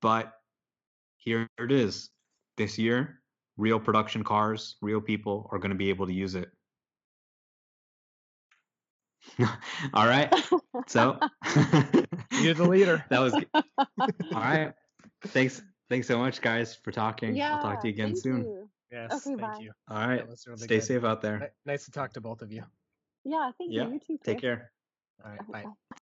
But 0.00 0.32
here 1.16 1.48
it 1.58 1.72
is. 1.72 2.10
This 2.56 2.78
year, 2.78 3.20
real 3.56 3.80
production 3.80 4.22
cars, 4.24 4.76
real 4.80 5.00
people 5.00 5.48
are 5.52 5.58
going 5.58 5.70
to 5.72 5.76
be 5.76 5.90
able 5.90 6.06
to 6.06 6.12
use 6.12 6.34
it. 6.34 6.50
All 9.94 10.06
right. 10.06 10.32
So 10.86 11.18
You're 12.42 12.54
the 12.54 12.66
leader. 12.68 13.04
that 13.10 13.20
was 13.20 13.32
good. 13.34 13.48
All 14.32 14.40
right. 14.40 14.72
Thanks. 15.28 15.62
Thanks 15.90 16.06
so 16.08 16.18
much, 16.18 16.40
guys, 16.40 16.74
for 16.74 16.92
talking. 16.92 17.36
yeah. 17.36 17.54
I'll 17.56 17.62
talk 17.62 17.80
to 17.82 17.88
you 17.88 17.92
again 17.94 18.16
soon. 18.16 18.42
you. 18.44 18.68
Yes, 18.90 19.12
Okay, 19.12 19.36
thank 19.36 19.40
bye. 19.40 19.58
you. 19.60 19.72
All 19.88 20.06
right. 20.06 20.24
Really 20.26 20.58
Stay 20.58 20.66
good. 20.76 20.82
safe 20.82 21.04
out 21.04 21.22
Ni- 21.22 21.28
there. 21.28 21.52
Nice 21.66 21.84
to 21.86 21.90
talk 21.90 22.12
to 22.14 22.20
both 22.20 22.42
of 22.42 22.52
you. 22.52 22.64
Yeah, 23.24 23.50
thank 23.58 23.72
Yeah, 23.72 23.86
you. 23.88 23.94
You 23.94 23.98
too. 24.00 24.18
Take 24.24 24.40
care. 24.40 24.70
All 25.24 25.30
right, 25.30 25.40
Okay, 25.40 25.52
bye. 25.52 25.62
bye. 25.64 25.96